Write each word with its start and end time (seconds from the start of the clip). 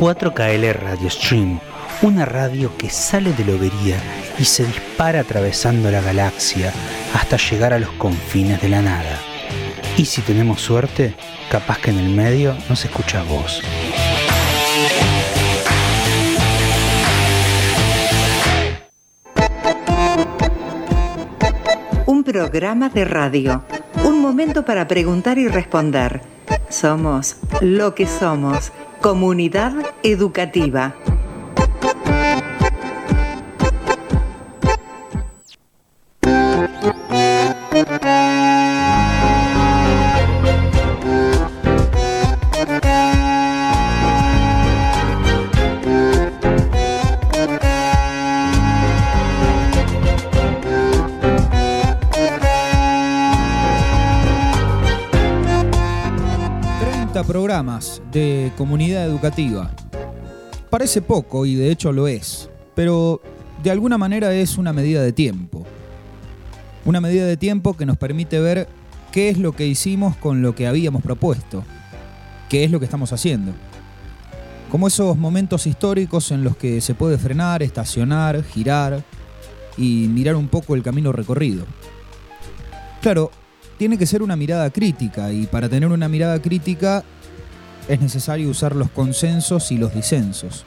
4KL 0.00 0.72
Radio 0.72 1.10
Stream, 1.10 1.60
una 2.00 2.24
radio 2.24 2.74
que 2.78 2.88
sale 2.88 3.34
de 3.34 3.44
lobería 3.44 3.98
y 4.38 4.46
se 4.46 4.64
dispara 4.64 5.20
atravesando 5.20 5.90
la 5.90 6.00
galaxia 6.00 6.72
hasta 7.12 7.36
llegar 7.36 7.74
a 7.74 7.78
los 7.78 7.90
confines 7.90 8.62
de 8.62 8.70
la 8.70 8.80
nada. 8.80 9.18
Y 9.98 10.06
si 10.06 10.22
tenemos 10.22 10.62
suerte, 10.62 11.14
capaz 11.50 11.80
que 11.80 11.90
en 11.90 11.98
el 11.98 12.08
medio 12.08 12.56
nos 12.70 12.82
escucha 12.82 13.22
voz. 13.24 13.60
Un 22.06 22.24
programa 22.24 22.88
de 22.88 23.04
radio. 23.04 23.64
Un 24.02 24.22
momento 24.22 24.64
para 24.64 24.88
preguntar 24.88 25.36
y 25.36 25.46
responder. 25.46 26.22
Somos 26.70 27.36
lo 27.60 27.94
que 27.94 28.06
somos. 28.06 28.72
Comunidad 29.00 29.72
educativa. 30.02 30.94
De 58.12 58.52
comunidad 58.56 59.04
educativa. 59.04 59.70
Parece 60.70 61.02
poco 61.02 61.46
y 61.46 61.54
de 61.54 61.70
hecho 61.70 61.92
lo 61.92 62.08
es, 62.08 62.48
pero 62.74 63.20
de 63.62 63.70
alguna 63.70 63.98
manera 63.98 64.32
es 64.32 64.58
una 64.58 64.72
medida 64.72 65.02
de 65.02 65.12
tiempo. 65.12 65.66
Una 66.84 67.00
medida 67.00 67.26
de 67.26 67.36
tiempo 67.36 67.76
que 67.76 67.86
nos 67.86 67.98
permite 67.98 68.40
ver 68.40 68.68
qué 69.12 69.28
es 69.28 69.38
lo 69.38 69.52
que 69.52 69.66
hicimos 69.66 70.16
con 70.16 70.42
lo 70.42 70.54
que 70.54 70.66
habíamos 70.66 71.02
propuesto, 71.02 71.64
qué 72.48 72.64
es 72.64 72.70
lo 72.70 72.78
que 72.78 72.86
estamos 72.86 73.12
haciendo. 73.12 73.52
Como 74.70 74.86
esos 74.86 75.18
momentos 75.18 75.66
históricos 75.66 76.30
en 76.30 76.44
los 76.44 76.56
que 76.56 76.80
se 76.80 76.94
puede 76.94 77.18
frenar, 77.18 77.62
estacionar, 77.62 78.44
girar 78.44 79.02
y 79.76 80.06
mirar 80.08 80.36
un 80.36 80.48
poco 80.48 80.74
el 80.74 80.82
camino 80.82 81.12
recorrido. 81.12 81.64
Claro, 83.02 83.30
tiene 83.76 83.98
que 83.98 84.06
ser 84.06 84.22
una 84.22 84.36
mirada 84.36 84.70
crítica 84.70 85.32
y 85.32 85.46
para 85.46 85.68
tener 85.68 85.90
una 85.90 86.08
mirada 86.08 86.40
crítica 86.40 87.02
es 87.90 88.00
necesario 88.00 88.48
usar 88.48 88.76
los 88.76 88.88
consensos 88.90 89.72
y 89.72 89.76
los 89.76 89.92
disensos. 89.92 90.64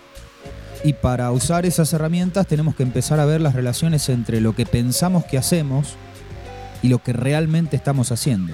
Y 0.84 0.92
para 0.92 1.32
usar 1.32 1.66
esas 1.66 1.94
herramientas 1.94 2.48
tenemos 2.48 2.76
que 2.76 2.84
empezar 2.84 3.22
a 3.22 3.26
ver 3.26 3.40
las 3.40 3.56
relaciones 3.56 4.10
entre 4.10 4.42
lo 4.42 4.54
que 4.54 4.66
pensamos 4.66 5.24
que 5.24 5.38
hacemos 5.38 5.96
y 6.82 6.90
lo 6.90 7.02
que 7.02 7.14
realmente 7.14 7.78
estamos 7.78 8.12
haciendo. 8.12 8.54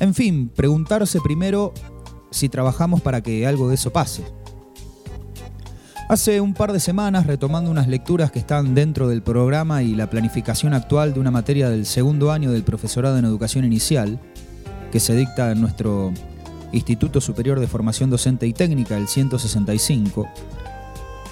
En 0.00 0.14
fin, 0.14 0.48
preguntarse 0.48 1.20
primero 1.20 1.74
si 2.30 2.48
trabajamos 2.48 3.02
para 3.02 3.20
que 3.20 3.46
algo 3.46 3.68
de 3.68 3.74
eso 3.74 3.92
pase. 3.92 4.24
Hace 6.08 6.40
un 6.40 6.54
par 6.54 6.72
de 6.72 6.80
semanas, 6.80 7.26
retomando 7.26 7.70
unas 7.70 7.88
lecturas 7.88 8.30
que 8.30 8.38
están 8.38 8.74
dentro 8.74 9.08
del 9.08 9.22
programa 9.22 9.82
y 9.82 9.94
la 9.94 10.08
planificación 10.08 10.72
actual 10.72 11.12
de 11.12 11.20
una 11.20 11.30
materia 11.30 11.68
del 11.68 11.84
segundo 11.84 12.32
año 12.32 12.50
del 12.50 12.64
profesorado 12.64 13.18
en 13.18 13.24
educación 13.26 13.66
inicial, 13.66 14.18
que 14.90 15.00
se 15.00 15.14
dicta 15.14 15.50
en 15.50 15.60
nuestro 15.60 16.12
Instituto 16.74 17.20
Superior 17.20 17.60
de 17.60 17.68
Formación 17.68 18.10
Docente 18.10 18.46
y 18.46 18.52
Técnica, 18.52 18.96
el 18.96 19.08
165, 19.08 20.28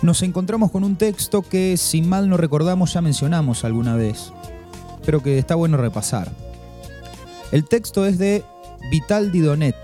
nos 0.03 0.23
encontramos 0.23 0.71
con 0.71 0.85
un 0.85 0.97
texto 0.97 1.43
que, 1.43 1.77
si 1.77 2.03
mal 2.03 2.29
no 2.29 2.37
recordamos, 2.37 2.93
ya 2.93 3.01
mencionamos 3.01 3.64
alguna 3.64 3.97
vez, 3.97 4.33
pero 5.05 5.23
que 5.23 5.39
está 5.39 5.55
bueno 5.55 5.77
repasar. 5.77 6.31
El 7.51 7.64
texto 7.64 8.07
es 8.07 8.19
de 8.19 8.45
Vital 8.91 9.31
Didonet, 9.33 9.77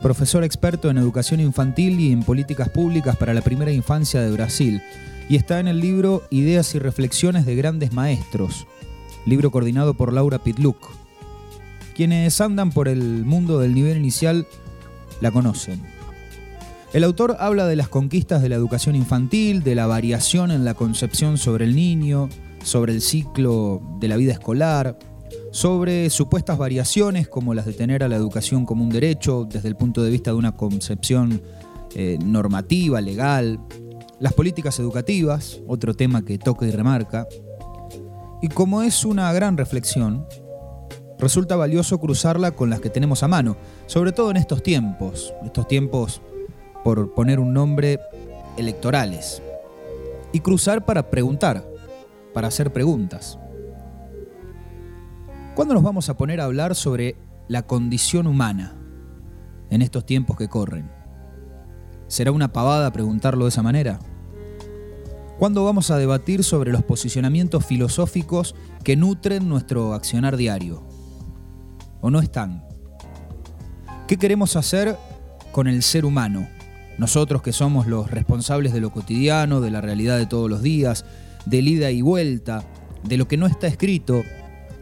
profesor 0.00 0.44
experto 0.44 0.90
en 0.90 0.98
educación 0.98 1.40
infantil 1.40 2.00
y 2.00 2.12
en 2.12 2.22
políticas 2.22 2.68
públicas 2.68 3.16
para 3.16 3.34
la 3.34 3.42
primera 3.42 3.72
infancia 3.72 4.20
de 4.20 4.30
Brasil, 4.30 4.82
y 5.28 5.36
está 5.36 5.60
en 5.60 5.68
el 5.68 5.80
libro 5.80 6.22
Ideas 6.30 6.74
y 6.74 6.80
Reflexiones 6.80 7.46
de 7.46 7.54
Grandes 7.54 7.92
Maestros, 7.92 8.66
libro 9.26 9.50
coordinado 9.50 9.94
por 9.94 10.12
Laura 10.12 10.38
Pitluck. 10.38 10.99
Quienes 12.00 12.40
andan 12.40 12.70
por 12.70 12.88
el 12.88 13.26
mundo 13.26 13.58
del 13.58 13.74
nivel 13.74 13.98
inicial 13.98 14.46
la 15.20 15.30
conocen. 15.30 15.82
El 16.94 17.04
autor 17.04 17.36
habla 17.38 17.66
de 17.66 17.76
las 17.76 17.90
conquistas 17.90 18.40
de 18.40 18.48
la 18.48 18.54
educación 18.54 18.96
infantil, 18.96 19.62
de 19.62 19.74
la 19.74 19.86
variación 19.86 20.50
en 20.50 20.64
la 20.64 20.72
concepción 20.72 21.36
sobre 21.36 21.66
el 21.66 21.76
niño, 21.76 22.30
sobre 22.64 22.94
el 22.94 23.02
ciclo 23.02 23.82
de 24.00 24.08
la 24.08 24.16
vida 24.16 24.32
escolar, 24.32 24.98
sobre 25.50 26.08
supuestas 26.08 26.56
variaciones 26.56 27.28
como 27.28 27.52
las 27.52 27.66
de 27.66 27.74
tener 27.74 28.02
a 28.02 28.08
la 28.08 28.16
educación 28.16 28.64
como 28.64 28.82
un 28.82 28.88
derecho 28.88 29.44
desde 29.44 29.68
el 29.68 29.76
punto 29.76 30.02
de 30.02 30.08
vista 30.08 30.30
de 30.30 30.38
una 30.38 30.56
concepción 30.56 31.42
eh, 31.94 32.16
normativa, 32.24 33.02
legal, 33.02 33.60
las 34.20 34.32
políticas 34.32 34.78
educativas, 34.78 35.60
otro 35.66 35.92
tema 35.92 36.24
que 36.24 36.38
toca 36.38 36.66
y 36.66 36.70
remarca. 36.70 37.28
Y 38.40 38.48
como 38.48 38.80
es 38.80 39.04
una 39.04 39.30
gran 39.34 39.58
reflexión, 39.58 40.24
resulta 41.20 41.56
valioso 41.56 42.00
cruzarla 42.00 42.52
con 42.52 42.70
las 42.70 42.80
que 42.80 42.90
tenemos 42.90 43.22
a 43.22 43.28
mano, 43.28 43.56
sobre 43.86 44.12
todo 44.12 44.30
en 44.30 44.36
estos 44.36 44.62
tiempos, 44.62 45.32
estos 45.44 45.68
tiempos, 45.68 46.20
por 46.82 47.14
poner 47.14 47.38
un 47.38 47.52
nombre, 47.52 48.00
electorales. 48.56 49.42
Y 50.32 50.40
cruzar 50.40 50.84
para 50.84 51.10
preguntar, 51.10 51.64
para 52.32 52.48
hacer 52.48 52.72
preguntas. 52.72 53.38
¿Cuándo 55.54 55.74
nos 55.74 55.82
vamos 55.82 56.08
a 56.08 56.16
poner 56.16 56.40
a 56.40 56.44
hablar 56.44 56.74
sobre 56.74 57.16
la 57.48 57.62
condición 57.62 58.26
humana 58.26 58.76
en 59.70 59.82
estos 59.82 60.06
tiempos 60.06 60.36
que 60.36 60.48
corren? 60.48 60.90
¿Será 62.06 62.32
una 62.32 62.52
pavada 62.52 62.92
preguntarlo 62.92 63.44
de 63.44 63.50
esa 63.50 63.62
manera? 63.62 63.98
¿Cuándo 65.38 65.64
vamos 65.64 65.90
a 65.90 65.96
debatir 65.96 66.44
sobre 66.44 66.70
los 66.70 66.82
posicionamientos 66.82 67.64
filosóficos 67.64 68.54
que 68.84 68.96
nutren 68.96 69.48
nuestro 69.48 69.94
accionar 69.94 70.36
diario? 70.36 70.89
¿O 72.00 72.10
no 72.10 72.20
están? 72.20 72.64
¿Qué 74.06 74.16
queremos 74.16 74.56
hacer 74.56 74.96
con 75.52 75.68
el 75.68 75.82
ser 75.82 76.04
humano? 76.04 76.48
Nosotros 76.98 77.42
que 77.42 77.52
somos 77.52 77.86
los 77.86 78.10
responsables 78.10 78.72
de 78.72 78.80
lo 78.80 78.90
cotidiano, 78.90 79.60
de 79.60 79.70
la 79.70 79.80
realidad 79.80 80.18
de 80.18 80.26
todos 80.26 80.50
los 80.50 80.62
días, 80.62 81.04
del 81.46 81.68
ida 81.68 81.90
y 81.90 82.02
vuelta, 82.02 82.64
de 83.04 83.16
lo 83.16 83.26
que 83.26 83.36
no 83.36 83.46
está 83.46 83.66
escrito, 83.66 84.22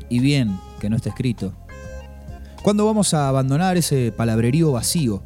y 0.08 0.18
bien 0.18 0.58
que 0.80 0.90
no 0.90 0.96
está 0.96 1.10
escrito. 1.10 1.52
¿Cuándo 2.62 2.86
vamos 2.86 3.14
a 3.14 3.28
abandonar 3.28 3.76
ese 3.76 4.12
palabrerío 4.12 4.72
vacío, 4.72 5.22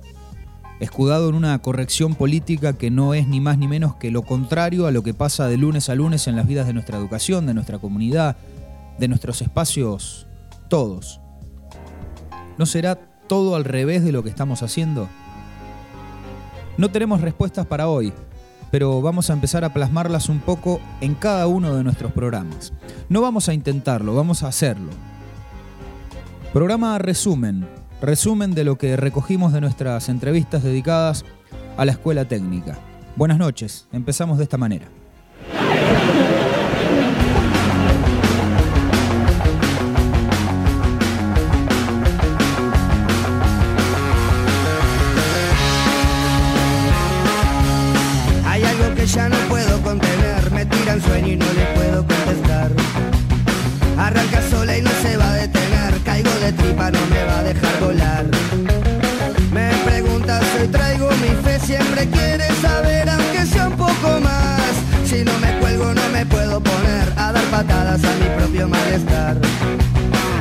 escudado 0.81 1.29
en 1.29 1.35
una 1.35 1.57
corrección 1.61 2.15
política 2.15 2.75
que 2.75 2.91
no 2.91 3.15
es 3.15 3.27
ni 3.29 3.41
más 3.41 3.57
ni 3.57 3.69
menos 3.69 3.95
que 3.95 4.11
lo 4.11 4.23
contrario 4.23 4.87
a 4.87 4.91
lo 4.91 5.03
que 5.03 5.15
pasa 5.15 5.47
de 5.47 5.57
lunes 5.57 5.89
a 5.89 5.95
lunes 5.95 6.27
en 6.27 6.37
las 6.37 6.47
vidas 6.47 6.67
de 6.67 6.75
nuestra 6.75 6.99
educación, 6.99 7.47
de 7.47 7.55
nuestra 7.55 7.79
comunidad, 7.79 8.37
de 8.99 9.09
nuestros 9.09 9.41
espacios, 9.41 10.27
todos? 10.69 11.22
¿No 12.59 12.67
será 12.67 12.97
todo 13.27 13.57
al 13.57 13.65
revés 13.65 14.05
de 14.05 14.13
lo 14.13 14.23
que 14.23 14.29
estamos 14.29 14.63
haciendo? 14.63 15.09
No 16.77 16.91
tenemos 16.91 17.21
respuestas 17.21 17.67
para 17.67 17.89
hoy, 17.89 18.13
pero 18.71 19.01
vamos 19.03 19.31
a 19.31 19.33
empezar 19.33 19.65
a 19.65 19.73
plasmarlas 19.73 20.29
un 20.29 20.41
poco 20.41 20.81
en 21.01 21.15
cada 21.15 21.47
uno 21.47 21.75
de 21.75 21.85
nuestros 21.85 22.13
programas. 22.13 22.73
No 23.09 23.21
vamos 23.21 23.49
a 23.49 23.55
intentarlo, 23.55 24.15
vamos 24.15 24.43
a 24.43 24.49
hacerlo. 24.49 24.91
Programa 26.53 26.99
resumen, 26.99 27.67
resumen 28.01 28.55
de 28.55 28.65
lo 28.65 28.77
que 28.77 28.97
recogimos 28.97 29.53
de 29.53 29.61
nuestras 29.61 30.09
entrevistas 30.09 30.63
dedicadas 30.63 31.25
a 31.77 31.85
la 31.85 31.93
escuela 31.93 32.27
técnica. 32.27 32.79
Buenas 33.17 33.39
noches, 33.39 33.89
empezamos 33.93 34.39
de 34.39 34.45
esta 34.45 34.59
manera. 34.59 35.02
malestar. 68.69 69.37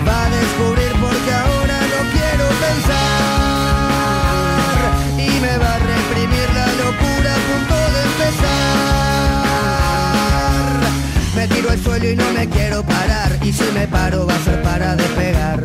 Va 0.07 0.25
a 0.25 0.29
descubrir 0.29 0.91
porque 0.99 1.31
ahora 1.33 1.77
no 1.93 1.99
quiero 2.15 2.45
pensar 2.65 3.41
y 5.17 5.29
me 5.39 5.57
va 5.57 5.71
a 5.75 5.79
reprimir 5.79 6.47
la 6.53 6.67
locura 6.83 7.29
a 7.33 7.39
punto 7.49 7.75
de 7.93 7.99
empezar. 8.09 9.41
Me 11.35 11.43
tiro 11.47 11.69
al 11.71 11.79
suelo 11.79 12.05
y 12.09 12.15
no 12.15 12.31
me 12.33 12.47
quiero 12.49 12.83
parar 12.83 13.31
y 13.43 13.51
si 13.53 13.65
me 13.73 13.87
paro 13.87 14.25
va 14.27 14.35
a 14.35 14.39
ser 14.39 14.61
para 14.61 14.95
despegar. 14.95 15.63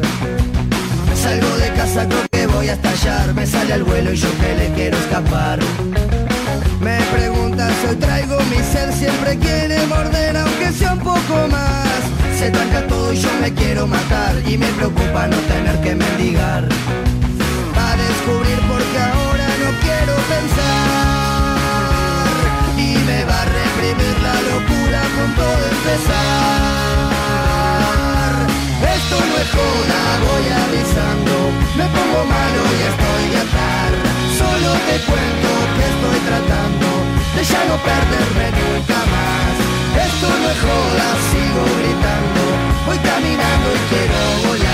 Salgo 1.15 1.57
de 1.57 1.73
casa 1.73 2.09
con 2.09 2.27
que 2.31 2.47
voy 2.47 2.69
a 2.69 2.75
estallar, 2.75 3.35
me 3.35 3.47
sale 3.47 3.73
al 3.75 3.83
vuelo 3.83 4.13
y 4.13 4.17
yo 4.17 4.29
que 4.41 4.55
le 4.57 4.73
quiero 4.75 4.97
escapar. 4.99 5.59
Me 6.81 6.99
pregunto 7.13 7.36
hoy 7.85 7.97
traigo 7.97 8.39
mi 8.51 8.57
ser, 8.73 8.93
siempre 8.93 9.37
quiere 9.39 9.87
morder 9.87 10.37
aunque 10.37 10.73
sea 10.73 10.93
un 10.95 11.01
poco 11.01 11.49
más. 11.51 12.01
Se 12.39 12.51
tranca 12.51 12.87
todo 12.87 13.13
y 13.13 13.21
yo 13.21 13.29
me 13.41 13.53
quiero 13.53 13.87
matar 13.87 14.35
y 14.47 14.57
me 14.59 14.67
preocupa 14.79 15.27
no 15.27 15.37
tener 15.53 15.81
que 15.81 15.95
mendigar. 15.95 16.69
Va 17.77 17.93
a 17.93 17.97
descubrir 17.97 18.59
porque 18.71 18.99
ahora 18.99 19.49
no 19.63 19.71
quiero 19.85 20.15
pensar 20.35 21.57
y 22.79 22.97
me 23.09 23.25
va 23.25 23.43
a 23.43 23.45
reprimir 23.45 24.17
la 24.23 24.35
locura 24.51 25.01
con 25.17 25.29
todo 25.35 25.63
empezar. 25.77 26.27
Esto 28.97 29.17
no 29.29 29.35
es 29.43 29.49
joda, 29.57 30.01
voy 30.29 30.47
avisando, 30.65 31.35
me 31.77 31.87
pongo 31.95 32.21
malo 32.25 32.61
y 32.77 32.81
estoy 32.91 33.25
de 33.33 33.39
atar. 33.47 33.91
Solo 34.41 34.71
te 34.89 34.97
cuento 35.09 35.51
que 35.77 35.85
estoy 35.93 36.19
tratando 36.29 37.06
de 37.37 37.45
ya 37.45 37.65
no 37.67 37.77
perderme 37.77 38.47
nunca 38.61 38.99
más. 39.15 39.55
Esto 40.07 40.29
no 40.41 40.49
es 40.51 40.59
joda, 40.65 41.09
sigo 41.31 41.65
gritando, 41.81 42.43
voy 42.87 42.99
caminando 42.99 43.69
y 43.75 43.81
quiero 43.91 44.49
volar. 44.49 44.66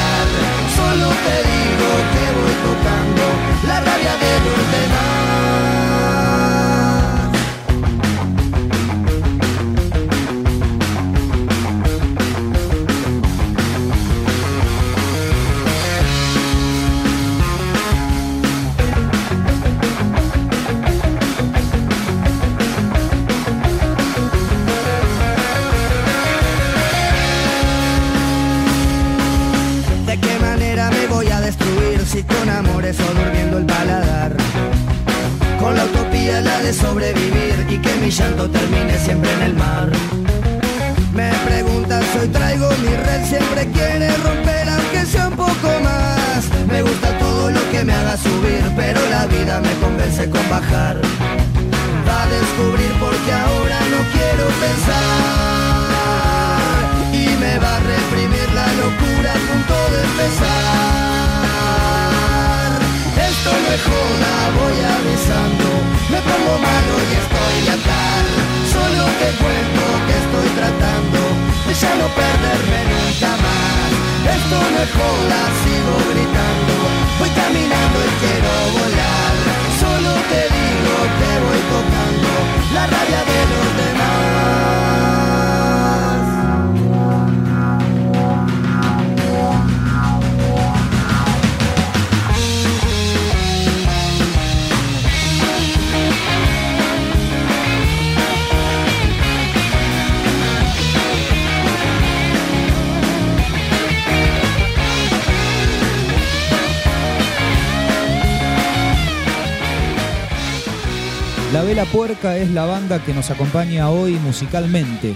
Puerca 112.02 112.36
es 112.36 112.50
la 112.50 112.66
banda 112.66 112.98
que 112.98 113.14
nos 113.14 113.30
acompaña 113.30 113.88
hoy 113.88 114.14
musicalmente. 114.14 115.14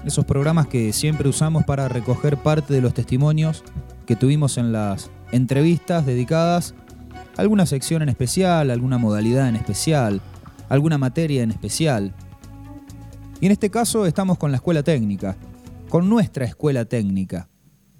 esos 0.04 0.24
programas 0.24 0.66
que 0.66 0.92
siempre 0.92 1.28
usamos 1.28 1.64
para 1.64 1.88
recoger 1.88 2.36
parte 2.36 2.74
de 2.74 2.80
los 2.80 2.94
testimonios 2.94 3.62
que 4.06 4.16
tuvimos 4.16 4.58
en 4.58 4.72
las 4.72 5.10
entrevistas 5.30 6.04
dedicadas 6.04 6.74
alguna 7.36 7.66
sección 7.66 8.02
en 8.02 8.08
especial, 8.08 8.70
alguna 8.70 8.98
modalidad 8.98 9.48
en 9.48 9.56
especial, 9.56 10.20
alguna 10.72 10.96
materia 10.96 11.42
en 11.42 11.50
especial. 11.50 12.14
Y 13.42 13.46
en 13.46 13.52
este 13.52 13.68
caso 13.68 14.06
estamos 14.06 14.38
con 14.38 14.52
la 14.52 14.56
escuela 14.56 14.82
técnica, 14.82 15.36
con 15.90 16.08
nuestra 16.08 16.46
escuela 16.46 16.86
técnica. 16.86 17.50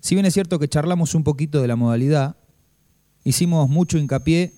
Si 0.00 0.14
bien 0.14 0.24
es 0.24 0.32
cierto 0.32 0.58
que 0.58 0.68
charlamos 0.68 1.14
un 1.14 1.22
poquito 1.22 1.60
de 1.60 1.68
la 1.68 1.76
modalidad, 1.76 2.34
hicimos 3.24 3.68
mucho 3.68 3.98
hincapié 3.98 4.54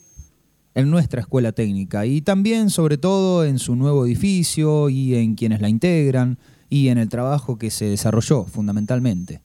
en 0.76 0.92
nuestra 0.92 1.22
escuela 1.22 1.50
técnica 1.50 2.06
y 2.06 2.22
también 2.22 2.70
sobre 2.70 2.98
todo 2.98 3.44
en 3.44 3.58
su 3.58 3.74
nuevo 3.74 4.06
edificio 4.06 4.90
y 4.90 5.16
en 5.16 5.34
quienes 5.34 5.60
la 5.60 5.68
integran 5.68 6.38
y 6.70 6.90
en 6.90 6.98
el 6.98 7.08
trabajo 7.08 7.58
que 7.58 7.72
se 7.72 7.86
desarrolló 7.86 8.44
fundamentalmente. 8.44 9.42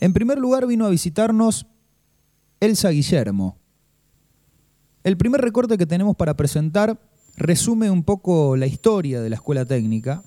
En 0.00 0.12
primer 0.12 0.38
lugar 0.38 0.66
vino 0.66 0.86
a 0.86 0.90
visitarnos 0.90 1.68
Elsa 2.58 2.88
Guillermo. 2.88 3.58
El 5.04 5.16
primer 5.16 5.40
recorte 5.40 5.78
que 5.78 5.86
tenemos 5.86 6.16
para 6.16 6.34
presentar 6.36 7.13
resume 7.36 7.90
un 7.90 8.02
poco 8.02 8.56
la 8.56 8.66
historia 8.66 9.20
de 9.20 9.30
la 9.30 9.36
escuela 9.36 9.64
técnica 9.64 10.22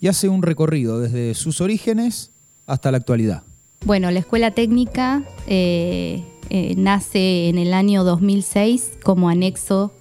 y 0.00 0.08
hace 0.08 0.28
un 0.28 0.42
recorrido 0.42 1.00
desde 1.00 1.34
sus 1.34 1.60
orígenes 1.60 2.30
hasta 2.66 2.90
la 2.90 2.98
actualidad. 2.98 3.42
Bueno, 3.84 4.10
la 4.10 4.18
escuela 4.18 4.50
técnica 4.50 5.22
eh, 5.46 6.22
eh, 6.50 6.74
nace 6.76 7.48
en 7.48 7.58
el 7.58 7.72
año 7.72 8.04
2006 8.04 8.92
como 9.02 9.28
anexo 9.28 9.92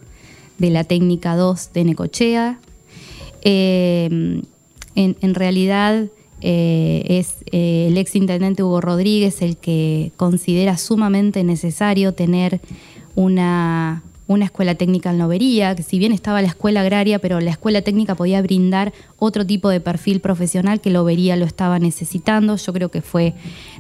de 0.58 0.70
la 0.72 0.84
técnica 0.84 1.36
2 1.36 1.74
de 1.74 1.84
Necochea. 1.84 2.60
Eh, 3.44 4.42
en, 4.96 5.18
en 5.22 5.36
realidad 5.36 6.08
es 6.42 7.38
el 7.52 7.98
ex 7.98 8.16
intendente 8.16 8.62
Hugo 8.62 8.80
Rodríguez 8.80 9.42
el 9.42 9.58
que 9.58 10.12
considera 10.16 10.78
sumamente 10.78 11.44
necesario 11.44 12.14
tener 12.14 12.62
una, 13.16 14.04
una 14.28 14.46
escuela 14.46 14.76
técnica 14.76 15.12
en 15.12 15.20
Lobería, 15.20 15.76
que 15.76 15.84
si 15.84 16.00
bien 16.00 16.12
estaba 16.12 16.42
la 16.42 16.48
escuela 16.48 16.82
agraria, 16.82 17.20
pero 17.20 17.40
la 17.40 17.52
escuela 17.52 17.82
técnica 17.82 18.16
podía 18.16 18.42
brindar 18.42 18.94
otro 19.18 19.46
tipo 19.46 19.70
de 19.70 19.80
perfil 19.80 20.20
profesional 20.20 20.82
que 20.82 20.90
Lobería 20.90 21.36
lo 21.36 21.46
estaba 21.46 21.78
necesitando. 21.80 22.56
Yo 22.56 22.74
creo 22.74 22.90
que 22.90 23.02
fue 23.02 23.34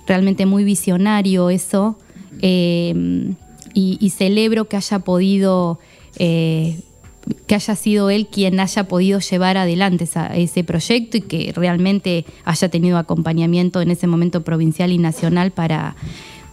realmente 0.07 0.45
muy 0.45 0.63
visionario 0.63 1.49
eso 1.49 1.97
eh, 2.41 3.33
y, 3.73 4.09
celebro 4.11 4.65
que 4.65 4.77
haya 4.77 4.99
podido, 4.99 5.79
eh, 6.17 6.79
que 7.47 7.55
haya 7.55 7.75
sido 7.75 8.09
él 8.09 8.27
quien 8.27 8.59
haya 8.59 8.87
podido 8.87 9.19
llevar 9.19 9.57
adelante 9.57 10.07
ese 10.35 10.63
proyecto 10.63 11.17
y 11.17 11.21
que 11.21 11.51
realmente 11.55 12.25
haya 12.45 12.69
tenido 12.69 12.97
acompañamiento 12.97 13.81
en 13.81 13.91
ese 13.91 14.07
momento 14.07 14.43
provincial 14.43 14.91
y 14.91 14.97
nacional 14.97 15.51
para 15.51 15.95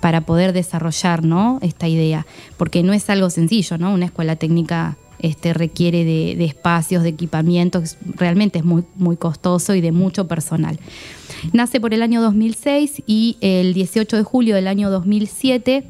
para 0.03 0.23
poder 0.23 0.53
desarrollar 0.53 1.25
¿no? 1.25 1.61
esta 1.63 1.87
idea, 1.87 2.27
porque 2.57 2.83
no 2.83 2.93
es 2.93 3.09
algo 3.09 3.31
sencillo, 3.31 3.79
¿no? 3.79 3.95
Una 3.95 4.07
escuela 4.07 4.35
técnica 4.35 4.99
este, 5.21 5.55
requiere 5.55 6.05
de, 6.05 6.45
espacios, 6.45 7.05
de 7.05 7.11
equipamientos, 7.11 7.97
realmente 8.17 8.59
es 8.59 8.65
muy, 8.65 8.83
muy 8.97 9.17
costoso 9.17 9.77
y 9.77 9.81
de 9.81 9.93
mucho 9.93 10.27
personal. 10.27 10.81
Nace 11.53 11.81
por 11.81 11.95
el 11.95 12.03
año 12.03 12.21
2006 12.21 13.05
y 13.07 13.37
el 13.41 13.75
18 13.75 14.17
de 14.17 14.25
julio 14.25 14.57
del 14.57 14.67
año 14.67 14.91
2007 14.91 15.87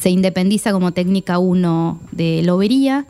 se 0.00 0.10
independiza 0.10 0.70
como 0.70 0.92
técnica 0.92 1.40
1 1.40 2.00
de 2.12 2.42
lobería, 2.44 3.06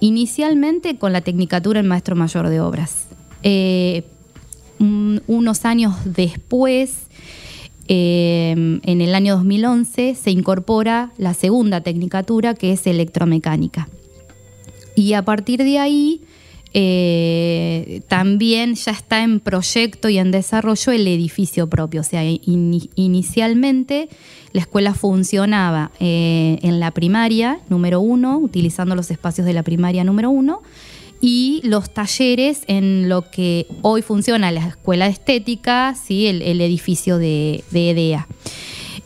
inicialmente 0.00 0.96
con 0.96 1.12
la 1.12 1.20
tecnicatura 1.20 1.80
en 1.80 1.86
maestro 1.86 2.16
mayor 2.16 2.48
de 2.48 2.60
obras. 2.60 3.08
Eh, 3.42 4.04
unos 4.78 5.64
años 5.66 5.94
después, 6.06 7.08
Em, 7.86 8.80
en 8.84 9.00
el 9.00 9.14
año 9.14 9.36
2011 9.36 10.14
se 10.14 10.30
incorpora 10.30 11.12
la 11.18 11.34
segunda 11.34 11.82
tecnicatura 11.82 12.54
que 12.54 12.72
es 12.72 12.86
electromecánica. 12.86 13.88
Y 14.94 15.12
a 15.12 15.22
partir 15.22 15.62
de 15.62 15.78
ahí 15.78 16.22
eh, 16.76 18.02
también 18.08 18.74
ya 18.74 18.90
está 18.90 19.22
en 19.22 19.38
proyecto 19.38 20.08
y 20.08 20.18
en 20.18 20.32
desarrollo 20.32 20.92
el 20.92 21.06
edificio 21.06 21.68
propio. 21.68 22.00
O 22.00 22.04
sea, 22.04 22.24
inicialmente 22.24 24.08
la 24.52 24.60
escuela 24.60 24.92
funcionaba 24.92 25.92
eh, 26.00 26.58
en 26.62 26.80
la 26.80 26.90
primaria 26.90 27.60
número 27.68 28.00
uno, 28.00 28.38
utilizando 28.38 28.96
los 28.96 29.10
espacios 29.10 29.46
de 29.46 29.52
la 29.52 29.62
primaria 29.62 30.02
número 30.02 30.30
uno, 30.30 30.62
y 31.26 31.62
los 31.64 31.88
talleres 31.88 32.64
en 32.66 33.08
lo 33.08 33.30
que 33.30 33.66
hoy 33.80 34.02
funciona 34.02 34.52
la 34.52 34.68
Escuela 34.68 35.06
de 35.06 35.12
Estética, 35.12 35.94
¿sí? 35.94 36.26
el, 36.26 36.60
edificio 36.60 37.16
de, 37.16 37.64
EDEA. 37.72 38.28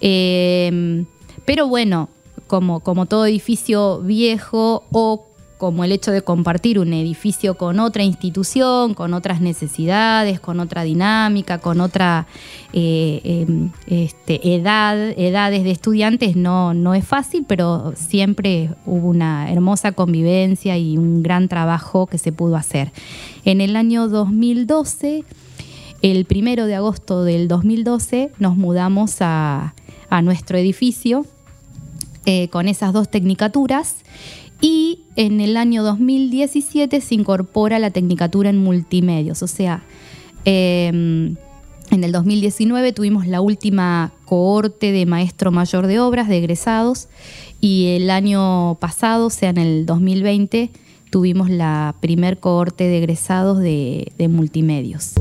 Eh, 0.01 1.05
pero 1.45 1.69
bueno, 1.69 2.09
como, 2.49 2.81
como 2.81 3.07
todo 3.07 3.25
edificio 3.25 4.01
viejo 4.01 4.83
o 4.91 5.28
como 5.59 5.83
el 5.83 5.91
hecho 5.91 6.13
de 6.13 6.23
compartir 6.23 6.79
un 6.79 6.93
edificio 6.93 7.57
con 7.57 7.81
otra 7.81 8.05
institución, 8.05 8.95
con 8.95 9.13
otras 9.13 9.41
necesidades, 9.41 10.39
con 10.39 10.61
otra 10.61 10.85
dinámica, 10.85 11.59
con 11.59 11.81
otra 11.81 12.29
eh, 12.73 13.21
em, 13.25 13.71
este, 13.89 14.55
edad, 14.55 14.97
edades 14.97 15.65
de 15.65 15.73
estudiantes, 15.73 16.37
no, 16.37 16.75
no 16.75 16.95
es 16.95 17.05
fácil, 17.05 17.45
pero 17.47 17.93
siempre 17.97 18.71
hubo 18.87 19.09
una 19.09 19.51
hermosa 19.53 19.93
convivencia 19.93 20.79
y 20.79 20.97
un 20.97 21.25
gran 21.25 21.49
trabajo 21.49 22.07
que 22.07 22.19
se 22.19 22.31
pudo 22.31 22.55
hacer. 22.55 22.93
En 23.45 23.61
el 23.61 23.75
año 23.75 24.09
2012, 24.09 25.25
el 26.03 26.25
primero 26.25 26.67
de 26.67 26.77
agosto 26.77 27.25
del 27.25 27.49
2012, 27.49 28.31
nos 28.39 28.57
mudamos 28.57 29.17
a, 29.21 29.75
nuestro 30.23 30.57
edificio 30.57 31.27
eh, 32.25 32.49
con 32.49 32.67
esas 32.67 32.95
dos 32.95 33.11
tecnicaturas 33.11 33.97
y 34.61 35.01
en 35.17 35.41
el 35.41 35.57
año 35.57 35.83
2017 35.83 37.01
se 37.01 37.15
incorpora 37.15 37.79
la 37.79 37.91
tecnicatura 37.91 38.51
en 38.51 38.59
multimedios, 38.59 39.43
o 39.43 39.47
sea, 39.47 39.85
em, 40.45 41.37
en 41.91 42.05
el 42.05 42.13
2019 42.13 42.93
tuvimos 42.93 43.27
la 43.27 43.41
última 43.41 44.13
cohorte 44.25 44.93
de 44.93 45.07
maestro 45.07 45.51
mayor 45.51 45.87
de 45.87 46.01
obras, 46.01 46.29
de 46.29 46.39
egresados, 46.39 47.09
y 47.61 47.97
el 47.97 48.11
año 48.11 48.77
pasado, 48.81 49.27
o 49.27 49.31
sea, 49.31 49.51
en 49.51 49.59
el 49.59 49.87
2020, 49.87 50.71
tuvimos 51.11 51.49
la 51.49 51.95
primer 52.01 52.39
cohorte 52.39 52.85
de 52.85 52.99
egresados 52.99 53.59
de 53.59 54.29
multimedios. 54.31 55.15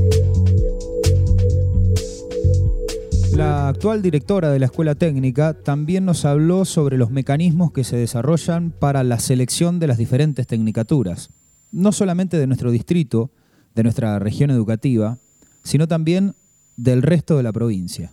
La 3.38 3.68
actual 3.68 4.02
directora 4.02 4.50
de 4.50 4.58
la 4.58 4.66
Escuela 4.66 4.96
Técnica 4.96 5.54
también 5.54 6.06
nos 6.06 6.26
habló 6.26 6.66
sobre 6.66 6.98
los 6.98 7.12
mecanismos 7.12 7.72
que 7.72 7.84
se 7.84 7.96
desarrollan 7.96 8.72
para 8.72 9.04
la 9.04 9.20
selección 9.20 9.78
de 9.78 9.86
las 9.86 10.00
diferentes 10.00 10.48
tecnicaturas, 10.48 11.30
no 11.72 11.92
solamente 11.92 12.40
de 12.40 12.48
nuestro 12.48 12.72
distrito, 12.72 13.30
de 13.76 13.84
nuestra 13.84 14.18
región 14.18 14.50
educativa, 14.50 15.20
sino 15.62 15.88
también 15.88 16.34
del 16.78 17.04
resto 17.04 17.38
de 17.38 17.44
la 17.44 17.54
provincia. 17.54 18.12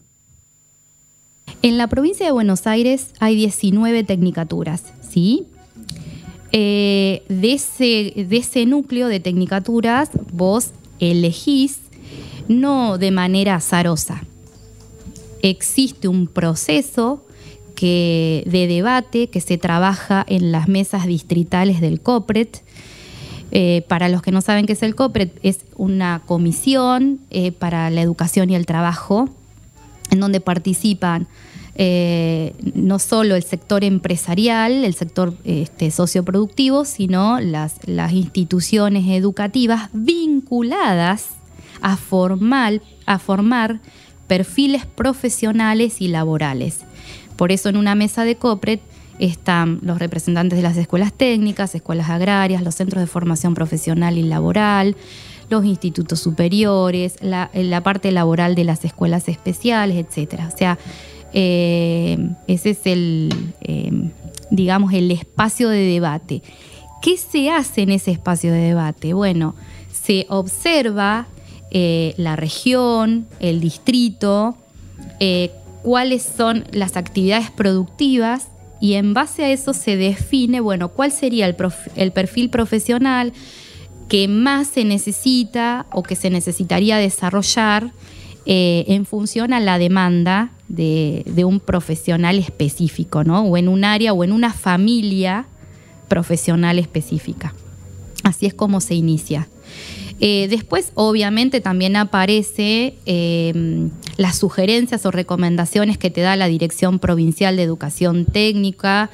En 1.62 1.78
la 1.78 1.86
provincia 1.86 2.26
de 2.26 2.32
Buenos 2.32 2.66
Aires 2.66 3.14
hay 3.18 3.34
19 3.34 4.04
tecnicaturas, 4.04 4.92
¿sí? 5.00 5.46
Eh, 6.52 7.22
de, 7.30 7.54
ese, 7.54 8.26
de 8.28 8.36
ese 8.36 8.66
núcleo 8.66 9.08
de 9.08 9.20
tecnicaturas 9.20 10.10
vos 10.34 10.72
elegís 11.00 11.78
no 12.46 12.98
de 12.98 13.10
manera 13.10 13.54
azarosa, 13.54 14.22
existe 15.50 16.08
un 16.08 16.26
proceso 16.26 17.24
que, 17.74 18.44
de 18.46 18.66
debate 18.66 19.28
que 19.28 19.40
se 19.40 19.58
trabaja 19.58 20.24
en 20.28 20.52
las 20.52 20.68
mesas 20.68 21.06
distritales 21.06 21.80
del 21.80 22.00
COPRET. 22.00 22.62
Eh, 23.50 23.84
para 23.88 24.08
los 24.08 24.22
que 24.22 24.32
no 24.32 24.40
saben 24.40 24.66
qué 24.66 24.72
es 24.72 24.82
el 24.82 24.94
COPRET, 24.94 25.38
es 25.42 25.60
una 25.76 26.22
comisión 26.26 27.20
eh, 27.30 27.52
para 27.52 27.90
la 27.90 28.00
educación 28.00 28.50
y 28.50 28.56
el 28.56 28.66
trabajo, 28.66 29.28
en 30.10 30.20
donde 30.20 30.40
participan 30.40 31.28
eh, 31.76 32.54
no 32.74 33.00
solo 33.00 33.34
el 33.34 33.42
sector 33.42 33.82
empresarial, 33.82 34.84
el 34.84 34.94
sector 34.94 35.34
este, 35.44 35.90
socioproductivo, 35.90 36.84
sino 36.84 37.40
las, 37.40 37.80
instituciones 38.12 39.08
educativas 39.08 39.90
vinculadas 39.92 41.30
a, 41.80 41.96
formal, 41.96 42.80
a 43.06 43.18
formar 43.18 43.80
perfiles 44.26 44.86
profesionales 44.86 46.00
y 46.00 46.08
laborales. 46.08 46.80
Por 47.36 47.52
eso 47.52 47.68
en 47.68 47.76
una 47.76 47.94
mesa 47.94 48.24
de 48.24 48.36
COPRET 48.36 48.80
están 49.18 49.78
los 49.82 49.98
representantes 49.98 50.56
de 50.56 50.62
las 50.62 50.76
escuelas 50.76 51.12
técnicas, 51.12 51.74
escuelas 51.74 52.10
agrarias, 52.10 52.62
los 52.62 52.74
centros 52.74 53.00
de 53.00 53.06
formación 53.06 53.54
profesional 53.54 54.18
y 54.18 54.22
laboral, 54.22 54.96
los 55.50 55.64
institutos 55.64 56.20
superiores, 56.20 57.16
la, 57.20 57.50
parte 57.82 58.10
laboral 58.10 58.54
de 58.54 58.64
las 58.64 58.84
escuelas 58.84 59.28
especiales, 59.28 60.04
etc. 60.04 60.40
O 60.52 60.56
sea, 60.56 60.78
eh, 61.32 62.18
ese 62.46 62.70
es 62.70 62.80
el, 62.86 63.52
eh, 63.60 64.10
digamos, 64.50 64.92
el 64.92 65.10
espacio 65.10 65.68
de 65.68 65.84
debate. 65.86 66.42
¿Qué 67.02 67.16
se 67.16 67.50
hace 67.50 67.82
en 67.82 67.90
ese 67.90 68.12
espacio 68.12 68.52
de 68.52 68.60
debate? 68.60 69.12
Bueno, 69.12 69.54
se 69.92 70.26
observa 70.28 71.26
eh, 71.76 72.14
la 72.18 72.36
región, 72.36 73.26
el 73.40 73.58
distrito, 73.58 74.56
eh, 75.18 75.50
cuáles 75.82 76.22
son 76.22 76.64
las 76.70 76.96
actividades 76.96 77.50
productivas 77.50 78.46
y 78.80 78.94
en 78.94 79.12
base 79.12 79.42
a 79.42 79.50
eso 79.50 79.74
se 79.74 79.96
define, 79.96 80.60
bueno, 80.60 80.90
cuál 80.90 81.10
sería 81.10 81.46
el, 81.46 82.12
perfil 82.12 82.48
profesional 82.48 83.32
que 84.06 84.28
más 84.28 84.68
se 84.68 84.84
necesita 84.84 85.86
o 85.90 86.04
que 86.04 86.14
se 86.14 86.30
necesitaría 86.30 86.96
desarrollar 86.96 87.90
eh, 88.46 88.84
en 88.86 89.04
función 89.04 89.52
a 89.52 89.58
la 89.58 89.76
demanda 89.76 90.52
de, 90.68 91.24
de, 91.26 91.44
un 91.44 91.58
profesional 91.58 92.38
específico, 92.38 93.24
¿no? 93.24 93.42
O 93.42 93.56
en 93.56 93.68
un 93.68 93.82
área 93.82 94.12
o 94.12 94.22
en 94.22 94.30
una 94.30 94.52
familia 94.52 95.46
profesional 96.06 96.78
específica. 96.78 97.52
Así 98.22 98.46
es 98.46 98.54
como 98.54 98.80
se 98.80 98.94
inicia. 98.94 99.48
Eh, 100.20 100.46
después, 100.48 100.92
obviamente, 100.94 101.60
también 101.60 101.96
aparece 101.96 102.94
em, 103.04 103.90
las 104.16 104.36
sugerencias 104.36 105.04
o 105.06 105.10
recomendaciones 105.10 105.98
que 105.98 106.10
te 106.10 106.20
da 106.20 106.36
la 106.36 106.46
Dirección 106.46 106.98
Provincial 106.98 107.56
de 107.56 107.62
Educación 107.64 108.24
Técnica, 108.24 109.10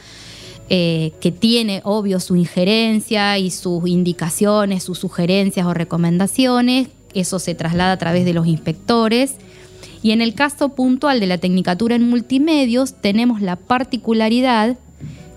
eh, 0.69 1.12
que 1.21 1.33
tiene, 1.33 1.80
obvio, 1.85 2.21
su 2.21 2.37
injerencia 2.37 3.38
y 3.38 3.50
sus 3.50 3.88
indicaciones, 3.88 4.85
sus 4.85 4.99
sugerencias 4.99 5.66
o 5.66 5.75
recomendaciones. 5.75 6.88
Eso 7.14 7.38
se 7.38 7.54
traslada 7.54 7.92
a 7.92 7.99
través 7.99 8.25
de 8.25 8.35
los 8.35 8.47
inspectores. 8.47 9.37
Y 10.02 10.12
en 10.12 10.21
el 10.21 10.35
caso 10.35 10.71
puntual 10.71 11.19
de 11.19 11.26
la 11.26 11.38
Tecnicatura 11.38 11.97
en 11.97 12.09
Multimedios, 12.09 12.95
tenemos 13.00 13.40
la 13.40 13.57
particularidad 13.57 14.78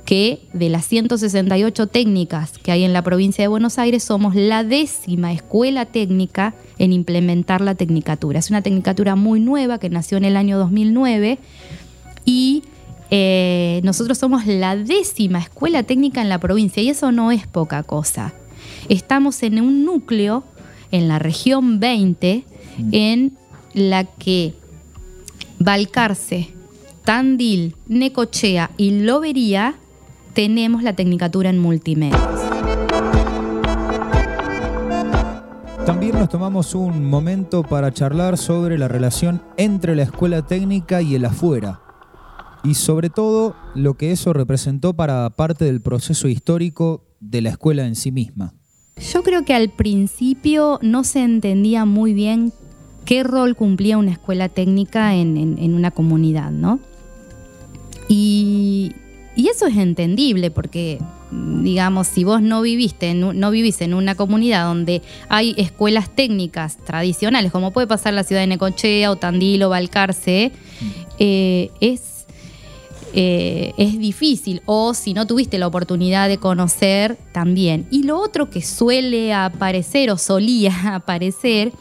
que 0.05 0.41
de 0.53 0.69
las 0.69 0.85
168 0.85 1.87
técnicas 1.87 2.57
que 2.57 2.71
hay 2.71 2.83
en 2.83 2.93
la 2.93 3.03
provincia 3.03 3.43
de 3.43 3.47
Buenos 3.47 3.79
Aires 3.79 4.03
somos 4.03 4.35
la 4.35 4.63
décima 4.63 5.31
escuela 5.31 5.85
técnica 5.85 6.53
en 6.77 6.91
implementar 6.91 7.61
la 7.61 7.75
tecnicatura. 7.75 8.39
Es 8.39 8.49
una 8.49 8.61
tecnicatura 8.61 9.15
muy 9.15 9.39
nueva 9.39 9.79
que 9.79 9.89
nació 9.89 10.17
en 10.17 10.25
el 10.25 10.35
año 10.35 10.57
2009 10.57 11.39
y 12.25 12.63
eh, 13.11 13.79
nosotros 13.83 14.17
somos 14.17 14.45
la 14.45 14.75
décima 14.75 15.39
escuela 15.39 15.83
técnica 15.83 16.21
en 16.21 16.29
la 16.29 16.39
provincia 16.39 16.83
y 16.83 16.89
eso 16.89 17.11
no 17.11 17.31
es 17.31 17.47
poca 17.47 17.83
cosa. 17.83 18.33
Estamos 18.89 19.41
en 19.43 19.61
un 19.61 19.85
núcleo 19.85 20.43
en 20.91 21.07
la 21.07 21.19
región 21.19 21.79
20 21.79 22.43
mm. 22.77 22.89
en 22.91 23.37
la 23.73 24.03
que 24.03 24.53
Balcarce, 25.59 26.49
Tandil, 27.05 27.75
Necochea 27.87 28.71
y 28.77 28.91
Lobería 29.01 29.75
tenemos 30.33 30.83
la 30.83 30.93
tecnicatura 30.93 31.49
en 31.49 31.59
multimedia. 31.59 32.19
También 35.85 36.17
nos 36.17 36.29
tomamos 36.29 36.75
un 36.75 37.05
momento 37.05 37.61
para 37.63 37.91
charlar 37.91 38.37
sobre 38.37 38.77
la 38.77 38.87
relación 38.87 39.41
entre 39.57 39.95
la 39.95 40.03
escuela 40.03 40.41
técnica 40.41 41.01
y 41.01 41.15
el 41.15 41.25
afuera, 41.25 41.81
y 42.63 42.75
sobre 42.75 43.09
todo 43.09 43.55
lo 43.75 43.95
que 43.95 44.11
eso 44.11 44.31
representó 44.31 44.93
para 44.93 45.29
parte 45.31 45.65
del 45.65 45.81
proceso 45.81 46.29
histórico 46.29 47.03
de 47.19 47.41
la 47.41 47.49
escuela 47.49 47.85
en 47.85 47.95
sí 47.95 48.11
misma. 48.11 48.53
Yo 48.95 49.23
creo 49.23 49.43
que 49.43 49.53
al 49.53 49.69
principio 49.69 50.79
no 50.81 51.03
se 51.03 51.23
entendía 51.23 51.83
muy 51.83 52.13
bien 52.13 52.53
qué 53.05 53.23
rol 53.23 53.55
cumplía 53.55 53.97
una 53.97 54.11
escuela 54.11 54.49
técnica 54.49 55.15
en, 55.15 55.73
una 55.73 55.91
comunidad, 55.91 56.51
¿no? 56.51 56.79
Y, 58.07 58.93
eso 59.49 59.65
es 59.65 59.77
entendible 59.77 60.51
porque, 60.51 60.99
digamos, 61.31 62.07
si 62.07 62.23
vos 62.23 62.41
no 62.41 62.61
viviste, 62.61 63.13
no 63.13 63.51
vivís 63.51 63.81
en 63.81 63.93
una 63.93 64.15
comunidad 64.15 64.65
donde 64.65 65.01
hay 65.29 65.55
escuelas 65.57 66.09
técnicas 66.15 66.77
tradicionales, 66.77 67.51
como 67.51 67.71
puede 67.71 67.87
pasar 67.87 68.11
en 68.11 68.17
la 68.17 68.23
ciudad 68.23 68.41
de 68.41 68.47
Necochea 68.47 69.11
o 69.11 69.15
Tandil 69.15 69.63
o 69.63 69.69
Balcarce, 69.69 70.51
eh, 71.19 71.71
es 71.79 72.13
eh, 73.15 73.73
es 73.77 73.99
difícil 73.99 74.63
o 74.65 74.95
si 74.95 75.13
no 75.13 75.27
tuviste 75.27 75.59
la 75.59 75.67
oportunidad 75.67 76.27
de 76.27 76.39
conocer 76.39 77.15
también. 77.31 77.85
Y 77.91 78.03
lo 78.03 78.19
otro 78.19 78.49
que 78.49 78.63
suele 78.63 79.33
aparecer 79.33 80.09
o 80.09 80.17
solía 80.17 80.73
aparecer 80.95 81.71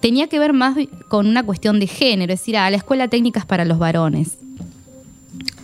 tenía 0.00 0.28
que 0.28 0.38
ver 0.38 0.54
más 0.54 0.76
con 1.08 1.26
una 1.26 1.42
cuestión 1.42 1.78
de 1.78 1.86
género, 1.86 2.32
es 2.32 2.40
decir, 2.40 2.56
a 2.56 2.66
ah, 2.66 2.70
la 2.70 2.78
escuela 2.78 3.08
técnica 3.08 3.40
es 3.40 3.46
para 3.46 3.66
los 3.66 3.78
varones. 3.78 4.38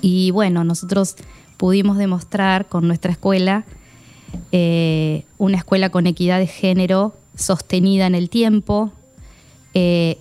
Y 0.02 0.30
bueno, 0.32 0.64
nosotros 0.64 1.16
pudimos 1.56 1.96
demostrar 1.96 2.68
con 2.68 2.86
nuestra 2.86 3.12
escuela 3.12 3.64
eh, 4.50 5.24
una 5.38 5.56
escuela 5.56 5.90
con 5.90 6.06
equidad 6.06 6.38
de 6.38 6.46
género 6.46 7.14
sostenida 7.36 8.06
en 8.06 8.14
el 8.14 8.28
tiempo, 8.28 8.92
eh, 9.74 10.18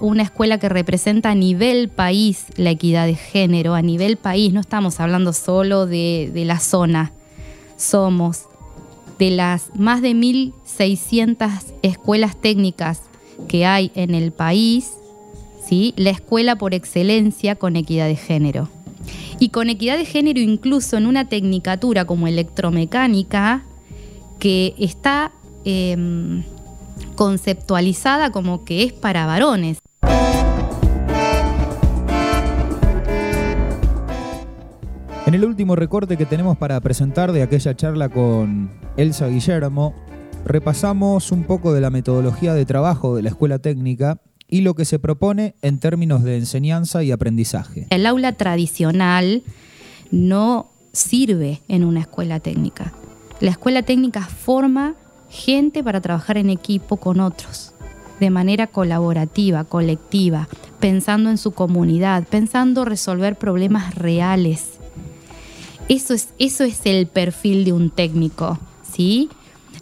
una 0.00 0.22
escuela 0.22 0.58
que 0.58 0.68
representa 0.68 1.30
a 1.30 1.34
nivel 1.34 1.88
país 1.88 2.46
la 2.56 2.70
equidad 2.70 3.06
de 3.06 3.14
género, 3.14 3.74
a 3.74 3.82
nivel 3.82 4.16
país, 4.16 4.52
no 4.52 4.60
estamos 4.60 4.98
hablando 5.00 5.32
solo 5.32 5.86
de, 5.86 6.32
la 6.34 6.58
zona, 6.58 7.12
somos 7.76 8.46
de 9.18 9.30
las 9.30 9.70
más 9.76 10.02
de 10.02 10.12
1.600 10.12 11.50
escuelas 11.82 12.36
técnicas 12.40 13.02
que 13.48 13.66
hay 13.66 13.92
en 13.94 14.14
el 14.14 14.32
país, 14.32 14.92
¿sí? 15.64 15.94
la 15.96 16.10
escuela 16.10 16.56
por 16.56 16.74
excelencia 16.74 17.54
con 17.54 17.76
equidad 17.76 18.06
de 18.06 18.16
género. 18.16 18.68
Y 19.44 19.50
con 19.50 19.68
equidad 19.68 19.98
de 19.98 20.06
género 20.06 20.40
incluso 20.40 20.96
en 20.96 21.04
una 21.04 21.28
tecnicatura 21.28 22.06
como 22.06 22.26
electromecánica 22.28 23.62
que 24.38 24.74
está... 24.78 25.32
Em, 25.66 26.44
conceptualizada 27.14 28.30
como 28.30 28.64
que 28.64 28.84
es 28.84 28.94
para 28.94 29.26
varones. 29.26 29.80
En 35.26 35.34
el 35.34 35.44
último 35.44 35.76
recorte 35.76 36.16
que 36.16 36.24
tenemos 36.24 36.56
para 36.56 36.80
presentar 36.80 37.32
de 37.32 37.42
aquella 37.42 37.76
charla 37.76 38.08
con 38.08 38.70
Elsa 38.96 39.28
Guillermo, 39.28 39.94
repasamos 40.46 41.32
un 41.32 41.44
poco 41.44 41.74
de 41.74 41.82
la 41.82 41.90
metodología 41.90 42.54
de 42.54 42.64
trabajo 42.64 43.14
de 43.14 43.22
la 43.22 43.28
escuela 43.28 43.58
técnica 43.58 44.20
y 44.48 44.60
lo 44.60 44.74
que 44.74 44.84
se 44.84 44.98
propone 44.98 45.54
en 45.62 45.78
términos 45.78 46.22
de 46.22 46.36
enseñanza 46.36 47.02
y 47.02 47.12
aprendizaje. 47.12 47.86
El 47.90 48.06
aula 48.06 48.32
tradicional 48.32 49.42
no 50.10 50.70
sirve 50.92 51.60
en 51.68 51.84
una 51.84 52.00
escuela 52.00 52.40
técnica. 52.40 52.92
La 53.40 53.50
escuela 53.50 53.82
técnica 53.82 54.22
forma 54.22 54.94
gente 55.28 55.82
para 55.82 56.00
trabajar 56.00 56.38
en 56.38 56.50
equipo 56.50 56.96
con 56.96 57.20
otros, 57.20 57.72
de 58.20 58.30
manera 58.30 58.68
colaborativa, 58.68 59.64
colectiva, 59.64 60.48
pensando 60.78 61.30
en 61.30 61.38
su 61.38 61.50
comunidad, 61.50 62.24
pensando 62.28 62.84
resolver 62.84 63.36
problemas 63.36 63.94
reales. 63.96 64.78
Eso 65.88 66.14
es, 66.14 66.28
eso 66.38 66.64
es 66.64 66.80
el 66.84 67.06
perfil 67.06 67.64
de 67.64 67.72
un 67.72 67.90
técnico, 67.90 68.58
¿sí? 68.82 69.28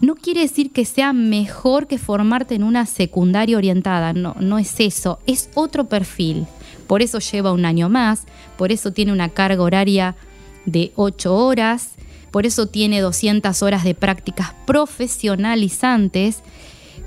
No 0.03 0.17
quiere 0.17 0.41
decir 0.41 0.73
que 0.73 0.85
sea 0.85 1.13
mejor 1.13 1.87
que 1.87 1.97
formarte 1.97 2.57
en 2.57 2.65
una 2.65 2.87
secundaria 2.87 3.57
orientada, 3.57 4.13
no, 4.13 4.35
no 4.41 4.59
es 4.59 4.81
eso, 4.81 5.21
es 5.29 5.49
otro 5.55 5.85
perfil. 5.85 6.45
Por 6.89 7.03
eso 7.03 7.21
lleva 7.21 7.53
un 7.53 7.65
año 7.65 7.89
más, 7.89 8.25
por 8.59 8.73
eso 8.73 8.93
tiene 8.93 9.13
una 9.13 9.29
carga 9.29 9.63
horaria 9.63 10.17
de 10.67 10.91
ocho 10.97 11.37
horas, 11.37 11.91
por 12.33 12.47
eso 12.47 12.67
tiene 12.67 13.01
200 13.01 13.63
horas 13.63 13.85
de 13.85 13.95
prácticas 13.95 14.53
profesionalizantes 14.67 16.41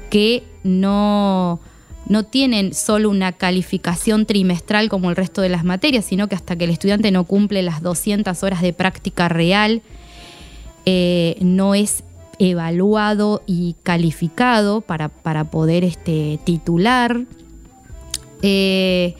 que 0.09 0.43
no, 0.63 1.59
no 2.07 2.23
tienen 2.23 2.73
solo 2.73 3.09
una 3.09 3.33
calificación 3.33 4.25
trimestral 4.25 4.87
como 4.87 5.09
el 5.09 5.17
resto 5.17 5.41
de 5.41 5.49
las 5.49 5.65
materias, 5.65 6.05
sino 6.05 6.29
que 6.29 6.35
hasta 6.35 6.55
que 6.55 6.63
el 6.63 6.69
estudiante 6.69 7.11
no 7.11 7.25
cumple 7.25 7.61
las 7.61 7.81
200 7.81 8.41
horas 8.41 8.61
de 8.61 8.71
práctica 8.71 9.27
real, 9.27 9.81
eh, 10.85 11.35
no 11.41 11.75
es 11.75 12.04
evaluado 12.39 13.43
y 13.45 13.75
calificado 13.83 14.81
para, 14.81 15.09
para 15.09 15.45
poder 15.51 15.83
este, 15.83 16.39
titular. 16.43 17.21
Eh, 18.41 19.15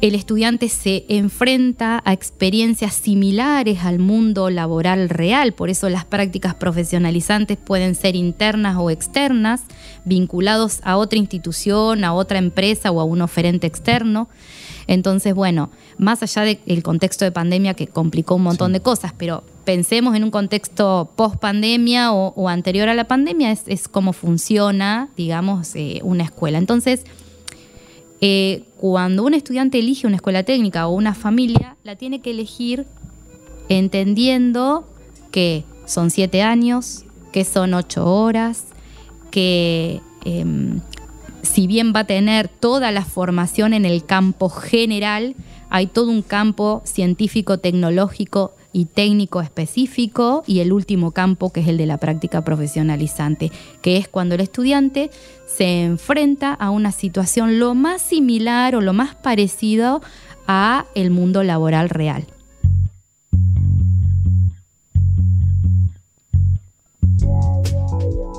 el 0.00 0.14
estudiante 0.14 0.68
se 0.68 1.04
enfrenta 1.08 2.00
a 2.04 2.12
experiencias 2.12 2.94
similares 2.94 3.82
al 3.82 3.98
mundo 3.98 4.48
laboral 4.48 5.08
real, 5.08 5.54
por 5.54 5.70
eso 5.70 5.88
las 5.88 6.04
prácticas 6.04 6.54
profesionalizantes 6.54 7.56
pueden 7.56 7.96
ser 7.96 8.14
internas 8.14 8.76
o 8.78 8.90
externas, 8.90 9.62
vinculados 10.04 10.80
a 10.84 10.96
otra 10.96 11.18
institución, 11.18 12.04
a 12.04 12.14
otra 12.14 12.38
empresa 12.38 12.92
o 12.92 13.00
a 13.00 13.04
un 13.04 13.22
oferente 13.22 13.66
externo. 13.66 14.28
Entonces, 14.88 15.34
bueno, 15.34 15.70
más 15.98 16.22
allá 16.22 16.42
del 16.42 16.82
contexto 16.82 17.24
de 17.24 17.30
pandemia 17.30 17.74
que 17.74 17.86
complicó 17.86 18.34
un 18.36 18.42
montón 18.42 18.72
de 18.72 18.80
cosas, 18.80 19.12
pero 19.16 19.44
pensemos 19.64 20.16
en 20.16 20.24
un 20.24 20.30
contexto 20.30 21.10
post 21.14 21.36
pandemia 21.36 22.10
o, 22.10 22.48
anterior 22.48 22.88
a 22.88 22.94
la 22.94 23.04
pandemia, 23.04 23.52
es, 23.52 23.86
cómo 23.86 24.14
funciona, 24.14 25.10
digamos, 25.14 25.76
eh, 25.76 26.00
una 26.02 26.24
escuela. 26.24 26.56
Entonces, 26.56 27.04
eh, 28.22 28.64
cuando 28.78 29.24
un 29.24 29.34
estudiante 29.34 29.78
elige 29.78 30.06
una 30.06 30.16
escuela 30.16 30.42
técnica 30.42 30.88
o 30.88 30.94
una 30.94 31.14
familia, 31.14 31.76
la 31.84 31.94
tiene 31.96 32.22
que 32.22 32.30
elegir 32.30 32.86
entendiendo 33.68 34.88
que 35.30 35.64
son 35.84 36.10
siete 36.10 36.40
años, 36.40 37.04
que 37.30 37.44
son 37.44 37.74
ocho 37.74 38.06
horas, 38.06 38.64
que 39.30 40.00
em, 40.24 40.80
si 41.42 41.66
bien 41.66 41.92
va 41.94 42.00
a 42.00 42.04
tener 42.04 42.48
toda 42.48 42.92
la 42.92 43.04
formación 43.04 43.72
en 43.72 43.84
el 43.84 44.04
campo 44.04 44.48
general, 44.48 45.34
hay 45.70 45.86
todo 45.86 46.10
un 46.10 46.22
campo 46.22 46.82
científico, 46.84 47.58
tecnológico 47.58 48.54
y 48.72 48.86
técnico 48.86 49.40
específico 49.40 50.42
y 50.46 50.60
el 50.60 50.72
último 50.72 51.12
campo 51.12 51.52
que 51.52 51.60
es 51.60 51.68
el 51.68 51.78
de 51.78 51.86
la 51.86 51.98
práctica 51.98 52.44
profesionalizante, 52.44 53.50
que 53.82 53.96
es 53.96 54.08
cuando 54.08 54.34
el 54.34 54.40
estudiante 54.40 55.10
se 55.46 55.82
enfrenta 55.82 56.52
a 56.54 56.70
una 56.70 56.92
situación 56.92 57.58
lo 57.58 57.74
más 57.74 58.02
similar 58.02 58.76
o 58.76 58.80
lo 58.80 58.92
más 58.92 59.14
parecido 59.14 60.02
a 60.46 60.86
el 60.94 61.10
mundo 61.10 61.42
laboral 61.42 61.88
real. 61.88 62.26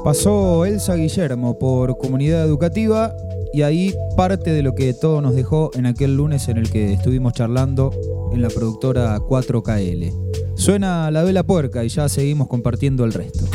Pasó 0.10 0.66
Elsa 0.66 0.96
Guillermo 0.96 1.60
por 1.60 2.00
Comunidad 2.00 2.44
Educativa 2.44 3.16
y 3.54 3.62
ahí 3.62 3.94
parte 4.18 4.52
de 4.52 4.64
lo 4.64 4.74
que 4.74 4.92
todo 4.96 5.22
nos 5.22 5.36
dejó 5.36 5.70
en 5.76 5.86
aquel 5.86 6.18
lunes 6.18 6.48
en 6.48 6.58
el 6.58 6.72
que 6.72 6.94
estuvimos 6.94 7.34
charlando 7.34 7.92
en 8.34 8.42
la 8.42 8.48
productora 8.48 9.20
4KL. 9.20 10.12
Suena 10.56 11.12
la 11.12 11.22
vela 11.22 11.44
puerca 11.44 11.84
y 11.84 11.90
ya 11.90 12.10
seguimos 12.10 12.48
compartiendo 12.48 13.06
el 13.06 13.14
resto. 13.14 13.46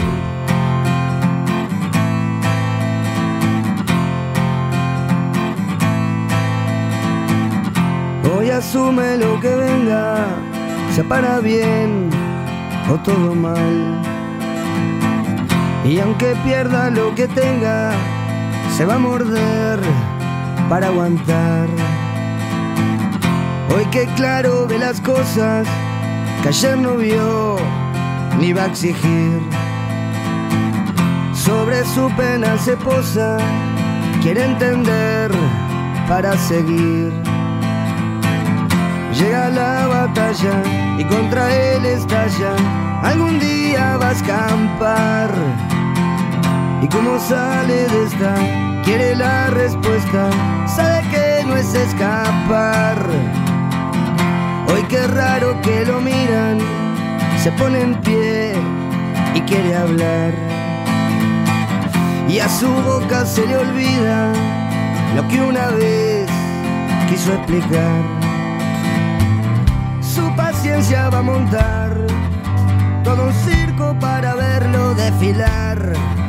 Hoy 8.33 8.51
asume 8.51 9.17
lo 9.17 9.40
que 9.40 9.57
venga, 9.57 10.25
se 10.95 11.03
para 11.03 11.40
bien 11.40 12.11
o 12.88 13.03
todo 13.03 13.35
mal. 13.35 14.13
Y 15.85 16.01
aunque 16.01 16.35
pierda 16.44 16.88
lo 16.88 17.14
que 17.14 17.29
tenga, 17.29 17.92
se 18.75 18.87
va 18.87 18.94
a 18.94 18.99
morder 18.99 19.79
para 20.68 20.87
aguantar. 20.87 21.68
Hoy 23.68 23.85
que 23.87 24.07
claro 24.16 24.66
ve 24.66 24.79
las 24.79 25.01
cosas 25.03 25.66
que 26.42 26.49
ayer 26.49 26.79
no 26.79 26.97
vio 26.97 27.57
ni 28.40 28.55
va 28.55 28.62
a 28.62 28.66
exigir. 28.66 29.40
Sobre 31.35 31.85
su 31.85 32.11
pena 32.16 32.57
se 32.57 32.77
posa, 32.79 33.37
quiere 34.23 34.44
entender 34.44 35.31
para 36.09 36.35
seguir. 36.38 37.12
Llega 39.12 39.51
la 39.51 39.87
batalla 39.87 40.62
y 40.99 41.05
contra 41.05 41.55
él 41.55 41.85
estalla. 41.85 42.55
Algún 43.03 43.38
día 43.38 43.99
va 43.99 44.09
a 44.09 44.12
escampar. 44.12 45.63
Y 46.85 46.88
como 46.88 47.18
sale 47.18 47.88
de 47.88 48.05
esta, 48.05 48.35
quiere 48.85 49.16
la 49.16 49.47
respuesta. 49.49 50.29
Sabe 50.66 51.01
que 51.11 51.42
no 51.47 51.57
es 51.57 51.75
escapar. 51.75 52.99
Hoy 54.68 54.83
qué 54.90 55.07
raro 55.07 55.59
que 55.62 55.87
lo 55.87 55.99
miran, 56.03 56.59
se 57.42 57.51
pone 57.53 57.81
en 57.81 57.94
pie 58.03 58.53
y 59.35 59.40
quiere 59.40 59.75
hablar. 59.75 60.35
Y 62.29 62.38
a 62.38 62.51
su 62.51 62.68
boca 62.68 63.25
se 63.25 63.47
le 63.47 63.57
olvida 63.57 64.31
lo 65.16 65.27
que 65.29 65.40
una 65.40 65.68
vez 65.68 66.29
quiso 67.09 67.33
explicar. 67.33 68.03
Su 70.03 70.37
paciencia 70.37 71.09
va 71.09 71.20
a 71.20 71.23
montar 71.23 71.97
todo 73.05 73.29
un 73.29 73.33
circo 73.33 73.97
para 73.99 74.35
verlo 74.35 74.94
desfilar. 74.94 76.23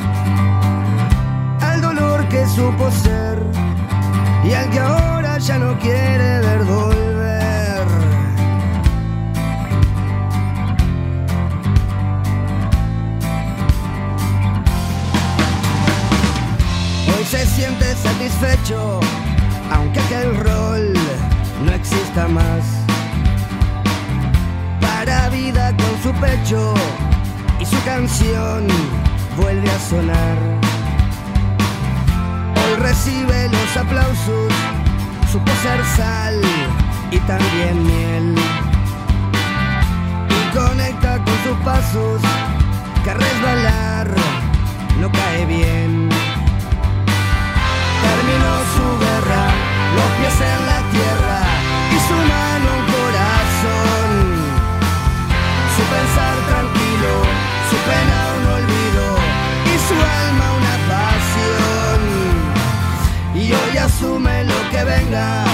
Que 2.46 2.52
supo 2.52 2.92
ser 2.92 3.44
y 4.44 4.54
al 4.54 4.70
que 4.70 4.80
ahora 4.80 5.40
ya 5.40 5.58
no 5.58 5.80
quiere 5.80 6.42
ver 6.42 6.64
volver. 6.64 7.88
Hoy 17.08 17.26
se 17.26 17.48
siente 17.48 17.96
satisfecho, 17.96 19.00
aunque 19.72 20.00
aquel 20.02 20.38
rol 20.38 20.94
no 21.66 21.72
exista 21.72 22.28
más. 22.28 22.64
Para 24.82 25.30
vida 25.30 25.76
con 25.78 26.04
su 26.04 26.20
pecho 26.22 26.76
y 27.60 27.66
su 27.66 27.84
canción 27.86 28.68
vuelve 29.36 29.68
a 29.68 29.80
sonar. 29.80 30.75
Recibe 32.86 33.50
los 33.50 33.78
aplausos, 33.78 34.54
supo 35.32 35.52
ser 35.64 35.84
sal 35.98 36.40
y 37.10 37.18
también 37.22 37.84
miel. 37.84 38.36
Y 40.30 40.56
conecta 40.56 41.18
con 41.18 41.34
sus 41.44 41.58
pasos, 41.66 42.22
que 43.04 43.12
resbalar 43.12 44.08
no 45.02 45.12
cae 45.12 45.46
bien. 45.48 46.10
Terminó 48.06 48.54
su 48.76 48.88
guerra, 49.04 49.46
los 49.96 50.10
pies 50.20 50.42
en 50.42 50.66
la 50.68 50.80
tierra 50.92 51.42
y 51.90 51.98
su 52.08 52.14
mano 52.14 52.85
asume 63.96 64.44
lo 64.44 64.70
que 64.72 64.84
venga, 64.84 65.46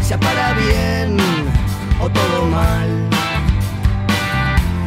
sea 0.00 0.18
para 0.18 0.52
bien 0.52 1.16
o 2.00 2.08
todo 2.08 2.46
mal. 2.46 2.88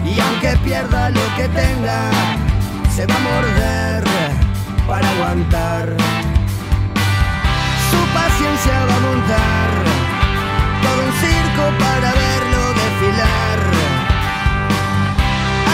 Y 0.05 0.19
aunque 0.19 0.55
pierda 0.63 1.09
lo 1.09 1.25
que 1.35 1.49
tenga, 1.49 2.09
se 2.95 3.05
va 3.05 3.15
a 3.15 3.19
morder 3.19 4.03
para 4.87 5.09
aguantar. 5.09 5.85
Su 7.89 7.99
paciencia 8.17 8.77
va 8.89 8.95
a 8.95 9.05
montar 9.09 9.69
todo 10.83 10.99
un 11.07 11.13
circo 11.23 11.63
para 11.83 12.09
verlo 12.23 12.61
desfilar. 12.81 13.59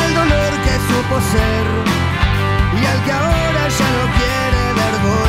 Al 0.01 0.13
dolor 0.19 0.51
que 0.65 0.75
supo 0.89 1.15
ser 1.33 1.65
y 2.81 2.85
al 2.85 2.99
que 3.05 3.11
ahora 3.11 3.63
ya 3.79 3.89
no 3.97 4.03
quiere 4.17 4.63
ver 4.79 5.22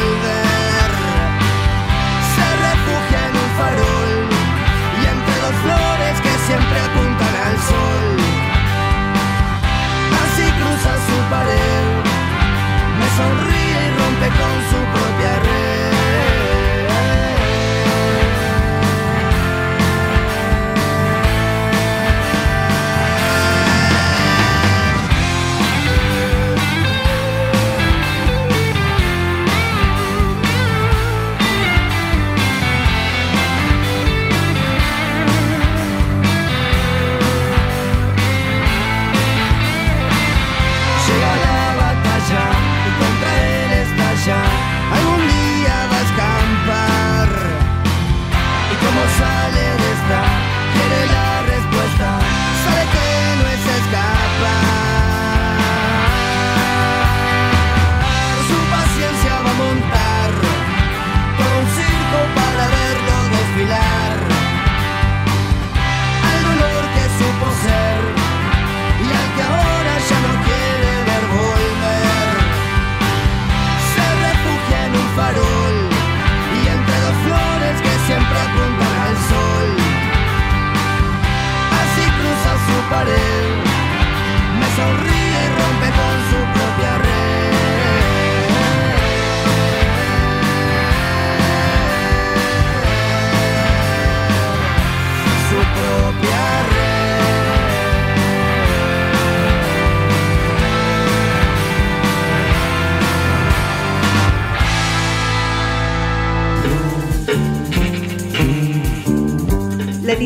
teleconsumidor. 14.24 14.74
É 14.80 14.83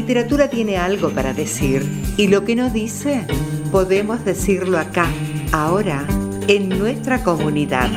literatura 0.09 0.49
tiene 0.49 0.79
algo 0.79 1.11
para 1.11 1.35
decir 1.35 1.83
y 2.17 2.29
lo 2.29 2.43
que 2.47 2.57
no 2.57 2.71
dice 2.71 3.27
podemos 3.71 4.25
decirlo 4.25 4.79
acá, 4.79 5.07
ahora, 5.53 6.07
en 6.47 6.71
nuestra 6.71 7.23
comunidad. 7.23 7.91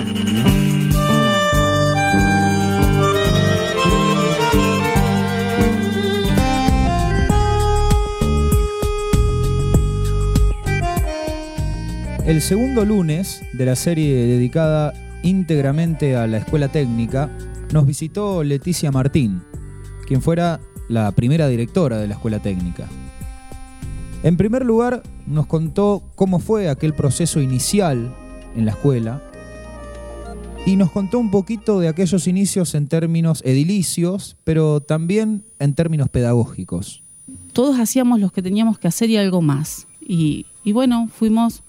El 12.25 12.41
segundo 12.41 12.83
lunes 12.83 13.41
de 13.53 13.65
la 13.65 13.77
serie 13.77 14.27
dedicada 14.27 14.93
íntegramente 15.23 16.17
a 16.17 16.27
la 16.27 16.39
escuela 16.39 16.67
técnica, 16.67 17.29
nos 17.71 17.85
visitó 17.85 18.43
Leticia 18.43 18.91
Martín, 18.91 19.41
quien 20.05 20.21
fuera 20.21 20.59
la 20.91 21.11
primera 21.13 21.47
directora 21.47 21.97
de 21.97 22.07
la 22.07 22.15
escuela 22.15 22.39
técnica. 22.39 22.87
En 24.23 24.37
primer 24.37 24.65
lugar, 24.65 25.01
nos 25.25 25.47
contó 25.47 26.03
cómo 26.15 26.39
fue 26.39 26.69
aquel 26.69 26.93
proceso 26.93 27.41
inicial 27.41 28.13
en 28.55 28.65
la 28.65 28.71
escuela 28.71 29.23
y 30.65 30.75
nos 30.75 30.91
contó 30.91 31.17
un 31.17 31.31
poquito 31.31 31.79
de 31.79 31.87
aquellos 31.87 32.27
inicios 32.27 32.75
en 32.75 32.87
términos 32.87 33.41
edilicios, 33.45 34.35
pero 34.43 34.81
también 34.81 35.43
en 35.59 35.73
términos 35.73 36.09
pedagógicos. 36.09 37.01
Todos 37.53 37.79
hacíamos 37.79 38.19
lo 38.19 38.29
que 38.29 38.43
teníamos 38.43 38.77
que 38.77 38.87
hacer 38.87 39.09
y 39.09 39.17
algo 39.17 39.41
más. 39.41 39.87
Y, 40.05 40.45
bueno, 40.65 41.09
fuimos 41.13 41.63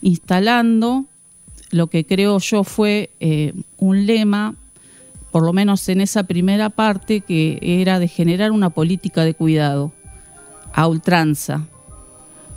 instalando 0.00 1.04
lo 1.70 1.88
que 1.88 2.06
creo 2.06 2.38
yo 2.38 2.64
fue 2.64 3.10
eh, 3.18 3.52
un 3.76 4.06
lema, 4.06 4.54
por 5.36 5.44
lo 5.44 5.52
menos 5.52 5.86
en 5.90 6.00
esa 6.00 6.22
primera 6.22 6.70
parte, 6.70 7.20
que 7.20 7.58
era 7.60 7.98
de 7.98 8.08
generar 8.08 8.52
una 8.52 8.70
política 8.70 9.22
de 9.22 9.34
cuidado 9.34 9.92
a 10.72 10.88
ultranza. 10.88 11.66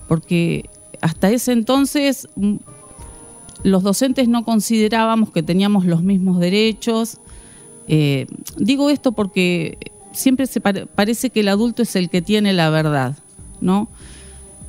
Porque 0.07 0.69
hasta 1.01 1.29
ese 1.29 1.51
entonces 1.51 2.29
mm, 2.37 2.55
los 3.63 3.83
docentes 3.83 4.29
no 4.29 4.45
considerábamos 4.45 5.29
que 5.31 5.43
teníamos 5.43 5.83
los 5.83 6.03
mismos 6.03 6.39
derechos. 6.39 7.17
Eh, 7.89 8.27
digo 8.55 8.89
esto 8.89 9.11
porque 9.11 9.77
siempre 10.13 10.47
se 10.47 10.61
parece 10.61 11.31
que 11.31 11.41
el 11.41 11.49
adulto 11.49 11.81
es 11.81 11.97
el 11.97 12.09
que 12.09 12.21
tiene 12.21 12.53
la 12.53 12.69
verdad, 12.69 13.17
¿no? 13.59 13.89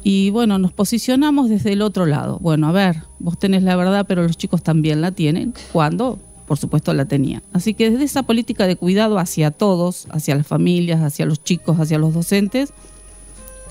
Y 0.02 0.30
bueno, 0.30 0.58
nos 0.58 0.72
posicionamos 0.72 1.48
desde 1.48 1.74
el 1.74 1.82
otro 1.82 2.06
lado. 2.06 2.40
Bueno, 2.40 2.66
a 2.66 2.72
ver, 2.72 3.04
vos 3.20 3.38
tenés 3.38 3.62
la 3.62 3.76
verdad, 3.76 4.04
pero 4.08 4.24
los 4.24 4.36
chicos 4.36 4.64
también 4.64 5.00
la 5.00 5.12
tienen, 5.12 5.54
cuando, 5.72 6.18
por 6.50 6.58
supuesto, 6.58 6.92
la 6.94 7.04
tenían. 7.04 7.44
Así 7.52 7.74
que 7.74 7.92
desde 7.92 8.02
esa 8.02 8.24
política 8.24 8.66
de 8.66 8.74
cuidado 8.74 9.20
hacia 9.20 9.52
todos, 9.52 10.08
hacia 10.10 10.34
las 10.34 10.48
familias, 10.48 11.00
hacia 11.00 11.24
los 11.24 11.44
chicos, 11.44 11.78
hacia 11.78 11.96
los 11.96 12.12
docentes, 12.12 12.72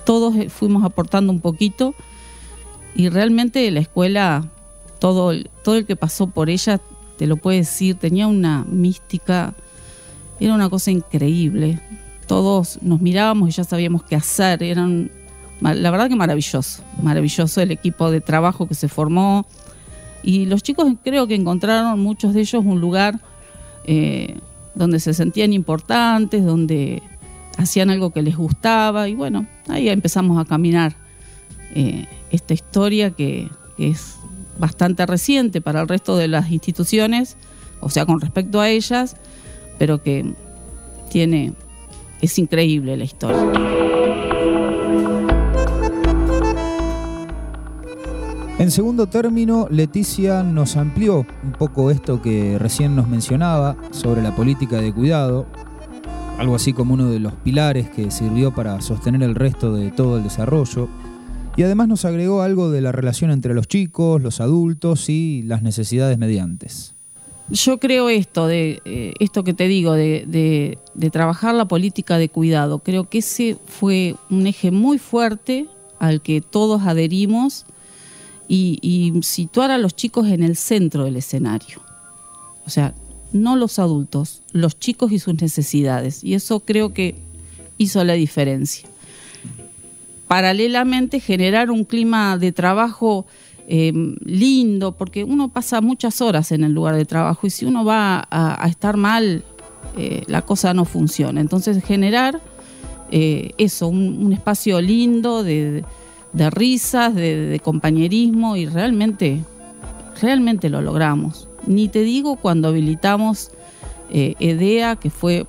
todos 0.05 0.33
fuimos 0.47 0.85
aportando 0.85 1.33
un 1.33 1.41
poquito 1.41 1.93
y 2.95 3.09
realmente 3.09 3.69
la 3.71 3.81
escuela 3.81 4.47
todo, 4.97 5.33
todo 5.61 5.75
el 5.75 5.85
que 5.85 5.97
pasó 5.97 6.27
por 6.27 6.49
ella 6.49 6.79
te 7.17 7.27
lo 7.27 7.35
puede 7.35 7.57
decir, 7.57 7.97
tenía 7.97 8.27
una 8.27 8.63
mística, 8.63 9.53
era 10.39 10.53
una 10.53 10.69
cosa 10.69 10.89
increíble. 10.89 11.81
Todos 12.27 12.79
nos 12.81 13.01
mirábamos 13.01 13.49
y 13.49 13.51
ya 13.51 13.65
sabíamos 13.65 14.03
qué 14.03 14.15
hacer, 14.15 14.63
eran, 14.63 15.11
la 15.59 15.91
verdad 15.91 16.07
que 16.07 16.15
maravilloso, 16.15 16.81
maravilloso 17.03 17.59
el 17.59 17.71
equipo 17.71 18.09
de 18.09 18.21
trabajo 18.21 18.69
que 18.69 18.75
se 18.75 18.87
formó. 18.87 19.45
Y 20.23 20.45
los 20.45 20.63
chicos 20.63 20.93
creo 21.03 21.27
que 21.27 21.35
encontraron, 21.35 21.99
muchos 21.99 22.33
de 22.33 22.41
ellos, 22.41 22.63
un 22.65 22.81
lugar 22.81 23.19
eh, 23.85 24.37
donde 24.75 24.99
se 24.99 25.13
sentían 25.13 25.53
importantes, 25.53 26.45
donde 26.45 27.01
hacían 27.57 27.89
algo 27.89 28.11
que 28.11 28.21
les 28.21 28.37
gustaba 28.37 29.09
y 29.09 29.15
bueno, 29.15 29.45
ahí 29.67 29.89
empezamos 29.89 30.39
a 30.39 30.45
caminar 30.45 30.95
eh, 31.75 32.07
esta 32.31 32.53
historia 32.53 33.11
que 33.11 33.49
es 33.77 34.15
bastante 34.57 35.05
reciente 35.05 35.61
para 35.61 35.81
el 35.81 35.87
resto 35.87 36.15
de 36.17 36.27
las 36.27 36.51
instituciones, 36.51 37.37
o 37.81 37.89
sea, 37.89 38.05
con 38.05 38.21
respecto 38.21 38.61
a 38.61 38.69
ellas, 38.69 39.17
pero 39.77 40.01
que 40.01 40.33
tiene, 41.09 41.53
es 42.21 42.37
increíble 42.39 42.95
la 42.97 43.03
historia. 43.03 43.88
En 48.69 48.73
segundo 48.73 49.07
término, 49.07 49.67
Leticia 49.71 50.43
nos 50.43 50.77
amplió 50.77 51.25
un 51.43 51.53
poco 51.53 51.89
esto 51.89 52.21
que 52.21 52.59
recién 52.59 52.95
nos 52.95 53.07
mencionaba 53.07 53.75
sobre 53.89 54.21
la 54.21 54.35
política 54.35 54.79
de 54.79 54.93
cuidado, 54.93 55.47
algo 56.37 56.53
así 56.53 56.71
como 56.71 56.93
uno 56.93 57.09
de 57.09 57.19
los 57.19 57.33
pilares 57.33 57.89
que 57.89 58.11
sirvió 58.11 58.53
para 58.53 58.79
sostener 58.81 59.23
el 59.23 59.33
resto 59.33 59.73
de 59.73 59.89
todo 59.89 60.17
el 60.17 60.23
desarrollo 60.23 60.87
y 61.57 61.63
además 61.63 61.87
nos 61.87 62.05
agregó 62.05 62.43
algo 62.43 62.69
de 62.69 62.81
la 62.81 62.91
relación 62.91 63.31
entre 63.31 63.55
los 63.55 63.67
chicos, 63.67 64.21
los 64.21 64.39
adultos 64.39 65.09
y 65.09 65.41
las 65.47 65.63
necesidades 65.63 66.19
mediantes. 66.19 66.93
Yo 67.49 67.79
creo 67.79 68.09
esto, 68.09 68.45
de 68.45 68.83
eh, 68.85 69.13
esto 69.19 69.43
que 69.43 69.55
te 69.55 69.67
digo, 69.67 69.93
de, 69.93 70.77
trabajar 71.11 71.55
la 71.55 71.67
política 71.67 72.19
de 72.19 72.29
cuidado. 72.29 72.77
Creo 72.77 73.09
que 73.09 73.17
ese 73.17 73.57
fue 73.65 74.15
un 74.29 74.45
eje 74.45 74.69
muy 74.69 74.99
fuerte 74.99 75.65
al 75.97 76.21
que 76.21 76.41
todos 76.41 76.83
adherimos 76.83 77.65
y, 78.49 79.13
situar 79.21 79.71
a 79.71 79.77
los 79.77 79.95
chicos 79.95 80.27
en 80.27 80.43
el 80.43 80.55
centro 80.55 81.05
del 81.05 81.15
escenario. 81.15 81.81
O 82.65 82.69
sea, 82.69 82.93
no 83.31 83.55
los 83.55 83.79
adultos, 83.79 84.41
los 84.51 84.77
chicos 84.77 85.11
y 85.11 85.19
sus 85.19 85.39
necesidades. 85.39 86.23
Y 86.23 86.33
eso 86.33 86.59
creo 86.59 86.93
que 86.93 87.15
hizo 87.77 88.03
la 88.03 88.13
diferencia 88.13 88.89
paralelamente 90.29 91.19
generar 91.19 91.71
un 91.71 91.83
clima 91.83 92.37
de 92.37 92.51
trabajo 92.51 93.25
eh, 93.67 93.91
lindo, 94.23 94.91
porque 94.91 95.23
uno 95.23 95.49
pasa 95.49 95.81
muchas 95.81 96.21
horas 96.21 96.51
en 96.51 96.63
el 96.63 96.71
lugar 96.71 96.95
de 96.95 97.05
trabajo 97.05 97.47
y 97.47 97.49
si 97.49 97.65
uno 97.65 97.83
va 97.83 98.27
a, 98.29 98.67
estar 98.69 98.95
mal, 98.95 99.43
eh, 99.97 100.21
la 100.27 100.43
cosa 100.43 100.75
no 100.75 100.85
funciona. 100.85 101.41
Entonces 101.41 101.83
generar 101.83 102.39
eh, 103.09 103.53
eso, 103.57 103.87
un, 103.87 104.31
espacio 104.31 104.79
lindo 104.81 105.43
de, 105.43 105.83
risas, 106.33 107.15
de, 107.15 107.59
compañerismo 107.63 108.55
y 108.55 108.65
realmente, 108.65 109.43
realmente 110.21 110.69
lo 110.69 110.81
logramos. 110.81 111.47
Ni 111.65 111.87
te 111.87 112.01
digo 112.03 112.35
cuando 112.35 112.69
habilitamos 112.69 113.51
EDEA, 114.11 114.95
que 114.95 115.09
fue 115.09 115.45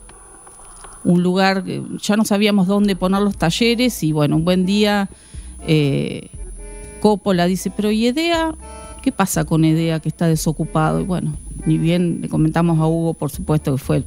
un 1.04 1.22
lugar, 1.22 1.64
ya 2.00 2.16
no 2.16 2.24
sabíamos 2.24 2.66
dónde 2.66 2.96
poner 2.96 3.22
los 3.22 3.36
talleres 3.36 4.02
y 4.02 4.12
bueno, 4.12 4.36
un 4.36 4.44
buen 4.44 4.66
día 4.66 5.08
eh, 5.66 6.28
Coppola 7.00 7.46
dice, 7.46 7.70
pero 7.74 7.90
¿y 7.90 8.06
EDEA? 8.06 8.54
¿Qué 9.02 9.12
pasa 9.12 9.44
con 9.44 9.64
EDEA 9.64 10.00
que 10.00 10.08
está 10.08 10.26
desocupado? 10.26 11.00
Y 11.00 11.04
bueno, 11.04 11.32
ni 11.64 11.78
bien 11.78 12.18
le 12.20 12.28
comentamos 12.28 12.78
a 12.78 12.86
Hugo, 12.86 13.14
por 13.14 13.30
supuesto 13.30 13.72
que 13.72 13.78
fue 13.78 14.04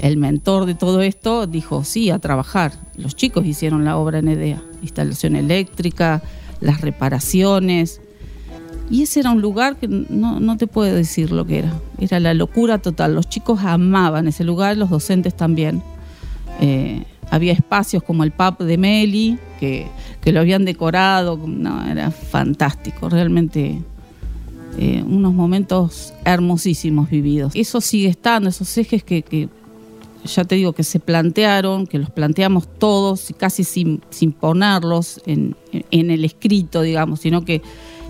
el, 0.00 0.16
mentor 0.16 0.66
de 0.66 0.74
todo 0.74 1.02
esto, 1.02 1.46
dijo, 1.46 1.84
sí, 1.84 2.10
a 2.10 2.18
trabajar. 2.18 2.72
Los 2.96 3.16
chicos 3.16 3.46
hicieron 3.46 3.84
la 3.84 3.96
obra 3.96 4.18
en 4.18 4.28
EDEA, 4.28 4.62
instalación 4.82 5.36
eléctrica, 5.36 6.22
las 6.60 6.80
reparaciones. 6.80 8.00
Y 8.90 9.02
ese 9.02 9.20
era 9.20 9.30
un 9.30 9.40
lugar 9.40 9.76
que 9.76 9.86
no, 9.88 10.40
no, 10.40 10.56
te 10.56 10.66
puedo 10.66 10.94
decir 10.94 11.30
lo 11.30 11.46
que 11.46 11.60
era. 11.60 11.72
Era 11.98 12.18
la 12.20 12.34
locura 12.34 12.78
total. 12.78 13.14
Los 13.14 13.28
chicos 13.28 13.60
amaban 13.62 14.26
ese 14.28 14.44
lugar, 14.44 14.76
los 14.76 14.90
docentes 14.90 15.36
también. 15.36 15.82
Eh, 16.60 17.04
había 17.30 17.52
espacios 17.52 18.02
como 18.02 18.24
el 18.24 18.32
pub 18.32 18.58
de 18.58 18.76
Meli, 18.76 19.38
que, 19.60 19.88
lo 20.24 20.40
habían 20.40 20.64
decorado. 20.64 21.38
No, 21.46 21.86
era 21.86 22.10
fantástico. 22.10 23.08
Realmente 23.08 23.80
eh, 24.78 25.02
unos 25.06 25.34
momentos 25.34 26.12
hermosísimos 26.24 27.08
vividos. 27.08 27.52
Eso 27.54 27.80
sigue 27.80 28.08
estando, 28.08 28.48
esos 28.48 28.76
ejes 28.76 29.04
que, 29.04 29.48
ya 30.24 30.44
te 30.44 30.54
digo 30.54 30.72
que 30.72 30.84
se 30.84 31.00
plantearon, 31.00 31.86
que 31.86 31.98
los 31.98 32.10
planteamos 32.10 32.68
todos, 32.78 33.32
casi 33.36 33.64
sin, 33.64 34.02
sin 34.10 34.32
ponerlos 34.32 35.20
en, 35.26 35.56
en 35.90 36.10
el 36.10 36.24
escrito, 36.24 36.82
digamos, 36.82 37.20
sino 37.20 37.44
que 37.44 37.62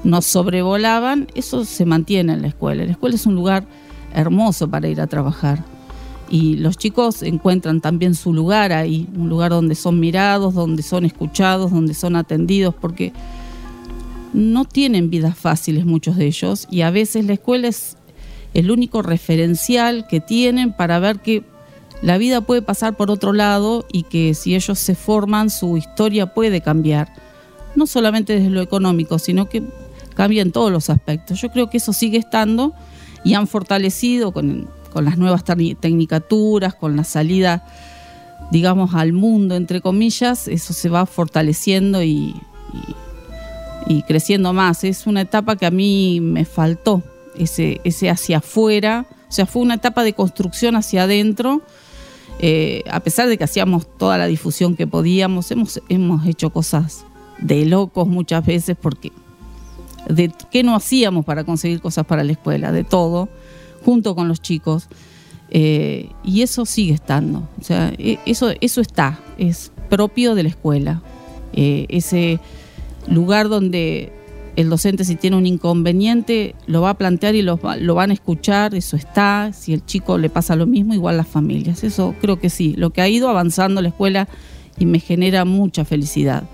nos 0.04 0.26
sobrevolaban, 0.26 1.28
eso 1.34 1.64
se 1.64 1.84
mantiene 1.84 2.32
en 2.32 2.42
la 2.42 2.48
escuela. 2.48 2.84
La 2.84 2.92
escuela 2.92 3.14
es 3.14 3.26
un 3.26 3.34
lugar 3.34 3.64
hermoso 4.14 4.68
para 4.68 4.88
ir 4.88 5.00
a 5.00 5.06
trabajar. 5.06 5.64
Y 6.30 6.56
los 6.56 6.78
chicos 6.78 7.22
encuentran 7.22 7.80
también 7.80 8.14
su 8.14 8.32
lugar 8.32 8.72
ahí, 8.72 9.08
un 9.16 9.28
lugar 9.28 9.50
donde 9.50 9.74
son 9.74 9.98
mirados, 9.98 10.54
donde 10.54 10.82
son 10.82 11.04
escuchados, 11.04 11.72
donde 11.72 11.92
son 11.92 12.14
atendidos, 12.16 12.74
porque 12.74 13.12
no 14.32 14.64
tienen 14.64 15.10
vidas 15.10 15.36
fáciles 15.36 15.84
muchos 15.84 16.16
de 16.16 16.26
ellos 16.26 16.66
y 16.70 16.82
a 16.82 16.90
veces 16.90 17.24
la 17.24 17.32
escuela 17.32 17.68
es 17.68 17.96
el 18.54 18.70
único 18.70 19.02
referencial 19.02 20.06
que 20.08 20.20
tienen 20.20 20.72
para 20.72 20.98
ver 20.98 21.20
que 21.20 21.42
la 22.02 22.16
vida 22.16 22.40
puede 22.40 22.62
pasar 22.62 22.96
por 22.96 23.10
otro 23.10 23.32
lado 23.32 23.86
y 23.92 24.04
que 24.04 24.34
si 24.34 24.54
ellos 24.54 24.78
se 24.78 24.94
forman 24.94 25.50
su 25.50 25.76
historia 25.76 26.32
puede 26.32 26.60
cambiar, 26.60 27.12
no 27.76 27.86
solamente 27.86 28.34
desde 28.34 28.50
lo 28.50 28.62
económico, 28.62 29.18
sino 29.18 29.48
que 29.48 29.62
cambia 30.14 30.42
en 30.42 30.52
todos 30.52 30.72
los 30.72 30.90
aspectos. 30.90 31.40
Yo 31.40 31.50
creo 31.50 31.68
que 31.68 31.76
eso 31.76 31.92
sigue 31.92 32.18
estando 32.18 32.74
y 33.22 33.34
han 33.34 33.46
fortalecido 33.46 34.32
con, 34.32 34.68
las 34.94 35.18
nuevas 35.18 35.44
tecnicaturas, 35.44 36.74
con 36.74 36.96
la 36.96 37.04
salida, 37.04 37.64
digamos, 38.50 38.94
al 38.94 39.12
mundo, 39.12 39.54
entre 39.54 39.80
comillas, 39.80 40.48
eso 40.48 40.72
se 40.72 40.88
va 40.88 41.06
fortaleciendo 41.06 42.02
y, 42.02 42.34
y, 43.86 44.02
creciendo 44.02 44.52
más. 44.52 44.84
Es 44.84 45.06
una 45.06 45.20
etapa 45.20 45.56
que 45.56 45.66
a 45.66 45.70
mí 45.70 46.20
me 46.20 46.44
faltó, 46.44 47.02
ese, 47.36 47.80
ese 47.84 48.10
hacia 48.10 48.38
afuera, 48.38 49.06
o 49.28 49.32
sea, 49.32 49.46
fue 49.46 49.62
una 49.62 49.74
etapa 49.74 50.02
de 50.02 50.12
construcción 50.12 50.74
hacia 50.74 51.04
adentro. 51.04 51.62
Eh, 52.42 52.82
a 52.90 53.00
pesar 53.00 53.28
de 53.28 53.36
que 53.36 53.44
hacíamos 53.44 53.86
toda 53.98 54.16
la 54.16 54.26
difusión 54.26 54.74
que 54.74 54.86
podíamos, 54.86 55.50
hemos, 55.50 55.82
hemos 55.90 56.26
hecho 56.26 56.48
cosas 56.48 57.04
de 57.38 57.66
locos 57.66 58.08
muchas 58.08 58.44
veces 58.46 58.78
porque 58.80 59.12
de 60.08 60.32
qué 60.50 60.62
no 60.62 60.74
hacíamos 60.74 61.26
para 61.26 61.44
conseguir 61.44 61.82
cosas 61.82 62.06
para 62.06 62.24
la 62.24 62.32
escuela, 62.32 62.72
de 62.72 62.82
todo, 62.82 63.28
junto 63.84 64.14
con 64.14 64.26
los 64.26 64.40
chicos. 64.40 64.88
Eh, 65.50 66.08
y 66.24 66.40
eso 66.40 66.64
sigue 66.64 66.94
estando. 66.94 67.46
O 67.60 67.62
sea, 67.62 67.92
e, 67.98 68.18
eso, 68.24 68.52
eso 68.62 68.80
está, 68.80 69.18
es 69.36 69.70
propio 69.90 70.34
de 70.34 70.44
la 70.44 70.48
escuela. 70.48 71.02
Eh, 71.52 71.84
ese 71.90 72.40
lugar 73.06 73.50
donde 73.50 74.12
el 74.56 74.68
docente 74.68 75.04
si 75.04 75.16
tiene 75.16 75.36
un 75.36 75.46
inconveniente 75.46 76.54
lo 76.66 76.82
va 76.82 76.90
a 76.90 76.94
plantear 76.94 77.34
y 77.34 77.42
lo, 77.42 77.56
van 77.58 78.10
a 78.10 78.12
escuchar, 78.12 78.74
eso 78.74 78.96
está, 78.96 79.52
si 79.52 79.72
el 79.72 79.84
chico 79.84 80.18
le 80.18 80.30
pasa 80.30 80.56
lo 80.56 80.66
mismo, 80.66 80.94
igual 80.94 81.16
las 81.16 81.28
familias, 81.28 81.84
eso 81.84 82.14
creo 82.20 82.38
que 82.38 82.50
sí, 82.50 82.74
lo 82.76 82.90
que 82.90 83.00
ha 83.00 83.08
ido 83.08 83.28
avanzando 83.28 83.80
la 83.80 83.88
escuela 83.88 84.28
y 84.78 84.86
me 84.86 84.98
genera 84.98 85.44
mucha 85.44 85.84
felicidad. 85.84 86.44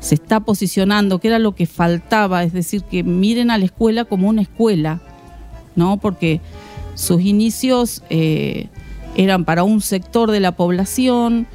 Se 0.00 0.14
está 0.14 0.40
posicionando, 0.40 1.18
que 1.18 1.28
era 1.28 1.38
lo 1.38 1.54
que 1.54 1.66
faltaba, 1.66 2.42
es 2.44 2.52
decir, 2.52 2.82
que 2.84 3.02
miren 3.02 3.50
a 3.50 3.58
la 3.58 3.66
escuela 3.66 4.04
como 4.04 4.28
una 4.28 4.42
escuela, 4.42 5.00
¿no? 5.76 5.98
Porque 5.98 6.40
sus 6.94 7.20
inicios 7.20 8.02
eh, 8.08 8.68
eran 9.16 9.44
para 9.44 9.62
un 9.62 9.80
sector 9.82 10.30
de 10.30 10.40
la 10.40 10.52
población, 10.52 11.46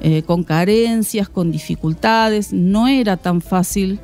eh, 0.00 0.22
con 0.22 0.42
carencias, 0.42 1.28
con 1.28 1.52
dificultades, 1.52 2.52
no 2.52 2.88
era 2.88 3.16
tan 3.16 3.40
fácil 3.40 4.00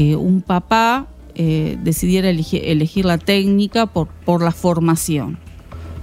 que 0.00 0.16
un 0.16 0.40
papá 0.40 1.08
eh, 1.34 1.76
decidiera 1.84 2.30
elegir, 2.30 3.04
la 3.04 3.18
técnica 3.18 3.84
por, 3.84 4.08
por 4.08 4.42
la 4.42 4.50
formación. 4.50 5.36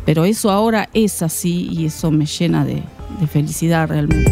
Pero 0.06 0.24
eso 0.24 0.52
ahora 0.52 0.88
es 0.94 1.24
así 1.24 1.68
y 1.72 1.88
eso 1.88 2.12
me 2.12 2.28
llena 2.28 2.64
de, 2.64 2.84
de 3.20 3.26
felicidad 3.26 3.90
realmente. 3.90 4.32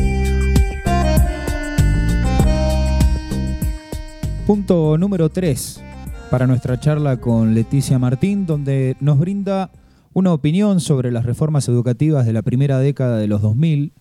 Punto 4.46 5.00
número 5.00 5.30
3 5.30 5.82
para 6.30 6.46
nuestra 6.46 6.80
charla 6.80 7.18
con 7.18 7.56
Leticia 7.56 7.98
Martín, 7.98 8.46
donde 8.46 8.96
nos 9.00 9.18
brinda 9.18 9.72
una 10.14 10.32
opinión 10.32 10.80
sobre 10.80 11.12
las 11.12 11.26
reformas 11.26 11.68
educativas 11.68 12.28
de 12.28 12.34
la 12.34 12.44
primera 12.44 12.78
década 12.78 13.18
de 13.18 13.28
los 13.28 13.42
2000 13.42 13.94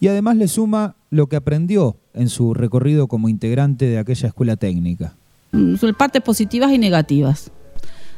y 0.00 0.08
además 0.08 0.36
le 0.38 0.48
suma 0.48 0.96
lo 1.14 1.28
que 1.28 1.36
aprendió 1.36 1.96
en 2.12 2.28
su 2.28 2.54
recorrido 2.54 3.06
como 3.06 3.28
integrante 3.28 3.86
de 3.86 3.98
aquella 3.98 4.28
escuela 4.28 4.56
técnica. 4.56 5.16
Mm, 5.52 5.76
son 5.76 5.94
partes 5.94 6.22
positivas 6.22 6.72
y 6.72 6.78
negativas. 6.78 7.52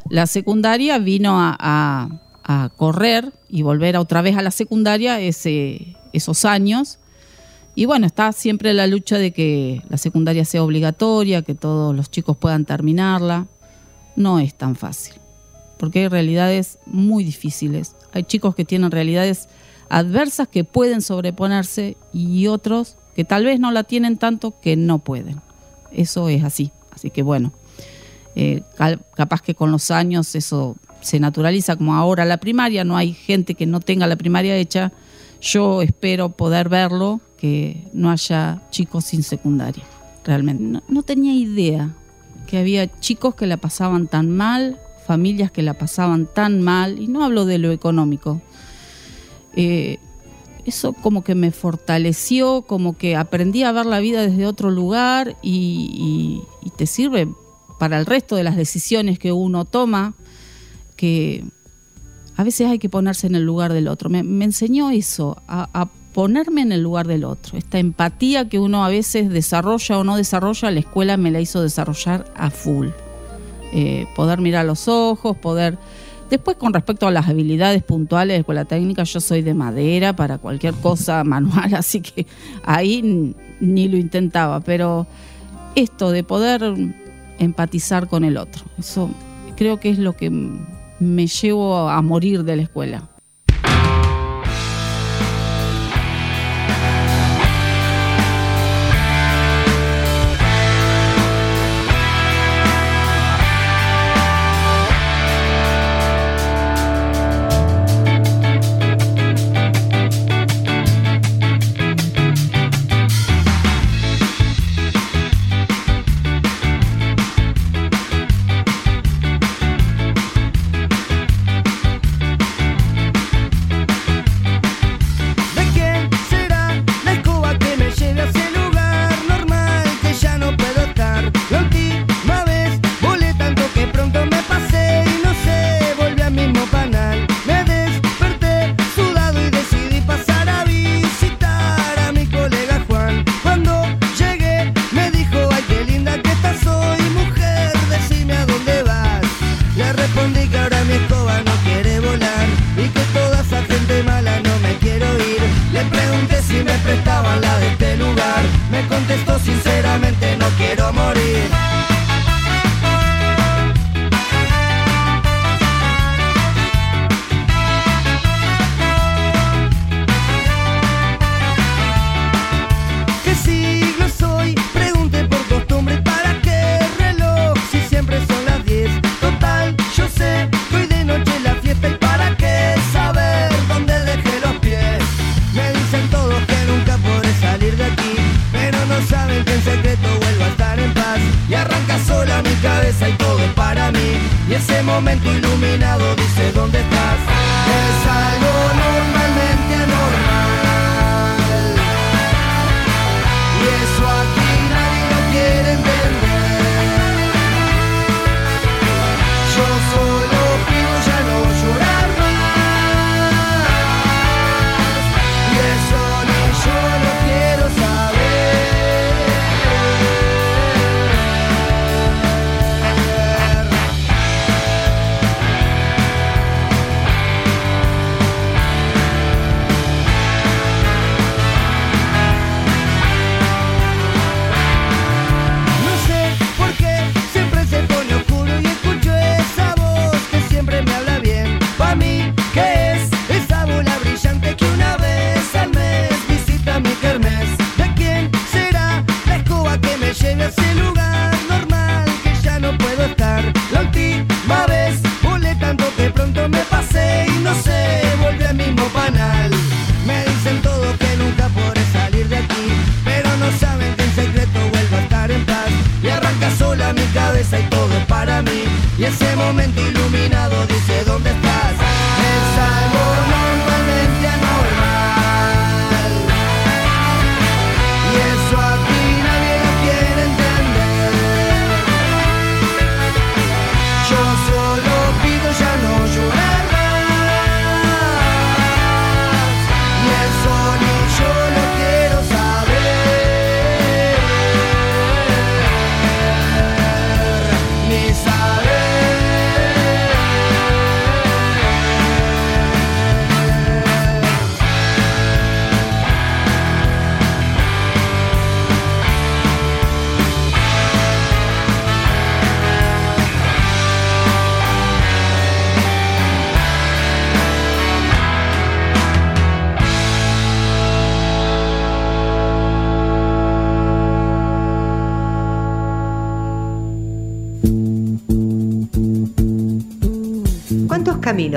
La 0.08 0.26
secundaria 0.26 0.98
vino 0.98 1.34
a, 1.36 2.22
correr 2.76 3.32
y 3.48 3.62
volver 3.62 3.96
otra 3.96 4.22
vez 4.22 4.36
a 4.36 4.42
la 4.42 4.52
secundaria 4.52 5.18
esos 5.20 6.44
años. 6.44 7.00
Y 7.74 7.86
bueno, 7.86 8.06
está 8.06 8.30
siempre 8.32 8.72
la 8.72 8.86
lucha 8.86 9.18
de 9.18 9.32
que 9.32 9.82
la 9.88 9.98
secundaria 9.98 10.44
sea 10.44 10.62
obligatoria, 10.62 11.42
que 11.42 11.56
todos 11.56 11.94
los 11.94 12.08
chicos 12.08 12.36
puedan 12.36 12.64
terminarla. 12.64 13.46
No 14.14 14.38
es 14.38 14.54
tan 14.54 14.76
fácil, 14.76 15.14
porque 15.76 15.98
hay 15.98 16.08
realidades 16.08 16.78
muy 16.86 17.24
difíciles. 17.24 17.96
Hay 18.12 18.22
chicos 18.22 18.54
que 18.54 18.64
tienen 18.64 18.92
realidades 18.92 19.48
adversas 19.88 20.48
que 20.48 20.64
pueden 20.64 21.02
sobreponerse 21.02 21.96
y 22.12 22.46
otros 22.46 22.96
que 23.14 23.24
tal 23.24 23.44
vez 23.44 23.60
no 23.60 23.70
la 23.70 23.84
tienen 23.84 24.18
tanto 24.18 24.60
que 24.60 24.76
no 24.76 24.98
pueden. 24.98 25.40
Eso 25.92 26.28
es 26.28 26.44
así. 26.44 26.70
Así 26.90 27.10
que 27.10 27.22
bueno, 27.22 27.52
eh, 28.34 28.62
capaz 29.14 29.42
que 29.42 29.54
con 29.54 29.70
los 29.70 29.90
años 29.90 30.34
eso 30.34 30.76
se 31.00 31.20
naturaliza 31.20 31.76
como 31.76 31.94
ahora 31.94 32.24
la 32.24 32.38
primaria, 32.38 32.84
no 32.84 32.96
hay 32.96 33.12
gente 33.12 33.54
que 33.54 33.66
no 33.66 33.80
tenga 33.80 34.06
la 34.06 34.16
primaria 34.16 34.56
hecha. 34.56 34.92
Yo 35.40 35.82
espero 35.82 36.30
poder 36.30 36.68
verlo, 36.68 37.20
que 37.36 37.86
no 37.92 38.10
haya 38.10 38.62
chicos 38.70 39.04
sin 39.04 39.22
secundaria, 39.22 39.84
realmente. 40.24 40.82
No, 40.88 41.02
tenía 41.02 41.34
idea 41.34 41.94
que 42.46 42.58
había 42.58 42.88
chicos 43.00 43.34
que 43.34 43.46
la 43.46 43.56
pasaban 43.56 44.06
tan 44.06 44.30
mal, 44.30 44.78
familias 45.06 45.50
que 45.50 45.62
la 45.62 45.74
pasaban 45.74 46.26
tan 46.26 46.62
mal, 46.62 46.98
y 46.98 47.08
no 47.08 47.24
hablo 47.24 47.44
de 47.44 47.58
lo 47.58 47.70
económico. 47.70 48.40
Eh, 49.56 49.98
eso 50.66 50.92
como 50.92 51.22
que 51.22 51.34
me 51.34 51.52
fortaleció, 51.52 52.62
como 52.62 52.96
que 52.96 53.16
aprendí 53.16 53.62
a 53.62 53.72
ver 53.72 53.86
la 53.86 54.00
vida 54.00 54.22
desde 54.22 54.46
otro 54.46 54.70
lugar 54.70 55.36
y, 55.42 56.42
te 56.76 56.86
sirve 56.86 57.26
para 57.78 57.98
el 57.98 58.04
resto 58.04 58.36
de 58.36 58.44
las 58.44 58.56
decisiones 58.56 59.18
que 59.18 59.32
uno 59.32 59.64
toma, 59.64 60.14
que 60.94 61.42
a 62.36 62.44
veces 62.44 62.68
hay 62.68 62.78
que 62.78 62.90
ponerse 62.90 63.26
en 63.26 63.34
el 63.34 63.44
lugar 63.44 63.72
del 63.72 63.88
otro. 63.88 64.10
Me, 64.10 64.20
enseñó 64.44 64.90
eso, 64.90 65.40
a, 65.48 65.88
ponerme 66.12 66.62
en 66.62 66.72
el 66.72 66.82
lugar 66.82 67.06
del 67.06 67.24
otro. 67.24 67.56
Esta 67.56 67.78
empatía 67.78 68.48
que 68.48 68.58
uno 68.58 68.84
a 68.84 68.88
veces 68.88 69.30
desarrolla 69.30 69.98
o 69.98 70.04
no 70.04 70.16
desarrolla, 70.16 70.70
la 70.70 70.80
escuela 70.80 71.16
me 71.16 71.30
la 71.30 71.40
hizo 71.40 71.62
desarrollar 71.62 72.30
a 72.34 72.50
full. 72.50 72.88
Eh, 73.72 74.06
poder 74.16 74.40
mirar 74.40 74.66
los 74.66 74.88
ojos, 74.88 75.36
poder 75.38 75.78
Después, 76.30 76.56
con 76.56 76.72
respecto 76.72 77.06
a 77.06 77.10
las 77.10 77.28
habilidades 77.28 77.82
puntuales 77.82 78.34
de 78.34 78.40
escuela 78.40 78.64
técnica, 78.64 79.04
yo 79.04 79.20
soy 79.20 79.42
de 79.42 79.54
madera 79.54 80.14
para 80.14 80.38
cualquier 80.38 80.74
cosa 80.74 81.22
manual, 81.24 81.74
así 81.74 82.00
que 82.00 82.26
ahí 82.64 83.34
ni 83.60 83.88
lo 83.88 83.96
intentaba. 83.96 84.60
Pero 84.60 85.06
esto 85.74 86.10
de 86.10 86.24
poder 86.24 86.74
empatizar 87.38 88.08
con 88.08 88.24
el 88.24 88.36
otro, 88.36 88.64
eso 88.78 89.10
creo 89.56 89.78
que 89.78 89.90
es 89.90 89.98
lo 89.98 90.14
que 90.14 90.30
me 90.98 91.26
llevo 91.26 91.88
a 91.88 92.00
morir 92.02 92.44
de 92.44 92.56
la 92.56 92.62
escuela. 92.62 93.08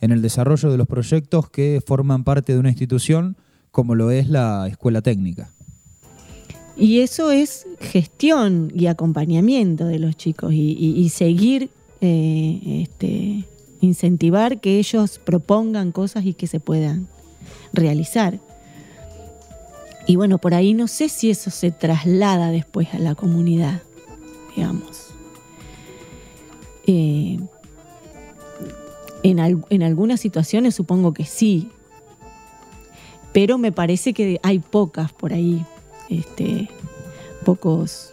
en 0.00 0.12
el 0.12 0.22
desarrollo 0.22 0.70
de 0.70 0.78
los 0.78 0.86
proyectos 0.86 1.50
que 1.50 1.82
forman 1.84 2.22
parte 2.22 2.52
de 2.52 2.60
una 2.60 2.68
institución 2.68 3.36
como 3.72 3.96
lo 3.96 4.12
es 4.12 4.28
la 4.28 4.68
escuela 4.68 5.02
técnica. 5.02 5.50
Y 6.76 7.00
eso 7.00 7.32
es 7.32 7.66
gestión 7.80 8.70
y 8.72 8.86
acompañamiento 8.86 9.86
de 9.86 9.98
los 9.98 10.16
chicos 10.16 10.52
y, 10.54 11.08
seguir, 11.08 11.70
eh, 12.00 12.82
este, 12.82 13.44
incentivar 13.80 14.60
que 14.60 14.78
ellos 14.78 15.18
propongan 15.18 15.90
cosas 15.90 16.24
y 16.26 16.34
que 16.34 16.46
se 16.46 16.60
puedan 16.60 17.08
realizar. 17.72 18.38
Y 20.06 20.16
bueno, 20.16 20.38
por 20.38 20.54
ahí 20.54 20.74
no 20.74 20.86
sé 20.86 21.08
si 21.08 21.30
eso 21.30 21.50
se 21.50 21.70
traslada 21.70 22.50
después 22.50 22.92
a 22.92 22.98
la 22.98 23.14
comunidad, 23.14 23.82
digamos. 24.54 25.08
Eh, 26.86 27.38
en, 29.22 29.40
al- 29.40 29.64
en 29.70 29.82
algunas 29.82 30.20
situaciones 30.20 30.74
supongo 30.74 31.14
que 31.14 31.24
sí, 31.24 31.70
pero 33.32 33.56
me 33.56 33.72
parece 33.72 34.12
que 34.12 34.38
hay 34.42 34.58
pocas 34.58 35.12
por 35.12 35.32
ahí, 35.32 35.64
este, 36.10 36.68
pocos 37.44 38.12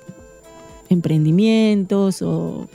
emprendimientos 0.89 2.21
o 2.21 2.67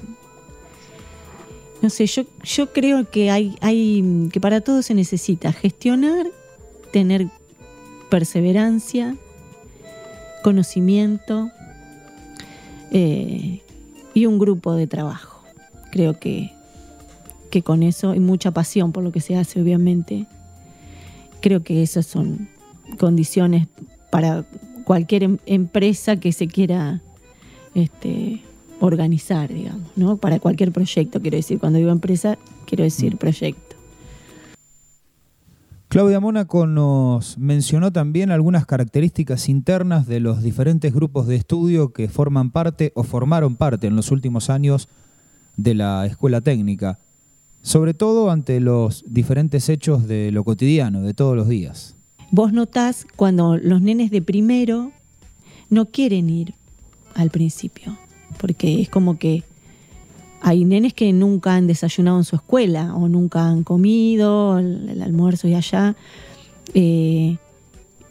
no 1.83 1.91
sé, 1.91 2.07
yo, 2.07 2.23
yo 2.43 2.73
creo 2.73 3.11
que 3.11 3.31
hay, 3.31 3.57
hay 3.61 4.29
que 4.33 4.41
para 4.41 4.61
todo 4.61 4.83
se 4.83 4.95
necesita 4.95 5.53
gestionar, 5.53 6.27
tener 6.93 7.29
perseverancia, 8.11 9.17
conocimiento 10.43 11.51
eh, 12.91 13.63
y 14.15 14.27
un 14.27 14.39
grupo 14.39 14.75
de 14.75 14.87
trabajo. 14.87 15.43
Creo 15.91 16.19
que, 16.19 16.53
que 17.51 17.63
con 17.63 17.83
eso 17.83 18.15
y 18.15 18.21
mucha 18.21 18.51
pasión 18.51 18.93
por 18.93 19.03
lo 19.03 19.13
que 19.13 19.21
se 19.21 19.37
hace, 19.37 19.61
obviamente, 19.61 20.27
creo 21.41 21.63
que 21.63 21.83
esas 21.83 22.07
son 22.07 22.49
condiciones 22.99 23.67
para 24.11 24.45
cualquier 24.85 25.25
em- 25.25 25.39
empresa 25.47 26.17
que 26.17 26.33
se 26.33 26.47
quiera 26.47 27.03
este, 27.75 28.41
organizar, 28.81 29.53
digamos, 29.53 29.91
¿no? 29.97 30.17
Para 30.17 30.39
cualquier 30.39 30.71
proyecto, 30.71 31.21
quiero 31.21 31.37
decir, 31.37 31.59
cuando 31.59 31.79
digo 31.79 31.91
empresa, 31.91 32.39
quiero 32.67 32.85
decir 32.85 33.17
proyecto. 33.17 33.66
Claudia 35.89 36.19
Mónaco 36.19 36.67
nos 36.67 37.39
mencionó 37.39 37.93
también 37.93 38.33
algunas 38.33 38.67
características 38.67 39.49
internas 39.49 40.07
de 40.07 40.19
los 40.19 40.43
diferentes 40.43 40.93
grupos 40.93 41.29
de 41.29 41.37
estudio 41.37 41.93
que 41.93 42.09
forman 42.09 42.51
parte 42.51 42.93
o 42.97 43.05
formaron 43.05 43.55
parte 43.55 43.87
en 43.87 43.95
los 43.95 44.11
últimos 44.11 44.51
años 44.51 44.89
de 45.57 45.75
la 45.75 46.05
escuela 46.05 46.41
técnica, 46.41 46.99
sobre 47.63 47.95
todo 47.95 48.31
ante 48.33 48.59
los 48.59 49.05
diferentes 49.07 49.69
hechos 49.69 50.09
de 50.09 50.33
lo 50.33 50.43
cotidiano, 50.43 51.03
de 51.03 51.15
todos 51.15 51.37
los 51.37 51.49
días. 51.49 51.95
Vos 52.33 52.53
notás 52.53 53.07
cuando 53.15 53.57
los 53.57 53.81
nenes 53.81 54.11
de 54.11 54.23
primero 54.23 54.91
no 55.71 55.87
quieren 55.87 56.29
ir 56.29 56.55
al 57.15 57.31
principio, 57.31 57.97
porque 58.41 58.83
es 58.83 58.89
como 58.89 59.19
que 59.19 59.45
hay 60.47 60.65
nenes 60.65 60.95
que 60.95 61.13
nunca 61.13 61.57
han 61.57 61.67
desayunado 61.67 62.19
en 62.19 62.25
su 62.25 62.37
escuela 62.37 62.95
o 62.95 63.09
nunca 63.09 63.49
han 63.49 63.65
comido 63.65 64.61
el, 64.61 64.91
el 64.91 65.03
almuerzo 65.03 65.49
y 65.49 65.55
allá. 65.55 65.97
Eh, 66.73 67.39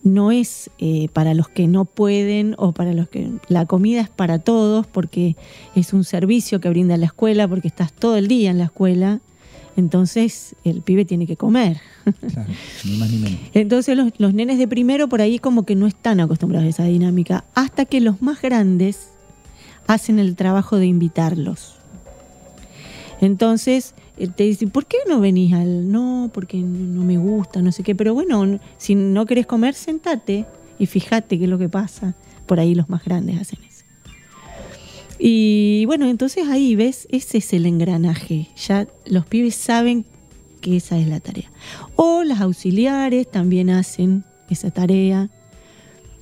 no 0.04 0.34
es 0.34 0.70
eh, 0.78 1.08
para 1.14 1.34
los 1.34 1.48
que 1.48 1.68
no 1.68 1.86
pueden 1.86 2.54
o 2.58 2.74
para 2.74 2.92
los 2.92 3.08
que 3.08 3.32
la 3.48 3.66
comida 3.66 4.02
es 4.02 4.10
para 4.10 4.40
todos 4.40 4.86
porque 4.86 5.38
es 5.76 5.94
un 5.94 6.04
servicio 6.04 6.60
que 6.60 6.68
brinda 6.68 6.98
la 6.98 7.06
escuela 7.06 7.48
porque 7.48 7.70
estás 7.70 7.94
todo 7.94 8.18
el 8.18 8.28
día 8.28 8.52
en 8.52 8.58
la 8.58 8.66
escuela 8.66 9.22
entonces 9.78 10.58
el 10.66 10.82
pibe 10.82 11.06
tiene 11.06 11.26
que 11.26 11.38
comer 11.38 11.80
Claro, 12.04 12.50
ni 12.84 12.98
más 12.98 13.10
ni 13.12 13.18
menos. 13.18 13.40
entonces 13.54 13.98
los, 13.98 14.12
los 14.18 14.34
nenes 14.34 14.60
de 14.60 14.68
primero 14.68 15.08
por 15.08 15.22
ahí 15.22 15.40
como 15.40 15.66
que 15.66 15.76
no 15.76 15.88
están 15.88 16.20
acostumbrados 16.20 16.68
a 16.68 16.70
esa 16.70 16.84
dinámica, 16.84 17.46
hasta 17.56 17.86
que 17.86 18.00
los 18.00 18.22
más 18.22 18.42
grandes 18.42 19.10
hacen 19.88 20.20
el 20.20 20.36
trabajo 20.36 20.78
de 20.78 20.86
invitarlos. 20.86 21.80
Entonces 23.22 23.96
eh, 24.18 24.28
te 24.28 24.44
dicen, 24.44 24.70
¿por 24.70 24.86
qué 24.86 24.98
no 25.08 25.20
venís 25.20 25.54
al...? 25.54 25.92
No, 25.92 26.30
porque 26.34 26.58
no 26.58 27.04
me 27.04 27.18
gusta, 27.18 27.62
no 27.62 27.72
sé 27.72 27.84
qué, 27.84 27.96
pero 27.96 28.14
bueno, 28.14 28.60
si 28.78 28.96
no 28.96 29.26
querés 29.26 29.46
comer, 29.46 29.74
sentate 29.74 30.46
y 30.80 30.86
fíjate 30.86 31.38
qué 31.38 31.46
es 31.46 31.50
lo 31.50 31.58
que 31.58 31.70
pasa. 31.70 32.16
Por 32.46 32.60
ahí 32.60 32.76
los 32.76 32.90
más 32.90 33.04
grandes 33.04 33.40
hacen 33.42 33.60
eso. 33.64 33.86
Y 35.18 35.86
bueno, 35.86 36.08
entonces 36.08 36.48
ahí 36.48 36.76
ves, 36.76 37.08
ese 37.10 37.38
es 37.38 37.54
el 37.54 37.66
engranaje. 37.66 38.50
Ya 38.58 38.88
los 39.06 39.26
pibes 39.26 39.56
saben 39.56 40.06
que 40.62 40.78
esa 40.78 40.98
es 40.98 41.08
la 41.08 41.20
tarea. 41.20 41.52
O 41.96 42.24
las 42.24 42.42
auxiliares 42.42 43.30
también 43.30 43.70
hacen 43.70 44.26
esa 44.50 44.72
tarea. 44.72 45.30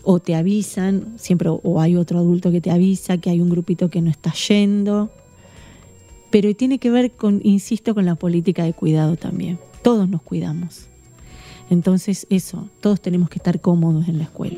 O 0.03 0.19
te 0.19 0.35
avisan, 0.35 1.13
siempre 1.17 1.49
o 1.49 1.81
hay 1.81 1.95
otro 1.95 2.19
adulto 2.19 2.51
que 2.51 2.61
te 2.61 2.69
avisa 2.69 3.17
que 3.17 3.29
hay 3.29 3.39
un 3.39 3.49
grupito 3.49 3.89
que 3.89 4.01
no 4.01 4.11
está 4.11 4.33
yendo. 4.33 5.11
Pero 6.33 6.55
tiene 6.55 6.79
que 6.79 6.89
ver 6.89 7.11
con, 7.11 7.41
insisto, 7.43 7.93
con 7.93 8.07
la 8.07 8.15
política 8.15 8.63
de 8.63 8.73
cuidado 8.73 9.17
también. 9.17 9.59
Todos 9.83 10.09
nos 10.09 10.23
cuidamos. 10.23 10.87
Entonces 11.69 12.25
eso, 12.31 12.71
todos 12.81 12.99
tenemos 13.03 13.29
que 13.29 13.37
estar 13.37 13.61
cómodos 13.61 14.07
en 14.07 14.17
la 14.17 14.23
escuela. 14.23 14.57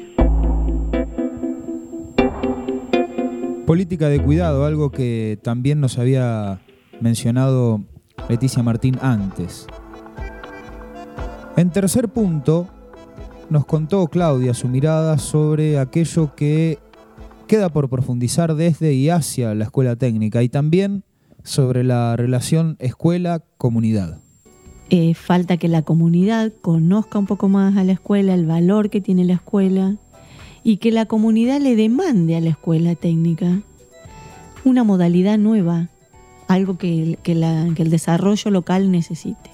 Política 3.66 4.08
de 4.08 4.24
cuidado, 4.24 4.64
algo 4.64 4.90
que 4.90 5.38
también 5.44 5.82
nos 5.82 5.98
había 5.98 6.62
mencionado 7.02 7.84
Leticia 8.30 8.64
Martín 8.64 8.98
antes. 9.02 9.68
En 11.58 11.72
tercer 11.72 12.08
punto, 12.08 12.70
nos 13.50 13.66
contó 13.66 14.08
Claudia 14.08 14.54
su 14.54 14.70
mirada 14.70 15.18
sobre 15.18 15.78
aquello 15.78 16.36
que 16.36 16.80
queda 17.48 17.68
por 17.68 17.90
profundizar 17.90 18.56
desde 18.56 18.94
y 18.94 19.10
hacia 19.10 19.54
la 19.54 19.66
escuela 19.66 19.98
técnica 19.98 20.42
y 20.42 20.48
también 20.48 21.04
sobre 21.46 21.86
la 21.86 22.18
relación 22.18 22.76
escuela-comunidad. 22.80 24.20
Eh, 24.90 25.14
falta 25.14 25.56
que 25.56 25.70
la 25.70 25.84
comunidad 25.84 26.52
conozca 26.62 27.18
un 27.18 27.26
poco 27.26 27.48
más 27.48 27.78
a 27.78 27.86
la 27.86 27.94
escuela, 27.94 28.34
el 28.34 28.46
valor 28.46 28.90
que 28.90 29.00
tiene 29.00 29.24
la 29.24 29.34
escuela 29.36 29.96
y 30.64 30.78
que 30.78 30.92
la 30.92 31.06
comunidad 31.06 31.62
le 31.62 31.78
demande 31.78 32.36
a 32.36 32.42
la 32.42 32.50
escuela 32.50 32.94
técnica 32.96 33.62
una 34.66 34.84
modalidad 34.84 35.38
nueva, 35.38 35.90
algo 36.48 36.78
que, 36.78 37.18
que 37.24 37.32
el 37.32 37.90
desarrollo 37.90 38.52
local 38.52 38.92
necesite. 38.92 39.52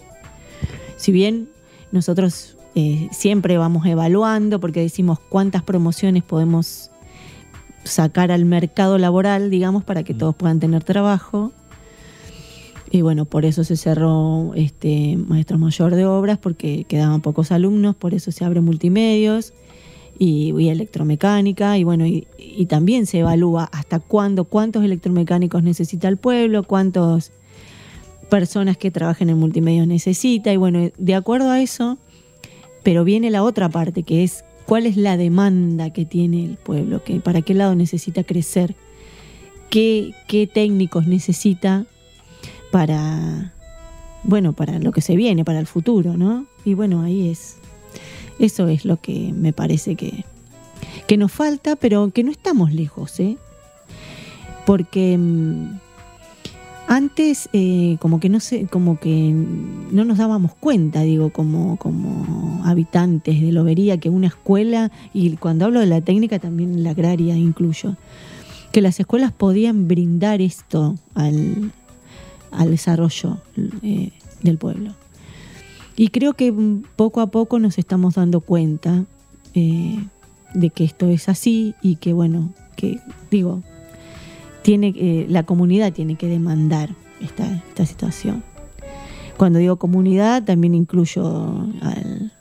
Si 0.98 1.12
bien 1.12 1.50
nosotros 1.92 2.58
eh, 2.74 3.10
siempre 3.12 3.58
vamos 3.58 3.86
evaluando 3.86 4.60
porque 4.62 4.80
decimos 4.80 5.20
cuántas 5.20 5.62
promociones 5.64 6.24
podemos 6.24 6.89
sacar 7.84 8.32
al 8.32 8.46
mercado 8.46 8.98
laboral, 8.98 9.50
digamos, 9.50 9.84
para 9.84 10.04
que 10.04 10.14
mm. 10.14 10.18
todos 10.18 10.36
puedan 10.36 10.60
tener 10.60 10.84
trabajo. 10.84 11.52
Y 12.94 13.02
bueno, 13.02 13.24
por 13.24 13.46
eso 13.46 13.64
se 13.64 13.78
cerró 13.78 14.52
este 14.54 15.16
maestro 15.16 15.58
mayor 15.58 15.96
de 15.96 16.06
obras, 16.06 16.38
porque 16.38 16.84
quedaban 16.89 17.22
pocos 17.22 17.54
alumnos, 17.54 17.96
por 17.96 18.14
eso 18.14 18.34
se 18.34 18.44
abre 18.44 18.60
multimedios 18.60 19.54
y, 20.20 20.68
electromecánica, 20.68 21.78
y 21.78 21.86
bueno, 21.86 22.06
y, 22.06 22.28
y, 22.38 22.66
también 22.66 23.06
se 23.06 23.20
evalúa 23.20 23.70
hasta 23.72 24.00
cuándo, 24.00 24.44
cuántos 24.44 24.84
electromecánicos 24.84 25.64
necesita 25.64 26.10
el 26.10 26.18
pueblo, 26.18 26.64
cuántas 26.64 27.32
personas 28.30 28.76
que 28.76 28.92
trabajen 28.92 29.30
en 29.30 29.38
multimedios 29.38 29.88
necesita, 29.88 30.52
y 30.52 30.58
bueno, 30.58 30.89
de 30.98 31.16
acuerdo 31.16 31.50
a 31.50 31.62
eso, 31.62 31.98
pero 32.84 33.06
viene 33.06 33.30
la 33.30 33.42
otra 33.42 33.70
parte, 33.70 34.04
que 34.04 34.24
es 34.24 34.44
cuál 34.66 34.86
es 34.86 34.98
la 34.98 35.16
demanda 35.16 35.92
que 35.92 36.04
tiene 36.04 36.44
el 36.44 36.58
pueblo, 36.58 37.04
que, 37.06 37.22
para 37.22 37.42
qué 37.42 37.54
lado 37.54 37.74
necesita 37.74 38.26
crecer, 38.26 38.76
qué, 39.70 40.14
qué 40.28 40.46
técnicos 40.46 41.08
necesita 41.08 41.86
para, 42.72 43.53
bueno, 44.24 44.53
para 44.53 44.80
lo 44.80 44.91
que 44.91 45.01
se 45.01 45.15
viene, 45.15 45.45
para 45.45 45.59
el 45.59 45.67
futuro, 45.67 46.17
¿no? 46.17 46.45
Y 46.65 46.74
bueno, 46.74 47.01
ahí 47.01 47.30
es, 47.30 47.57
eso 48.39 48.67
es 48.67 48.86
lo 48.86 48.97
que 48.97 49.34
me 49.34 49.53
parece 49.53 49.95
que, 49.95 50.26
que 51.07 51.17
nos 51.17 51.32
falta, 51.32 51.76
pero 51.76 52.11
que 52.11 52.24
no 52.24 52.32
estamos 52.32 52.72
lejos, 52.72 53.19
¿eh? 53.19 53.38
Porque 54.65 55.17
mm, 55.17 55.80
antes 56.88 57.49
eh, 57.53 57.97
como 57.99 58.19
que 58.19 58.30
no 58.30 58.39
sé, 58.39 58.67
como 58.67 58.99
que 58.99 59.32
no 59.32 60.05
nos 60.05 60.17
dábamos 60.17 60.53
cuenta, 60.55 61.01
digo, 61.01 61.32
como, 61.32 61.78
como 61.78 62.61
habitantes 62.65 63.41
de 63.41 63.51
Lobería, 63.51 63.97
que 63.97 64.09
una 64.09 64.28
escuela, 64.28 64.91
y 65.13 65.36
cuando 65.38 65.65
hablo 65.65 65.80
de 65.80 65.86
la 65.86 66.01
técnica 66.01 66.39
también 66.39 66.84
la 66.84 66.91
agraria 66.91 67.36
incluyo, 67.36 67.95
que 68.72 68.82
las 68.82 68.99
escuelas 68.99 69.32
podían 69.32 69.88
brindar 69.88 70.41
esto 70.41 70.95
al, 71.13 71.72
desarrollo 72.66 73.38
eh, 73.82 74.12
del 74.43 74.58
pueblo. 74.58 74.93
Y 75.95 76.10
creo 76.10 76.34
que 76.34 76.54
poco 76.95 77.22
a 77.22 77.28
poco 77.28 77.60
nos 77.60 77.78
estamos 77.78 78.16
dando 78.16 78.41
cuenta 78.41 79.06
eh, 79.54 79.99
de 80.54 80.70
que 80.70 80.84
esto 80.84 81.08
es 81.10 81.30
así 81.30 81.76
y 81.82 81.97
que 81.97 82.14
bueno, 82.14 82.54
que 82.76 82.99
digo, 83.30 83.62
tiene, 84.62 84.93
eh, 84.95 85.26
la 85.30 85.43
comunidad 85.43 85.93
tiene 85.93 86.16
que 86.16 86.28
demandar 86.28 86.95
esta, 87.20 87.64
esta 87.70 87.86
situación. 87.86 88.43
Cuando 89.38 89.60
digo 89.60 89.78
comunidad, 89.78 90.43
también 90.43 90.76
incluyo 90.76 91.68
al, 91.82 92.32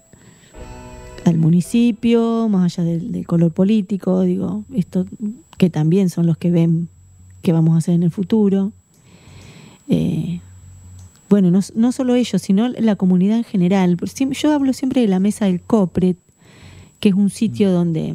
municipio, 1.39 2.49
más 2.49 2.79
allá 2.79 2.91
del, 2.91 3.27
color 3.27 3.53
político, 3.53 4.23
digo, 4.23 4.65
que 5.57 5.71
también 5.71 6.11
son 6.11 6.27
los 6.27 6.37
que 6.37 6.51
ven 6.51 6.89
qué 7.41 7.53
vamos 7.53 7.75
a 7.75 7.79
hacer 7.79 7.95
en 7.95 8.03
el 8.03 8.11
futuro. 8.11 8.73
Eh, 9.91 10.41
bueno, 11.29 11.51
no, 11.51 11.61
no, 11.75 11.93
solo 11.93 12.15
ellos, 12.15 12.41
sino 12.41 12.69
la 12.69 12.97
comunidad 12.97 13.37
en 13.37 13.45
general. 13.45 13.97
Yo 14.33 14.53
hablo 14.53 14.73
siempre 14.73 15.03
de 15.03 15.09
la 15.09 15.21
mesa 15.21 15.45
del 15.45 15.61
COPRET, 15.61 16.17
que 17.01 17.11
es 17.11 17.15
un 17.15 17.31
sitio 17.31 17.71
donde, 17.73 18.15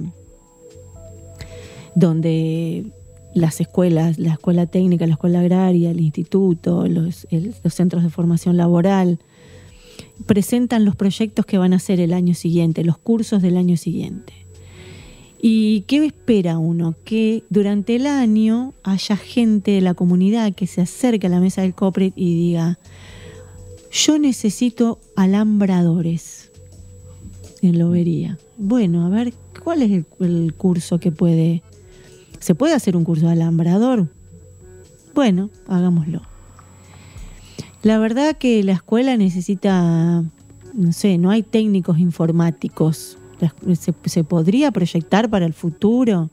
donde 1.95 2.85
las 3.35 3.59
escuelas, 3.59 4.17
la 4.17 4.33
escuela 4.33 4.65
técnica, 4.65 5.05
la 5.05 5.13
escuela 5.13 5.41
agraria, 5.41 5.91
el 5.91 5.99
instituto, 5.99 6.87
los, 6.87 7.27
centros 7.69 8.01
de 8.01 8.09
formación 8.09 8.55
laboral, 8.55 9.19
presentan 10.25 10.85
los 10.85 10.95
proyectos 10.95 11.45
que 11.45 11.57
van 11.57 11.73
a 11.73 11.75
hacer 11.75 11.99
el 11.99 12.13
año 12.13 12.33
siguiente, 12.33 12.85
los 12.85 12.97
cursos 12.97 13.41
del 13.41 13.57
año 13.57 13.75
siguiente. 13.75 14.44
¿Y 15.47 15.81
qué 15.81 16.03
espera 16.03 16.57
uno? 16.57 16.95
Que 17.03 17.43
durante 17.51 17.97
el 17.97 18.07
año 18.07 18.73
haya 18.83 19.15
gente 19.15 19.69
de 19.69 19.81
la 19.81 19.93
comunidad 19.93 20.55
que 20.55 20.65
se 20.65 20.81
acerque 20.81 21.27
a 21.27 21.29
la 21.29 21.39
mesa 21.39 21.61
del 21.61 21.75
COPRET 21.75 22.13
y 22.15 22.33
diga, 22.33 22.79
yo 23.91 24.17
necesito 24.17 24.99
alambradores 25.15 26.51
en 27.61 27.77
lobería. 27.77 28.39
Bueno, 28.57 29.05
a 29.05 29.09
ver, 29.09 29.35
¿cuál 29.63 29.83
es 29.83 29.91
el 30.19 30.53
curso 30.55 30.99
que 30.99 31.11
puede 31.11 31.61
¿Se 32.39 32.55
puede 32.55 32.73
hacer 32.73 32.97
un 32.97 33.03
curso 33.03 33.27
de 33.27 33.33
alambrador? 33.33 34.07
Bueno, 35.13 35.51
hagámoslo. 35.67 36.23
La 37.83 37.99
verdad 37.99 38.35
que 38.35 38.63
la 38.63 38.73
escuela 38.73 39.15
necesita, 39.15 40.23
no 40.73 40.91
sé, 40.91 41.19
no 41.19 41.29
hay 41.29 41.43
técnicos 41.43 41.99
informáticos. 41.99 43.19
¿Se, 44.05 44.23
podría 44.23 44.71
proyectar 44.71 45.29
para 45.29 45.45
el 45.45 45.53
futuro 45.53 46.29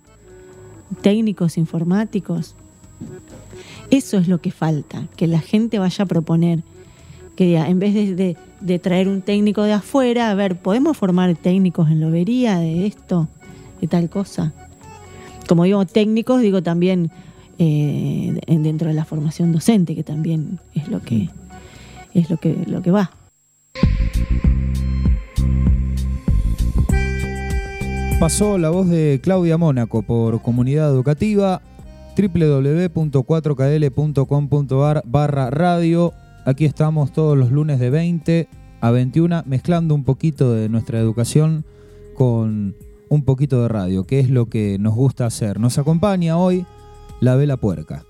técnicos 1.01 1.59
informáticos? 1.59 2.57
Eso 3.91 4.19
es 4.19 4.29
lo 4.29 4.41
que 4.41 4.51
falta, 4.51 5.09
que 5.17 5.27
la 5.27 5.41
gente 5.41 5.79
vaya 5.79 6.05
a 6.05 6.07
proponer. 6.07 6.63
Que 7.37 7.57
en 7.57 7.79
vez 7.79 7.95
de, 7.95 8.79
traer 8.79 9.09
un 9.09 9.23
técnico 9.23 9.63
de 9.63 9.73
afuera, 9.73 10.31
a 10.31 10.35
ver, 10.35 10.61
¿podemos 10.61 10.97
formar 10.97 11.35
técnicos 11.37 11.91
en 11.91 12.01
lobería 12.01 12.59
de 12.59 12.87
esto, 12.87 13.29
de 13.81 13.89
tal 13.89 14.11
cosa? 14.11 14.53
como 15.49 15.65
digo 15.65 15.85
técnicos, 15.85 16.41
digo 16.41 16.63
también 16.63 17.11
eh, 17.59 18.41
dentro 18.47 18.89
de 18.89 18.95
la 18.95 19.05
formación 19.05 19.53
docente, 19.53 19.95
que 19.95 20.03
también 20.03 20.61
es 20.75 20.89
lo 20.89 21.01
que, 21.01 21.29
es 22.15 22.31
lo 22.31 22.39
que, 22.39 22.65
lo 22.67 22.83
que 22.83 22.91
va. 22.91 23.11
Pasó 28.23 28.57
la 28.57 28.71
voz 28.71 28.89
de 28.89 29.21
Claudia 29.21 29.59
Mónaco 29.59 30.05
por 30.05 30.41
Comunidad 30.43 30.89
Educativa 30.89 31.61
www.4kl.com.ar 32.17 35.03
barra 35.05 35.51
radio. 35.51 36.13
Aquí 36.45 36.65
estamos 36.65 37.13
todos 37.13 37.37
los 37.37 37.51
lunes 37.51 37.81
de 37.81 37.91
20 37.91 38.49
a 38.81 38.91
21 38.93 39.43
mezclando 39.47 39.97
un 39.97 40.05
poquito 40.05 40.53
de 40.53 40.69
nuestra 40.69 41.01
educación 41.01 41.65
con 42.15 42.77
un 43.09 43.25
poquito 43.25 43.61
de 43.61 43.67
radio, 43.67 44.05
que 44.05 44.21
es 44.21 44.31
lo 44.31 44.47
que 44.47 44.79
nos 44.79 44.95
gusta 44.95 45.27
hacer. 45.27 45.59
Nos 45.59 45.79
acompaña 45.79 46.39
hoy 46.39 46.65
la 47.21 47.35
vela 47.35 47.57
puerca. 47.57 48.05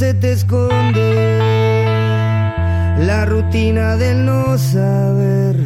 Se 0.00 0.14
te 0.14 0.32
esconde. 0.32 1.36
La 3.00 3.26
rutina 3.26 3.96
del 3.96 4.24
no 4.24 4.56
saber 4.56 5.56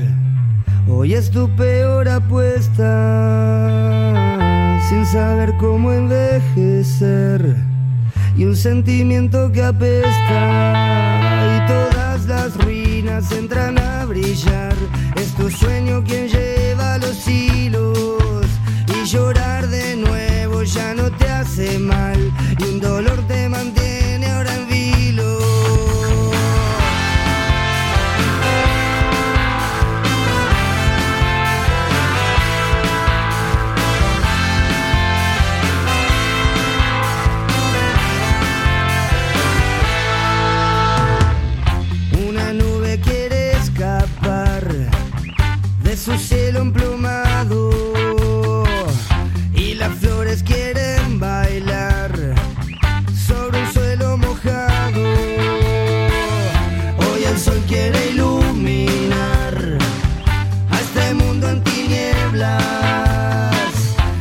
hoy 0.89 1.15
es 1.15 1.31
tu 1.31 1.49
peor 1.55 2.09
apuesta. 2.09 2.91
Sin 4.89 5.07
saber 5.07 5.55
cómo 5.61 5.93
envejecer 5.93 7.55
y 8.37 8.45
un 8.45 8.57
sentimiento 8.57 9.53
que 9.53 9.63
apesta 9.63 10.41
y 11.55 11.67
todas 11.69 12.27
las 12.27 12.57
ruinas 12.65 13.31
entran 13.31 13.79
a 13.79 14.05
brillar. 14.05 14.75
Es 15.15 15.33
tu 15.35 15.49
sueño 15.49 16.03
quien 16.03 16.27
lleva 16.27 16.99
los 16.99 17.29
hilos 17.29 18.49
y 18.97 19.07
llorar 19.07 19.69
de 19.69 19.95
nuevo 19.95 20.65
ya 20.65 20.93
no 20.93 21.09
te 21.19 21.29
hace 21.29 21.79
mal 21.79 22.19
y 22.59 22.65
un 22.65 22.81
dolor 22.81 23.25
te 23.29 23.49
mantiene 23.49 23.94
emplumado 46.65 47.71
y 49.55 49.75
las 49.75 49.93
flores 49.99 50.43
quieren 50.43 51.21
bailar 51.21 52.11
sobre 53.29 53.61
un 53.61 53.73
suelo 53.73 54.17
mojado. 54.17 55.03
Hoy 57.05 57.25
el 57.31 57.39
sol 57.39 57.61
quiere 57.69 57.99
iluminar 58.13 59.55
a 60.71 60.77
este 60.81 61.13
mundo 61.15 61.51
en 61.51 61.63
tinieblas 61.65 62.55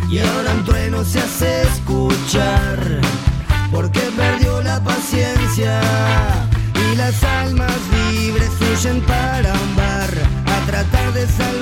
y 0.09 0.19
ahora 0.19 0.51
un 0.57 0.65
trueno 0.65 1.05
se 1.05 1.19
hace 1.19 1.61
escuchar 1.61 2.77
porque 3.71 4.01
perdió 4.17 4.61
la 4.61 4.83
paciencia 4.83 5.79
y 6.85 6.95
las 6.97 7.23
almas 7.23 7.79
libres 8.11 8.51
huyen 8.61 8.99
para 9.01 9.53
un 9.53 9.75
bar 9.77 10.11
a 10.45 10.65
tratar 10.65 11.13
de 11.13 11.25
salvar 11.27 11.52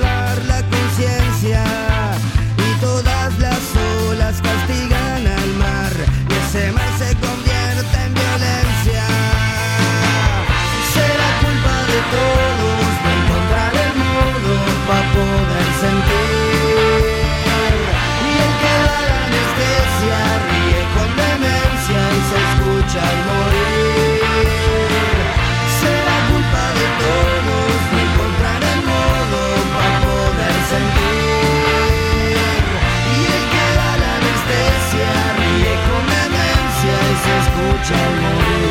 se 37.84 38.61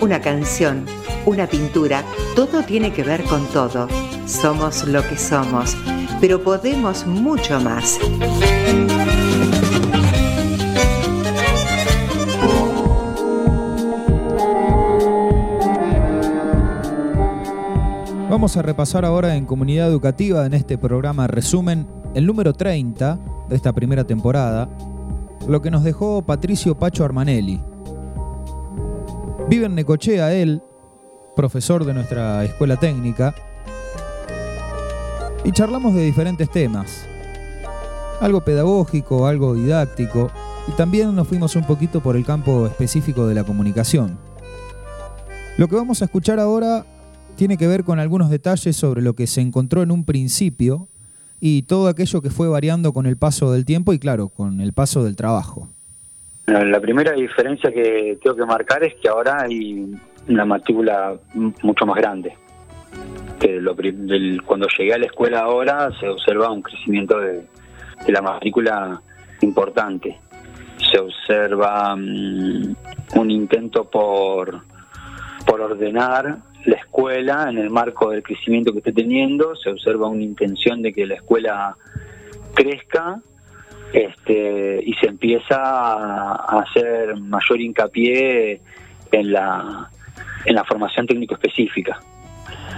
una 0.00 0.20
canción, 0.20 0.86
una 1.26 1.46
pintura, 1.46 2.04
todo 2.34 2.62
tiene 2.62 2.92
que 2.92 3.02
ver 3.02 3.22
con 3.24 3.46
todo. 3.48 3.88
Somos 4.26 4.86
lo 4.86 5.06
que 5.06 5.16
somos, 5.16 5.76
pero 6.20 6.42
podemos 6.42 7.06
mucho 7.06 7.60
más. 7.60 7.98
Vamos 18.30 18.56
a 18.56 18.62
repasar 18.62 19.04
ahora 19.04 19.34
en 19.34 19.44
Comunidad 19.44 19.88
Educativa, 19.88 20.46
en 20.46 20.54
este 20.54 20.78
programa 20.78 21.26
resumen, 21.26 21.86
el 22.14 22.26
número 22.26 22.54
30 22.54 23.18
de 23.48 23.56
esta 23.56 23.72
primera 23.72 24.04
temporada, 24.04 24.68
lo 25.48 25.60
que 25.60 25.70
nos 25.70 25.82
dejó 25.82 26.22
Patricio 26.22 26.76
Pacho 26.76 27.04
Armanelli. 27.04 27.60
Vive 29.50 29.66
en 29.66 29.74
Necochea 29.74 30.32
él, 30.32 30.62
profesor 31.34 31.84
de 31.84 31.92
nuestra 31.92 32.44
escuela 32.44 32.76
técnica, 32.76 33.34
y 35.44 35.50
charlamos 35.50 35.92
de 35.92 36.04
diferentes 36.04 36.48
temas. 36.52 37.04
Algo 38.20 38.44
pedagógico, 38.44 39.26
algo 39.26 39.56
didáctico, 39.56 40.30
y 40.68 40.72
también 40.76 41.16
nos 41.16 41.26
fuimos 41.26 41.56
un 41.56 41.66
poquito 41.66 42.00
por 42.00 42.14
el 42.14 42.24
campo 42.24 42.68
específico 42.68 43.26
de 43.26 43.34
la 43.34 43.42
comunicación. 43.42 44.18
Lo 45.58 45.66
que 45.66 45.74
vamos 45.74 46.00
a 46.00 46.04
escuchar 46.04 46.38
ahora 46.38 46.86
tiene 47.34 47.56
que 47.56 47.66
ver 47.66 47.82
con 47.82 47.98
algunos 47.98 48.30
detalles 48.30 48.76
sobre 48.76 49.02
lo 49.02 49.16
que 49.16 49.26
se 49.26 49.40
encontró 49.40 49.82
en 49.82 49.90
un 49.90 50.04
principio 50.04 50.86
y 51.40 51.62
todo 51.62 51.88
aquello 51.88 52.22
que 52.22 52.30
fue 52.30 52.46
variando 52.46 52.92
con 52.92 53.04
el 53.04 53.16
paso 53.16 53.50
del 53.50 53.64
tiempo 53.64 53.92
y 53.92 53.98
claro, 53.98 54.28
con 54.28 54.60
el 54.60 54.72
paso 54.74 55.02
del 55.02 55.16
trabajo. 55.16 55.68
La 56.46 56.80
primera 56.80 57.12
diferencia 57.12 57.70
que 57.70 58.18
tengo 58.22 58.36
que 58.36 58.44
marcar 58.44 58.82
es 58.82 58.94
que 58.96 59.08
ahora 59.08 59.42
hay 59.42 59.86
una 60.28 60.44
matrícula 60.44 61.16
mucho 61.62 61.86
más 61.86 61.96
grande. 61.96 62.36
Que 63.38 63.60
lo, 63.60 63.76
cuando 64.44 64.66
llegué 64.76 64.94
a 64.94 64.98
la 64.98 65.06
escuela 65.06 65.40
ahora 65.40 65.90
se 65.98 66.08
observa 66.08 66.50
un 66.50 66.62
crecimiento 66.62 67.18
de, 67.20 67.46
la 68.08 68.20
matrícula 68.20 69.00
importante. 69.42 70.18
Se 70.90 70.98
observa 70.98 71.94
un 71.94 73.30
intento 73.30 73.88
por, 73.88 74.62
por 75.46 75.60
ordenar 75.60 76.38
la 76.64 76.76
escuela 76.76 77.46
en 77.48 77.58
el 77.58 77.70
marco 77.70 78.10
del 78.10 78.22
crecimiento 78.22 78.72
que 78.72 78.78
esté 78.78 78.92
teniendo, 78.92 79.54
se 79.56 79.70
observa 79.70 80.08
una 80.08 80.22
intención 80.22 80.82
de 80.82 80.92
que 80.92 81.06
la 81.06 81.14
escuela 81.14 81.76
crezca 82.54 83.20
este, 83.92 84.80
y 84.84 84.94
se 84.94 85.06
empieza 85.06 85.56
a 85.56 86.60
hacer 86.60 87.16
mayor 87.16 87.60
hincapié 87.60 88.60
en 89.12 89.32
la, 89.32 89.90
en 90.44 90.54
la 90.54 90.64
formación 90.64 91.06
técnico 91.06 91.34
específica. 91.34 91.98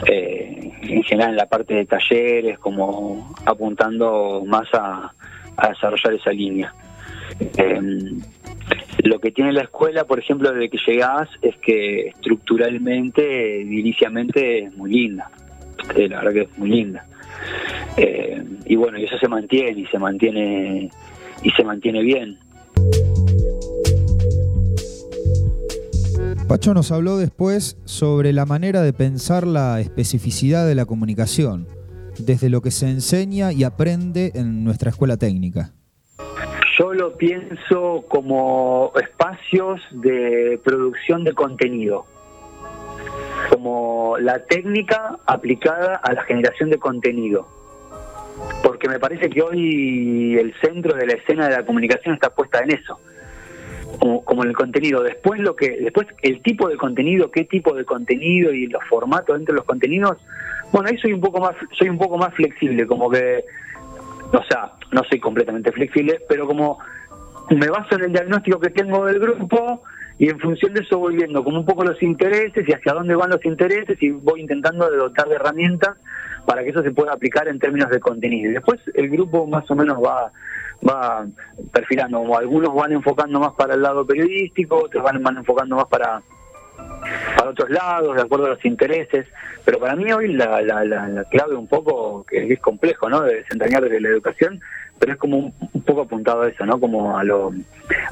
Eh, 0.06 0.72
en 0.82 1.02
general 1.04 1.30
en 1.30 1.36
la 1.36 1.46
parte 1.46 1.74
de 1.74 1.86
talleres, 1.86 2.58
como 2.58 3.34
apuntando 3.46 4.42
más 4.46 4.68
a, 4.72 5.12
desarrollar 5.68 6.14
esa 6.14 6.32
línea. 6.32 6.74
Em, 7.56 8.20
lo 9.04 9.20
que 9.20 9.30
tiene 9.30 9.52
la 9.52 9.62
escuela, 9.62 10.04
por 10.04 10.18
ejemplo, 10.18 10.50
desde 10.50 10.70
que 10.70 10.78
llegás, 10.86 11.28
es 11.40 11.56
que 11.58 12.08
estructuralmente, 12.08 13.60
inicialmente 13.60 14.64
es 14.64 14.76
muy 14.76 14.92
linda. 14.92 15.30
Eh, 15.94 16.08
la 16.08 16.18
verdad 16.18 16.32
que 16.32 16.40
es 16.42 16.58
muy 16.58 16.70
linda. 16.70 17.06
Eh, 17.96 18.42
y 18.66 18.76
bueno, 18.76 18.98
y 18.98 19.04
eso 19.04 19.18
se 19.18 19.28
mantiene, 19.28 19.80
y 19.80 19.86
se 19.86 19.98
mantiene, 19.98 20.90
y 21.42 21.50
se 21.50 21.64
mantiene 21.64 22.02
bien. 22.02 22.38
Pacho 26.48 26.74
nos 26.74 26.92
habló 26.92 27.16
después 27.16 27.78
sobre 27.84 28.32
la 28.32 28.44
manera 28.44 28.82
de 28.82 28.92
pensar 28.92 29.46
la 29.46 29.80
especificidad 29.80 30.66
de 30.66 30.74
la 30.74 30.84
comunicación, 30.84 31.66
desde 32.18 32.50
lo 32.50 32.60
que 32.60 32.70
se 32.70 32.90
enseña 32.90 33.52
y 33.52 33.64
aprende 33.64 34.32
en 34.34 34.64
nuestra 34.64 34.90
escuela 34.90 35.16
técnica. 35.16 35.72
Yo 36.78 36.92
lo 36.94 37.16
pienso 37.16 38.04
como 38.08 38.92
espacios 39.00 39.80
de 39.92 40.60
producción 40.64 41.24
de 41.24 41.32
contenido, 41.32 42.06
como 43.50 44.16
la 44.18 44.44
técnica 44.44 45.18
aplicada 45.26 45.96
a 45.96 46.12
la 46.12 46.22
generación 46.24 46.70
de 46.70 46.78
contenido. 46.78 47.46
Porque 48.62 48.88
me 48.88 48.98
parece 48.98 49.28
que 49.30 49.42
hoy 49.42 50.36
el 50.38 50.54
centro 50.60 50.96
de 50.96 51.06
la 51.06 51.14
escena 51.14 51.48
de 51.48 51.56
la 51.56 51.64
comunicación 51.64 52.14
está 52.14 52.30
puesta 52.30 52.60
en 52.60 52.72
eso 52.72 52.98
como, 54.24 54.42
en 54.42 54.50
el 54.50 54.56
contenido. 54.56 55.02
Después 55.02 55.40
lo 55.40 55.56
que, 55.56 55.70
después 55.80 56.06
el 56.22 56.42
tipo 56.42 56.68
de 56.68 56.76
contenido, 56.76 57.30
qué 57.30 57.44
tipo 57.44 57.74
de 57.74 57.84
contenido 57.84 58.52
y 58.52 58.66
los 58.66 58.82
formatos 58.88 59.36
dentro 59.36 59.54
de 59.54 59.58
los 59.58 59.66
contenidos, 59.66 60.18
bueno 60.72 60.88
ahí 60.88 60.98
soy 60.98 61.12
un 61.12 61.20
poco 61.20 61.40
más, 61.40 61.54
soy 61.78 61.88
un 61.88 61.98
poco 61.98 62.18
más 62.18 62.34
flexible, 62.34 62.86
como 62.86 63.10
que, 63.10 63.44
o 64.32 64.42
sea, 64.48 64.72
no 64.90 65.02
soy 65.04 65.20
completamente 65.20 65.72
flexible, 65.72 66.20
pero 66.28 66.46
como 66.46 66.78
me 67.50 67.68
baso 67.68 67.96
en 67.96 68.04
el 68.04 68.12
diagnóstico 68.12 68.58
que 68.58 68.70
tengo 68.70 69.06
del 69.06 69.18
grupo 69.18 69.82
y 70.22 70.28
en 70.28 70.38
función 70.38 70.72
de 70.72 70.82
eso 70.82 71.00
voy 71.00 71.16
viendo 71.16 71.42
como 71.42 71.58
un 71.58 71.66
poco 71.66 71.82
los 71.82 72.00
intereses 72.00 72.64
y 72.64 72.72
hacia 72.72 72.92
dónde 72.92 73.16
van 73.16 73.30
los 73.30 73.44
intereses 73.44 74.00
y 74.00 74.10
voy 74.10 74.40
intentando 74.40 74.88
dotar 74.88 75.28
de 75.28 75.34
herramientas 75.34 75.96
para 76.46 76.62
que 76.62 76.70
eso 76.70 76.80
se 76.80 76.92
pueda 76.92 77.12
aplicar 77.12 77.48
en 77.48 77.58
términos 77.58 77.90
de 77.90 77.98
contenido. 77.98 78.48
Y 78.48 78.54
después 78.54 78.78
el 78.94 79.10
grupo 79.10 79.48
más 79.48 79.68
o 79.68 79.74
menos 79.74 79.98
va 79.98 80.30
va 80.88 81.26
perfilando, 81.72 82.38
algunos 82.38 82.72
van 82.72 82.92
enfocando 82.92 83.40
más 83.40 83.54
para 83.54 83.74
el 83.74 83.82
lado 83.82 84.06
periodístico, 84.06 84.84
otros 84.84 85.02
van, 85.02 85.20
van 85.24 85.38
enfocando 85.38 85.74
más 85.74 85.86
para 85.86 86.22
para 87.36 87.50
otros 87.50 87.70
lados, 87.70 88.14
de 88.14 88.22
acuerdo 88.22 88.46
a 88.46 88.50
los 88.50 88.64
intereses, 88.64 89.26
pero 89.64 89.80
para 89.80 89.96
mí 89.96 90.12
hoy 90.12 90.32
la, 90.34 90.62
la, 90.62 90.84
la, 90.84 91.24
clave 91.30 91.56
un 91.56 91.66
poco, 91.66 92.24
que 92.28 92.52
es 92.52 92.60
complejo, 92.60 93.08
¿no?, 93.08 93.22
de 93.22 93.38
desentrañar 93.38 93.88
de 93.88 94.00
la 94.00 94.08
educación, 94.08 94.60
pero 95.02 95.14
es 95.14 95.18
como 95.18 95.36
un, 95.36 95.82
poco 95.82 96.02
apuntado 96.02 96.42
a 96.42 96.48
eso, 96.48 96.64
¿no?, 96.64 96.78
como 96.78 97.18
a, 97.18 97.24
lo, 97.24 97.52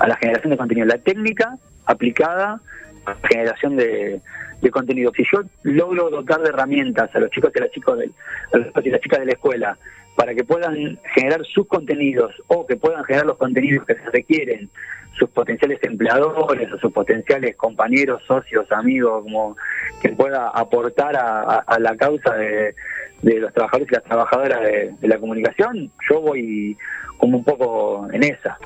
a 0.01 0.09
la 0.09 0.17
generación 0.17 0.51
de 0.51 0.57
contenido, 0.57 0.89
la 0.89 0.99
técnica 0.99 1.57
aplicada 1.87 2.61
a 3.05 3.11
la 3.11 3.29
generación 3.29 3.77
de, 3.77 4.21
de 4.61 4.71
contenido. 4.73 5.13
Si 5.17 5.23
yo 5.33 5.43
logro 5.63 6.11
dotar 6.11 6.41
de 6.41 6.49
herramientas 6.49 7.15
a 7.15 7.21
los 7.21 7.31
chicos 7.31 7.53
y 7.55 7.61
las 7.61 7.71
chicas 7.71 7.97
de, 7.97 8.11
a 8.53 8.59
las 8.59 9.01
chicas 9.03 9.21
de 9.21 9.27
la 9.27 9.33
escuela 9.33 9.79
para 10.17 10.35
que 10.35 10.43
puedan 10.43 10.99
generar 11.15 11.45
sus 11.45 11.69
contenidos 11.69 12.35
o 12.49 12.67
que 12.67 12.75
puedan 12.75 13.05
generar 13.05 13.27
los 13.27 13.37
contenidos 13.37 13.87
que 13.87 13.95
se 13.95 14.11
requieren 14.11 14.69
sus 15.17 15.31
potenciales 15.31 15.79
empleadores 15.83 16.73
o 16.73 16.79
sus 16.79 16.93
potenciales 16.93 17.55
compañeros, 17.55 18.21
socios, 18.27 18.67
amigos, 18.73 19.23
como 19.23 19.57
que 20.03 20.09
pueda 20.09 20.49
aportar 20.49 21.15
a, 21.17 21.79
la 21.79 21.97
causa 21.97 22.35
de, 22.35 22.75
los 23.23 23.53
trabajadores 23.53 23.89
y 23.91 23.95
las 23.95 24.05
trabajadoras 24.05 24.61
de, 24.61 24.95
de 25.01 25.09
la 25.09 25.19
comunicación, 25.19 25.91
yo 26.09 26.21
voy 26.21 26.77
como 27.19 27.39
un 27.39 27.45
poco 27.45 28.09
en 28.13 28.23
esa. 28.25 28.59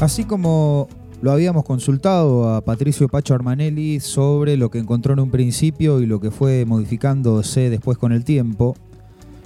Así 0.00 0.24
como 0.24 0.88
lo 1.22 1.30
habíamos 1.30 1.64
consultado 1.64 2.52
a 2.52 2.62
Patricio 2.62 3.08
Pacho 3.08 3.34
Armanelli 3.34 4.00
sobre 4.00 4.56
lo 4.56 4.70
que 4.70 4.78
encontró 4.78 5.12
en 5.12 5.20
un 5.20 5.30
principio 5.30 6.00
y 6.00 6.06
lo 6.06 6.20
que 6.20 6.32
fue 6.32 6.64
modificándose 6.64 7.70
después 7.70 7.96
con 7.96 8.10
el 8.10 8.24
tiempo. 8.24 8.74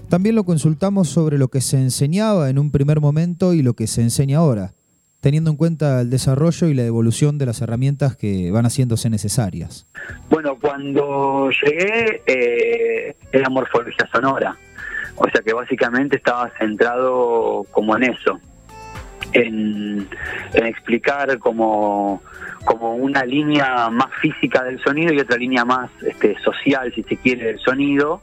También 0.08 0.36
lo 0.36 0.44
consultamos 0.44 1.08
sobre 1.08 1.36
lo 1.36 1.48
que 1.48 1.60
se 1.60 1.78
enseñaba 1.78 2.48
en 2.48 2.58
un 2.58 2.70
primer 2.70 3.00
momento 3.00 3.52
y 3.52 3.60
lo 3.60 3.74
que 3.74 3.86
se 3.86 4.00
enseña 4.00 4.38
ahora, 4.38 4.72
teniendo 5.20 5.50
en 5.50 5.56
cuenta 5.56 6.00
el 6.00 6.10
desarrollo 6.10 6.68
y 6.68 6.74
la 6.74 6.84
evolución 6.84 7.38
de 7.38 7.46
las 7.46 7.60
herramientas 7.60 8.16
que 8.16 8.50
van 8.50 8.64
haciéndose 8.64 9.10
necesarias. 9.10 9.86
Bueno, 10.30 10.58
cuando 10.60 11.50
llegué 11.50 12.22
eh, 12.26 13.16
era 13.32 13.48
morfología 13.48 14.08
sonora, 14.12 14.56
o 15.16 15.24
sea 15.30 15.42
que 15.42 15.52
básicamente 15.54 16.16
estaba 16.16 16.50
centrado 16.58 17.64
como 17.70 17.96
en 17.96 18.04
eso, 18.04 18.40
en, 19.32 20.08
explicar 20.54 21.38
como, 21.38 22.22
como 22.64 22.94
una 22.94 23.24
línea 23.24 23.88
más 23.90 24.08
física 24.20 24.62
del 24.64 24.82
sonido 24.82 25.12
y 25.12 25.20
otra 25.20 25.36
línea 25.36 25.64
más 25.64 25.90
este, 26.02 26.36
social, 26.40 26.92
si 26.94 27.02
se 27.02 27.16
quiere, 27.16 27.46
del 27.46 27.58
sonido, 27.58 28.22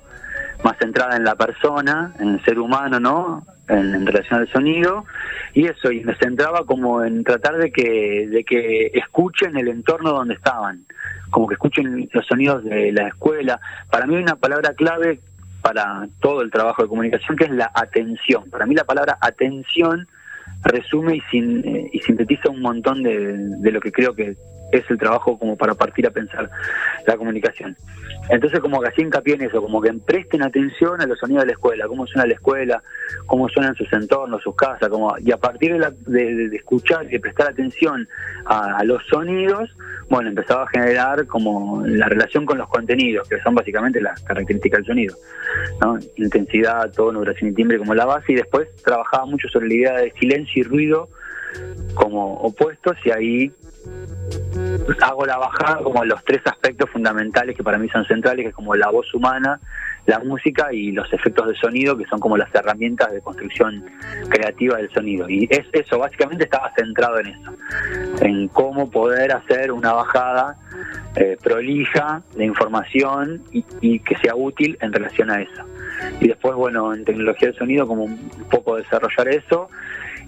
más 0.63 0.77
centrada 0.77 1.15
en 1.15 1.23
la 1.23 1.35
persona, 1.35 2.13
en 2.19 2.29
el 2.29 2.45
ser 2.45 2.59
humano, 2.59 2.99
¿no? 2.99 3.45
En, 3.67 4.05
relación 4.05 4.41
al 4.41 4.51
sonido. 4.51 5.05
Y 5.53 5.65
eso 5.65 5.91
y 5.91 6.03
me 6.03 6.15
centraba 6.15 6.65
como 6.65 7.03
en 7.03 7.23
tratar 7.23 7.57
de 7.57 7.71
que 7.71 8.27
de 8.27 8.43
que 8.43 8.87
escuchen 8.93 9.57
el 9.57 9.67
entorno 9.67 10.11
donde 10.11 10.35
estaban. 10.35 10.85
Como 11.29 11.47
que 11.47 11.55
escuchen 11.55 12.09
los 12.11 12.25
sonidos 12.25 12.63
de 12.63 12.91
la 12.91 13.07
escuela. 13.07 13.59
Para 13.89 14.05
mí 14.05 14.15
hay 14.15 14.23
una 14.23 14.35
palabra 14.35 14.73
clave 14.73 15.19
para 15.61 16.07
todo 16.19 16.41
el 16.41 16.51
trabajo 16.51 16.83
de 16.83 16.89
comunicación 16.89 17.37
que 17.37 17.45
es 17.45 17.51
la 17.51 17.71
atención. 17.73 18.49
Para 18.49 18.65
mí 18.65 18.75
la 18.75 18.83
palabra 18.83 19.17
atención 19.21 20.07
resume 20.63 21.21
y, 21.31 21.37
eh, 21.39 21.89
y 21.91 21.99
sintetiza 21.99 22.49
un 22.49 22.61
montón 22.61 23.03
de, 23.03 23.37
de 23.37 23.71
lo 23.71 23.79
que 23.79 23.91
creo 23.91 24.13
que 24.13 24.35
es 24.77 24.89
el 24.89 24.97
trabajo 24.97 25.37
como 25.37 25.55
para 25.55 25.73
partir 25.73 26.07
a 26.07 26.11
pensar 26.11 26.49
la 27.05 27.17
comunicación. 27.17 27.75
Entonces 28.29 28.59
como 28.59 28.81
que 28.81 28.89
hacía 28.89 29.03
hincapié 29.03 29.35
en 29.35 29.43
eso, 29.43 29.61
como 29.61 29.81
que 29.81 29.93
presten 29.93 30.43
atención 30.43 31.01
a 31.01 31.05
los 31.05 31.19
sonidos 31.19 31.43
de 31.43 31.47
la 31.47 31.53
escuela, 31.53 31.87
cómo 31.87 32.07
suena 32.07 32.25
la 32.25 32.33
escuela, 32.33 32.83
cómo 33.25 33.49
suenan 33.49 33.75
sus 33.75 33.91
entornos, 33.91 34.41
sus 34.41 34.55
casas, 34.55 34.89
como 34.89 35.13
y 35.19 35.31
a 35.31 35.37
partir 35.37 35.77
de, 35.77 35.91
de, 36.47 36.55
escuchar 36.55 37.05
y 37.05 37.09
de 37.09 37.19
prestar 37.19 37.49
atención 37.49 38.07
a, 38.45 38.83
los 38.83 39.05
sonidos, 39.07 39.69
bueno, 40.09 40.29
empezaba 40.29 40.63
a 40.63 40.67
generar 40.67 41.25
como 41.27 41.83
la 41.85 42.07
relación 42.07 42.45
con 42.45 42.57
los 42.57 42.67
contenidos, 42.69 43.27
que 43.27 43.39
son 43.41 43.55
básicamente 43.55 44.01
las 44.01 44.21
características 44.21 44.79
del 44.79 44.85
sonido, 44.87 45.15
¿no? 45.81 45.97
intensidad, 46.17 46.91
tono, 46.91 47.19
duración 47.19 47.51
y 47.51 47.53
timbre 47.53 47.77
como 47.77 47.93
la 47.93 48.05
base, 48.05 48.33
y 48.33 48.35
después 48.35 48.67
trabajaba 48.83 49.25
mucho 49.25 49.47
sobre 49.49 49.67
la 49.67 49.73
idea 49.73 49.93
de 49.97 50.11
silencio 50.19 50.61
y 50.61 50.63
ruido 50.63 51.09
como 51.93 52.35
opuestos, 52.35 52.97
y 53.05 53.11
ahí 53.11 53.51
hago 55.01 55.25
la 55.25 55.37
bajada 55.37 55.83
como 55.83 56.03
los 56.05 56.23
tres 56.23 56.41
aspectos 56.45 56.89
fundamentales 56.89 57.55
que 57.55 57.63
para 57.63 57.77
mí 57.77 57.89
son 57.89 58.05
centrales, 58.05 58.43
que 58.43 58.49
es 58.49 58.55
como 58.55 58.75
la 58.75 58.89
voz 58.89 59.13
humana, 59.13 59.59
la 60.05 60.19
música 60.19 60.73
y 60.73 60.91
los 60.91 61.11
efectos 61.13 61.47
de 61.47 61.55
sonido, 61.55 61.97
que 61.97 62.05
son 62.05 62.19
como 62.19 62.37
las 62.37 62.53
herramientas 62.53 63.11
de 63.11 63.21
construcción 63.21 63.85
creativa 64.29 64.77
del 64.77 64.89
sonido. 64.91 65.29
Y 65.29 65.47
es 65.49 65.65
eso, 65.71 65.99
básicamente 65.99 66.43
estaba 66.45 66.71
centrado 66.75 67.19
en 67.19 67.27
eso, 67.27 67.53
en 68.21 68.47
cómo 68.49 68.89
poder 68.89 69.31
hacer 69.31 69.71
una 69.71 69.93
bajada 69.93 70.57
eh, 71.15 71.37
prolija 71.41 72.21
de 72.35 72.45
información 72.45 73.43
y, 73.51 73.63
y, 73.81 73.99
que 73.99 74.15
sea 74.17 74.35
útil 74.35 74.77
en 74.81 74.91
relación 74.91 75.29
a 75.29 75.41
eso. 75.41 75.63
Y 76.19 76.27
después, 76.27 76.55
bueno, 76.55 76.93
en 76.93 77.05
tecnología 77.05 77.49
del 77.49 77.57
sonido, 77.57 77.87
como 77.87 78.03
un 78.05 78.29
poco 78.49 78.75
desarrollar 78.75 79.29
eso 79.29 79.69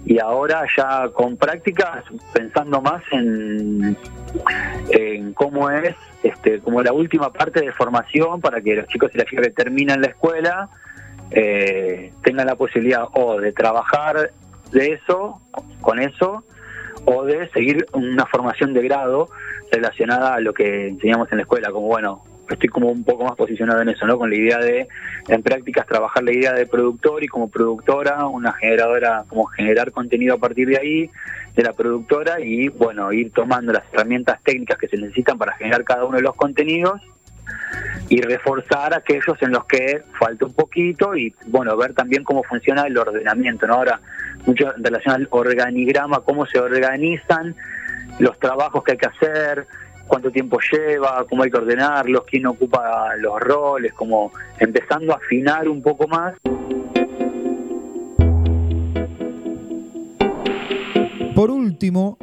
y 0.06 0.20
ahora 0.20 0.64
ya 0.76 1.08
con 1.12 1.36
prácticas 1.36 2.04
pensando 2.32 2.80
más 2.80 3.02
en, 3.10 3.96
cómo 5.34 5.68
es 5.68 5.94
este 6.22 6.60
como 6.60 6.80
la 6.82 6.92
última 6.92 7.32
parte 7.32 7.60
de 7.60 7.72
formación 7.72 8.40
para 8.40 8.60
que 8.60 8.76
los 8.76 8.86
chicos 8.86 9.10
y 9.14 9.18
las 9.18 9.26
chicas 9.26 9.46
que 9.46 9.52
terminan 9.52 10.00
la 10.00 10.08
escuela 10.08 10.68
eh, 11.32 12.12
tengan 12.22 12.46
la 12.46 12.54
posibilidad 12.54 13.08
o 13.14 13.40
de 13.40 13.52
trabajar 13.52 14.30
de 14.70 14.92
eso 14.92 15.40
con 15.80 15.98
eso 15.98 16.44
o 17.04 17.24
de 17.24 17.48
seguir 17.50 17.86
una 17.92 18.26
formación 18.26 18.74
de 18.74 18.82
grado 18.82 19.28
relacionada 19.72 20.34
a 20.34 20.40
lo 20.40 20.54
que 20.54 20.88
enseñamos 20.88 21.30
en 21.32 21.38
la 21.38 21.42
escuela, 21.42 21.70
como 21.70 21.88
bueno, 21.88 22.24
estoy 22.54 22.68
como 22.68 22.90
un 22.90 23.04
poco 23.04 23.24
más 23.24 23.36
posicionado 23.36 23.82
en 23.82 23.88
eso, 23.88 24.06
¿no? 24.06 24.18
Con 24.18 24.30
la 24.30 24.36
idea 24.36 24.58
de, 24.58 24.88
en 25.28 25.42
prácticas, 25.42 25.86
trabajar 25.86 26.22
la 26.22 26.32
idea 26.32 26.52
de 26.52 26.66
productor 26.66 27.24
y 27.24 27.28
como 27.28 27.48
productora, 27.48 28.26
una 28.26 28.52
generadora, 28.52 29.24
como 29.28 29.44
generar 29.46 29.90
contenido 29.90 30.34
a 30.34 30.38
partir 30.38 30.68
de 30.68 30.78
ahí, 30.78 31.10
de 31.54 31.62
la 31.62 31.72
productora 31.72 32.40
y, 32.40 32.68
bueno, 32.68 33.12
ir 33.12 33.32
tomando 33.32 33.72
las 33.72 33.82
herramientas 33.92 34.40
técnicas 34.42 34.78
que 34.78 34.88
se 34.88 34.96
necesitan 34.96 35.38
para 35.38 35.54
generar 35.54 35.84
cada 35.84 36.04
uno 36.04 36.18
de 36.18 36.22
los 36.22 36.36
contenidos 36.36 37.00
y 38.08 38.20
reforzar 38.20 38.94
aquellos 38.94 39.40
en 39.40 39.52
los 39.52 39.64
que 39.64 40.02
falta 40.18 40.46
un 40.46 40.54
poquito 40.54 41.16
y, 41.16 41.34
bueno, 41.46 41.76
ver 41.76 41.94
también 41.94 42.24
cómo 42.24 42.42
funciona 42.44 42.82
el 42.82 42.96
ordenamiento, 42.96 43.66
¿no? 43.66 43.74
Ahora, 43.74 44.00
mucho 44.46 44.74
en 44.76 44.84
relación 44.84 45.14
al 45.14 45.28
organigrama, 45.30 46.20
cómo 46.20 46.46
se 46.46 46.58
organizan 46.58 47.54
los 48.18 48.38
trabajos 48.38 48.84
que 48.84 48.92
hay 48.92 48.98
que 48.98 49.06
hacer, 49.06 49.66
cuánto 50.06 50.30
tiempo 50.30 50.58
lleva, 50.72 51.24
cómo 51.28 51.42
hay 51.42 51.50
que 51.50 51.58
ordenarlos, 51.58 52.24
quién 52.24 52.46
ocupa 52.46 53.14
los 53.18 53.38
roles, 53.40 53.92
como 53.94 54.32
empezando 54.58 55.12
a 55.12 55.16
afinar 55.16 55.68
un 55.68 55.82
poco 55.82 56.06
más. 56.08 56.34
Por 61.34 61.50
último, 61.50 62.16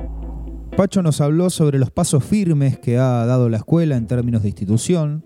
Pacho 0.76 1.04
nos 1.04 1.22
habló 1.22 1.52
sobre 1.52 1.78
los 1.78 1.92
pasos 1.92 2.26
firmes 2.26 2.80
que 2.80 2.98
ha 2.98 3.26
dado 3.28 3.48
la 3.48 3.58
escuela 3.58 3.96
en 3.96 4.08
términos 4.08 4.42
de 4.42 4.50
institución 4.50 5.24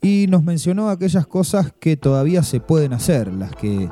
y 0.00 0.26
nos 0.28 0.44
mencionó 0.44 0.88
aquellas 0.88 1.26
cosas 1.26 1.72
que 1.80 1.96
todavía 1.96 2.44
se 2.44 2.60
pueden 2.60 2.92
hacer, 2.92 3.32
las 3.32 3.50
que 3.56 3.88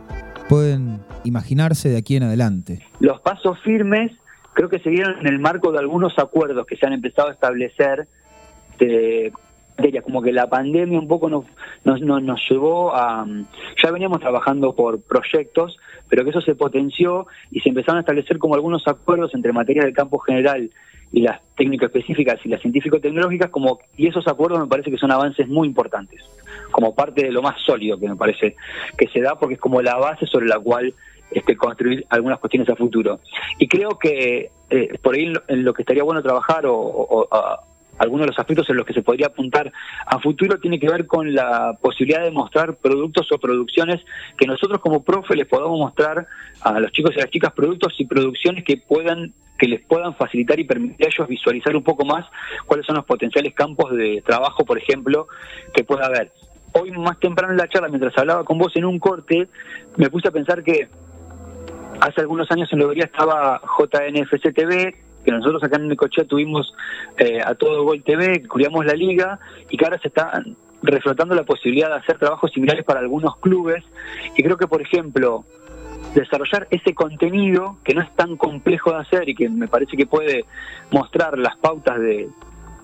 pueden 0.49 1.01
imaginarse 1.25 1.89
de 1.89 1.97
aquí 1.97 2.15
en 2.15 2.23
adelante. 2.23 2.83
Los 3.01 3.21
pasos 3.21 3.59
firmes 3.65 4.13
creo 4.57 4.71
que 4.71 4.79
se 4.79 4.89
dieron 4.89 5.21
en 5.21 5.27
el 5.27 5.39
marco 5.39 5.71
de 5.71 5.79
algunos 5.79 6.19
acuerdos 6.19 6.67
que 6.67 6.77
se 6.77 6.87
han 6.87 6.95
empezado 6.95 7.29
a 7.29 7.33
establecer 7.33 8.09
de, 8.79 9.31
ella, 9.77 10.01
como 10.01 10.23
que 10.23 10.33
la 10.33 10.49
pandemia 10.49 10.99
un 10.99 11.07
poco 11.07 11.29
nos, 11.29 11.45
nos, 11.85 12.01
nos, 12.01 12.41
llevó 12.49 12.97
a... 12.97 13.27
Ya 13.83 13.91
veníamos 13.91 14.21
trabajando 14.21 14.75
por 14.75 15.03
proyectos, 15.03 15.77
pero 16.09 16.25
que 16.25 16.31
eso 16.31 16.41
se 16.41 16.55
potenció 16.55 17.27
y 17.51 17.61
se 17.61 17.69
empezaron 17.69 17.99
a 17.99 18.01
establecer 18.01 18.39
como 18.39 18.55
algunos 18.55 18.89
acuerdos 18.89 19.35
entre 19.35 19.53
materias 19.53 19.85
del 19.85 19.95
campo 19.95 20.19
general 20.21 20.71
y 21.13 21.21
las 21.21 21.39
técnicas 21.55 21.89
específicas 21.89 22.41
y 22.45 22.49
las 22.49 22.63
científico-tecnológicas, 22.63 23.51
como, 23.51 23.79
y 23.97 24.07
esos 24.07 24.27
acuerdos 24.27 24.59
me 24.59 24.67
parece 24.67 24.91
que 24.91 24.97
son 24.97 25.13
avances 25.13 25.47
muy 25.49 25.69
importantes, 25.69 26.23
como 26.71 26.95
parte 26.95 27.25
de 27.25 27.31
lo 27.31 27.43
más 27.43 27.61
sólido 27.61 28.01
que 28.01 28.09
me 28.09 28.17
parece 28.17 28.57
que 28.97 29.07
se 29.09 29.21
da, 29.21 29.39
porque 29.39 29.55
es 29.55 29.61
como 29.61 29.83
la 29.83 29.97
base 29.97 30.27
sobre 30.27 30.47
la 30.47 30.59
cual 30.59 30.95
este, 31.31 31.57
construir 31.57 32.07
algunas 32.09 32.39
cuestiones 32.39 32.69
a 32.69 32.77
futuro. 32.77 33.21
Y 33.59 33.69
creo 33.69 33.99
que 33.99 34.51
eh, 34.71 34.99
por 35.03 35.15
ahí 35.15 35.33
en 35.49 35.65
lo 35.65 35.73
que 35.75 35.83
estaría 35.83 36.03
bueno 36.03 36.23
trabajar 36.23 36.65
o, 36.67 37.29
algunos 37.99 38.27
de 38.27 38.33
los 38.33 38.39
aspectos 38.39 38.69
en 38.69 38.77
los 38.77 38.85
que 38.85 38.93
se 38.93 39.03
podría 39.03 39.29
apuntar 39.29 39.73
a 40.07 40.19
futuro 40.19 40.59
tiene 40.59 40.79
que 40.79 40.89
ver 40.89 41.07
con 41.07 41.35
la 41.35 41.79
posibilidad 41.81 42.23
de 42.23 42.31
mostrar 42.31 42.77
productos 42.77 43.31
o 43.33 43.39
producciones 43.39 44.03
que 44.37 44.47
nosotros 44.47 44.81
como 44.81 45.03
profe 45.03 45.35
les 45.35 45.47
podamos 45.47 45.79
mostrar 45.79 46.27
a 46.61 46.79
los 46.79 46.93
chicos 46.93 47.13
y 47.15 47.21
a 47.21 47.23
las 47.23 47.31
chicas 47.31 47.53
productos 47.55 47.95
y 47.99 48.05
producciones 48.05 48.65
que 48.65 48.77
puedan 48.77 49.33
que 49.59 49.69
les 49.69 49.81
puedan 49.87 50.15
facilitar 50.15 50.61
y 50.61 50.65
permitir 50.65 51.07
a 51.07 51.09
ellos 51.09 51.29
visualizar 51.29 51.75
un 51.75 51.83
poco 51.83 52.05
más 52.05 52.27
cuáles 52.67 52.85
son 52.85 52.97
los 52.97 53.07
potenciales 53.07 53.55
campos 53.55 53.91
de 53.93 54.23
trabajo, 54.27 54.67
por 54.67 54.77
ejemplo, 54.77 55.29
que 55.73 55.83
pueda 55.83 56.05
haber. 56.05 56.31
Hoy 56.73 56.91
más 56.91 57.19
temprano 57.21 57.55
en 57.55 57.59
la 57.59 57.69
charla, 57.69 57.89
mientras 57.89 58.17
hablaba 58.19 58.45
con 58.45 58.59
vos 58.59 58.77
en 58.77 58.85
un 58.85 58.99
corte, 58.99 59.49
me 59.97 60.11
puse 60.11 60.29
a 60.29 60.31
pensar 60.31 60.63
que 60.63 60.89
Hace 62.01 62.21
algunos 62.21 62.51
años 62.51 62.69
en 62.73 62.81
Lobería 62.81 63.05
estaba 63.05 63.61
JNFC 63.79 64.53
TV, 64.55 64.95
que 65.25 65.33
nosotros 65.33 65.63
acá 65.65 65.77
en 65.77 65.89
Necochea 65.89 66.25
tuvimos 66.25 66.75
eh, 67.17 67.41
a 67.45 67.55
todo 67.55 67.85
Gol 67.85 68.03
TV, 68.03 68.43
que 68.43 68.49
cubríamos 68.49 68.85
la 68.85 68.95
liga, 68.95 69.39
y 69.71 69.77
que 69.77 69.85
ahora 69.85 69.99
se 69.99 70.09
está 70.09 70.43
reflotando 70.83 71.35
la 71.35 71.45
posibilidad 71.45 71.89
de 71.89 71.97
hacer 71.97 72.19
trabajos 72.19 72.53
similares 72.53 72.85
para 72.85 73.01
algunos 73.01 73.37
clubes. 73.39 73.83
Y 74.37 74.43
creo 74.43 74.57
que, 74.57 74.67
por 74.67 74.83
ejemplo, 74.83 75.45
desarrollar 76.15 76.69
ese 76.71 76.95
contenido 76.95 77.79
que 77.83 77.95
no 77.95 78.03
es 78.03 78.15
tan 78.15 78.37
complejo 78.37 78.93
de 78.93 78.99
hacer 78.99 79.29
y 79.29 79.35
que 79.35 79.49
me 79.49 79.69
parece 79.69 79.97
que 79.97 80.07
puede 80.07 80.45
mostrar 80.91 81.39
las 81.39 81.57
pautas 81.57 81.99
de 81.99 82.29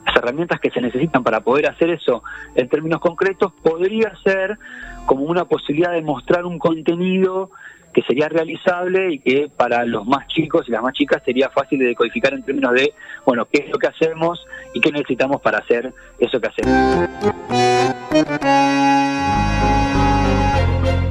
las 0.06 0.16
herramientas 0.16 0.58
que 0.58 0.70
se 0.70 0.80
necesitan 0.80 1.22
para 1.22 1.40
poder 1.40 1.70
hacer 1.70 1.90
eso 1.90 2.22
en 2.54 2.68
términos 2.68 3.00
concretos, 3.00 3.52
podría 3.62 4.12
ser 4.24 4.58
como 5.06 5.24
una 5.24 5.44
posibilidad 5.44 5.92
de 5.92 6.02
mostrar 6.02 6.44
un 6.44 6.58
contenido 6.58 7.50
que 7.92 8.02
sería 8.02 8.28
realizable 8.28 9.14
y 9.14 9.18
que 9.18 9.50
para 9.54 9.84
los 9.84 10.06
más 10.06 10.26
chicos 10.28 10.64
y 10.68 10.72
las 10.72 10.82
más 10.82 10.94
chicas 10.94 11.22
sería 11.24 11.50
fácil 11.50 11.78
de 11.78 11.86
decodificar 11.86 12.32
en 12.32 12.42
términos 12.42 12.72
de, 12.72 12.92
bueno, 13.26 13.46
qué 13.50 13.64
es 13.64 13.70
lo 13.70 13.78
que 13.78 13.88
hacemos 13.88 14.44
y 14.72 14.80
qué 14.80 14.90
necesitamos 14.90 15.40
para 15.40 15.58
hacer 15.58 15.92
eso 16.18 16.40
que 16.40 16.48
hacemos. 16.48 17.08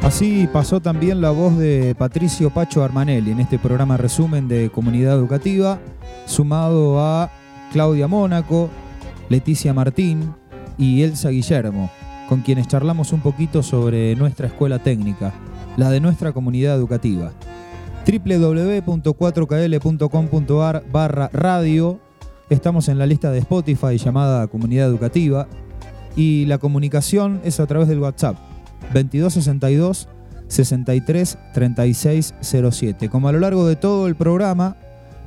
Así 0.02 0.50
pasó 0.52 0.82
también 0.82 1.22
la 1.22 1.30
voz 1.32 1.58
de 1.58 1.96
Patricio 1.98 2.50
Pacho 2.50 2.84
Armanelli 2.84 3.32
en 3.32 3.40
este 3.40 3.60
programa 3.60 3.96
resumen 3.98 4.48
de 4.48 4.70
Comunidad 4.70 5.14
Educativa, 5.14 5.80
sumado 6.26 7.00
a 7.00 7.32
Claudia 7.72 8.08
Mónaco, 8.08 8.70
Leticia 9.30 9.74
Martín 9.74 10.34
y 10.78 11.04
Elsa 11.04 11.30
Guillermo, 11.30 11.92
con 12.28 12.42
quienes 12.42 12.68
charlamos 12.68 13.14
un 13.14 13.22
poquito 13.22 13.64
sobre 13.64 14.16
nuestra 14.16 14.48
escuela 14.48 14.80
técnica 14.80 15.34
la 15.78 15.89
de 15.89 15.99
nuestra 15.99 16.34
comunidad 16.34 16.76
educativa. 16.76 17.32
www.4kl.com.ar 18.05 20.84
barra 20.91 21.30
radio. 21.34 21.99
Estamos 22.49 22.89
en 22.89 22.97
la 22.97 23.05
lista 23.05 23.32
de 23.32 23.38
Spotify 23.39 23.97
llamada 23.97 24.47
Comunidad 24.47 24.88
Educativa 24.88 25.47
y 26.15 26.45
la 26.45 26.57
comunicación 26.57 27.41
es 27.43 27.59
a 27.59 27.67
través 27.67 27.88
del 27.88 27.99
WhatsApp 27.99 28.38
2262 28.93 30.09
63 30.47 31.38
36 31.53 32.34
07. 32.41 33.09
Como 33.09 33.28
a 33.30 33.32
lo 33.32 33.39
largo 33.39 33.67
de 33.67 33.78
todo 33.78 34.07
el 34.07 34.15
programa 34.15 34.76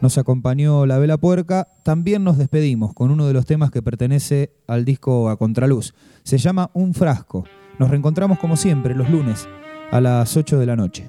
nos 0.03 0.19
acompañó 0.19 0.85
la 0.85 0.99
Vela 0.99 1.17
Puerca, 1.17 1.69
también 1.83 2.25
nos 2.25 2.37
despedimos 2.37 2.93
con 2.93 3.11
uno 3.11 3.27
de 3.27 3.33
los 3.33 3.47
temas 3.47 3.71
que 3.71 3.81
pertenece 3.81 4.53
al 4.67 4.85
disco 4.85 5.31
A 5.31 5.39
Contraluz. 5.39 5.95
Se 6.25 6.37
llama 6.37 6.71
Un 6.75 6.93
Frasco. 6.93 7.45
Nos 7.79 7.89
reencontramos 7.89 8.39
como 8.39 8.57
siempre 8.57 8.95
los 8.95 9.09
lunes 9.09 9.49
a 9.95 10.01
las 10.01 10.37
8 10.37 10.59
de 10.59 10.67
la 10.67 10.75
noche. 10.75 11.09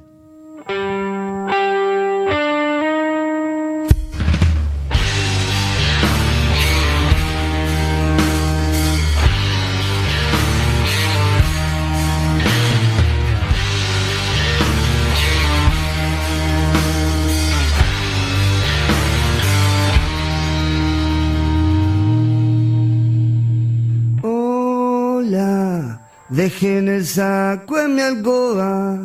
Dejé 26.35 26.79
en 26.79 26.89
el 26.89 27.05
saco 27.05 27.79
en 27.79 27.95
mi 27.95 28.01
alcoba 28.01 28.99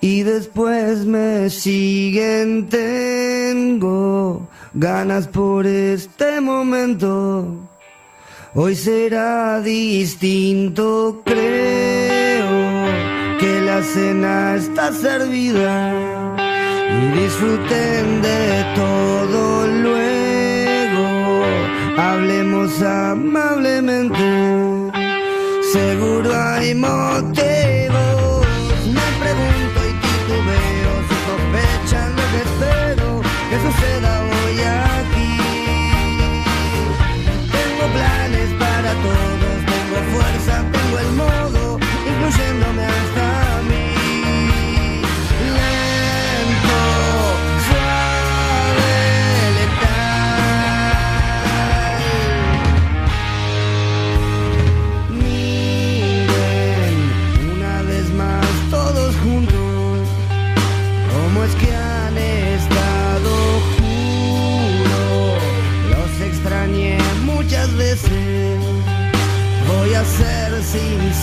y 0.00 0.24
después 0.24 1.06
me 1.06 1.48
siguen. 1.50 2.68
Tengo 2.68 4.48
ganas 4.74 5.28
por 5.28 5.64
este 5.68 6.40
momento. 6.40 7.68
Hoy 8.54 8.74
será 8.74 9.60
distinto, 9.60 11.22
creo 11.24 12.50
que 13.38 13.60
la 13.60 13.80
cena 13.84 14.56
está 14.56 14.92
servida 14.92 15.92
y 16.90 17.20
disfruten 17.20 18.22
de 18.22 18.64
todo 18.74 19.64
luego. 19.68 21.44
Hablemos 21.96 22.82
amablemente 22.82 24.65
seguro 25.72 26.30
hay 26.34 26.74
motivos. 26.74 28.46
Me 28.86 29.06
pregunto 29.22 29.78
y 29.88 29.92
titubeo 30.04 30.92
si 31.08 31.16
sospechan 31.26 32.08
lo 32.16 32.24
que 32.32 32.38
espero 32.46 33.08
que 33.50 33.56
suceda 33.56 34.35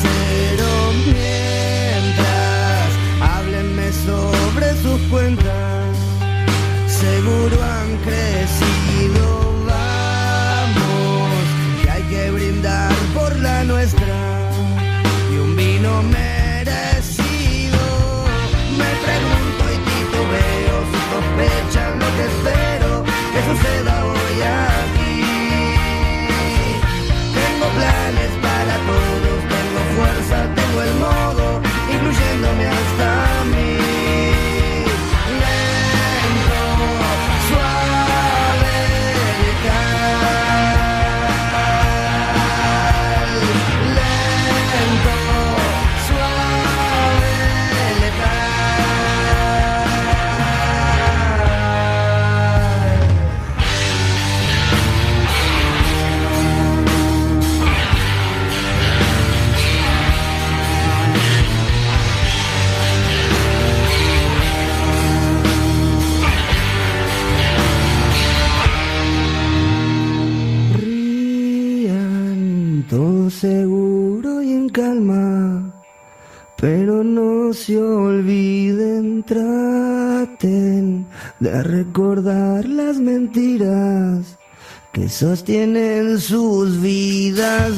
cero 0.03 0.69
mientras 1.05 2.89
háblenme 3.21 3.91
sobre 3.91 4.67
sus 4.83 4.99
cuentas. 5.09 5.97
Seguro 6.87 7.72
seguro 73.43 74.41
y 74.41 74.53
en 74.53 74.69
calma, 74.69 75.83
pero 76.55 77.03
no 77.03 77.51
se 77.51 77.77
olviden, 77.77 79.21
traten 79.23 81.05
de 81.41 81.61
recordar 81.61 82.63
las 82.63 83.01
mentiras 83.01 84.39
que 84.93 85.09
sostienen 85.09 86.21
sus 86.21 86.81
vidas. 86.81 87.73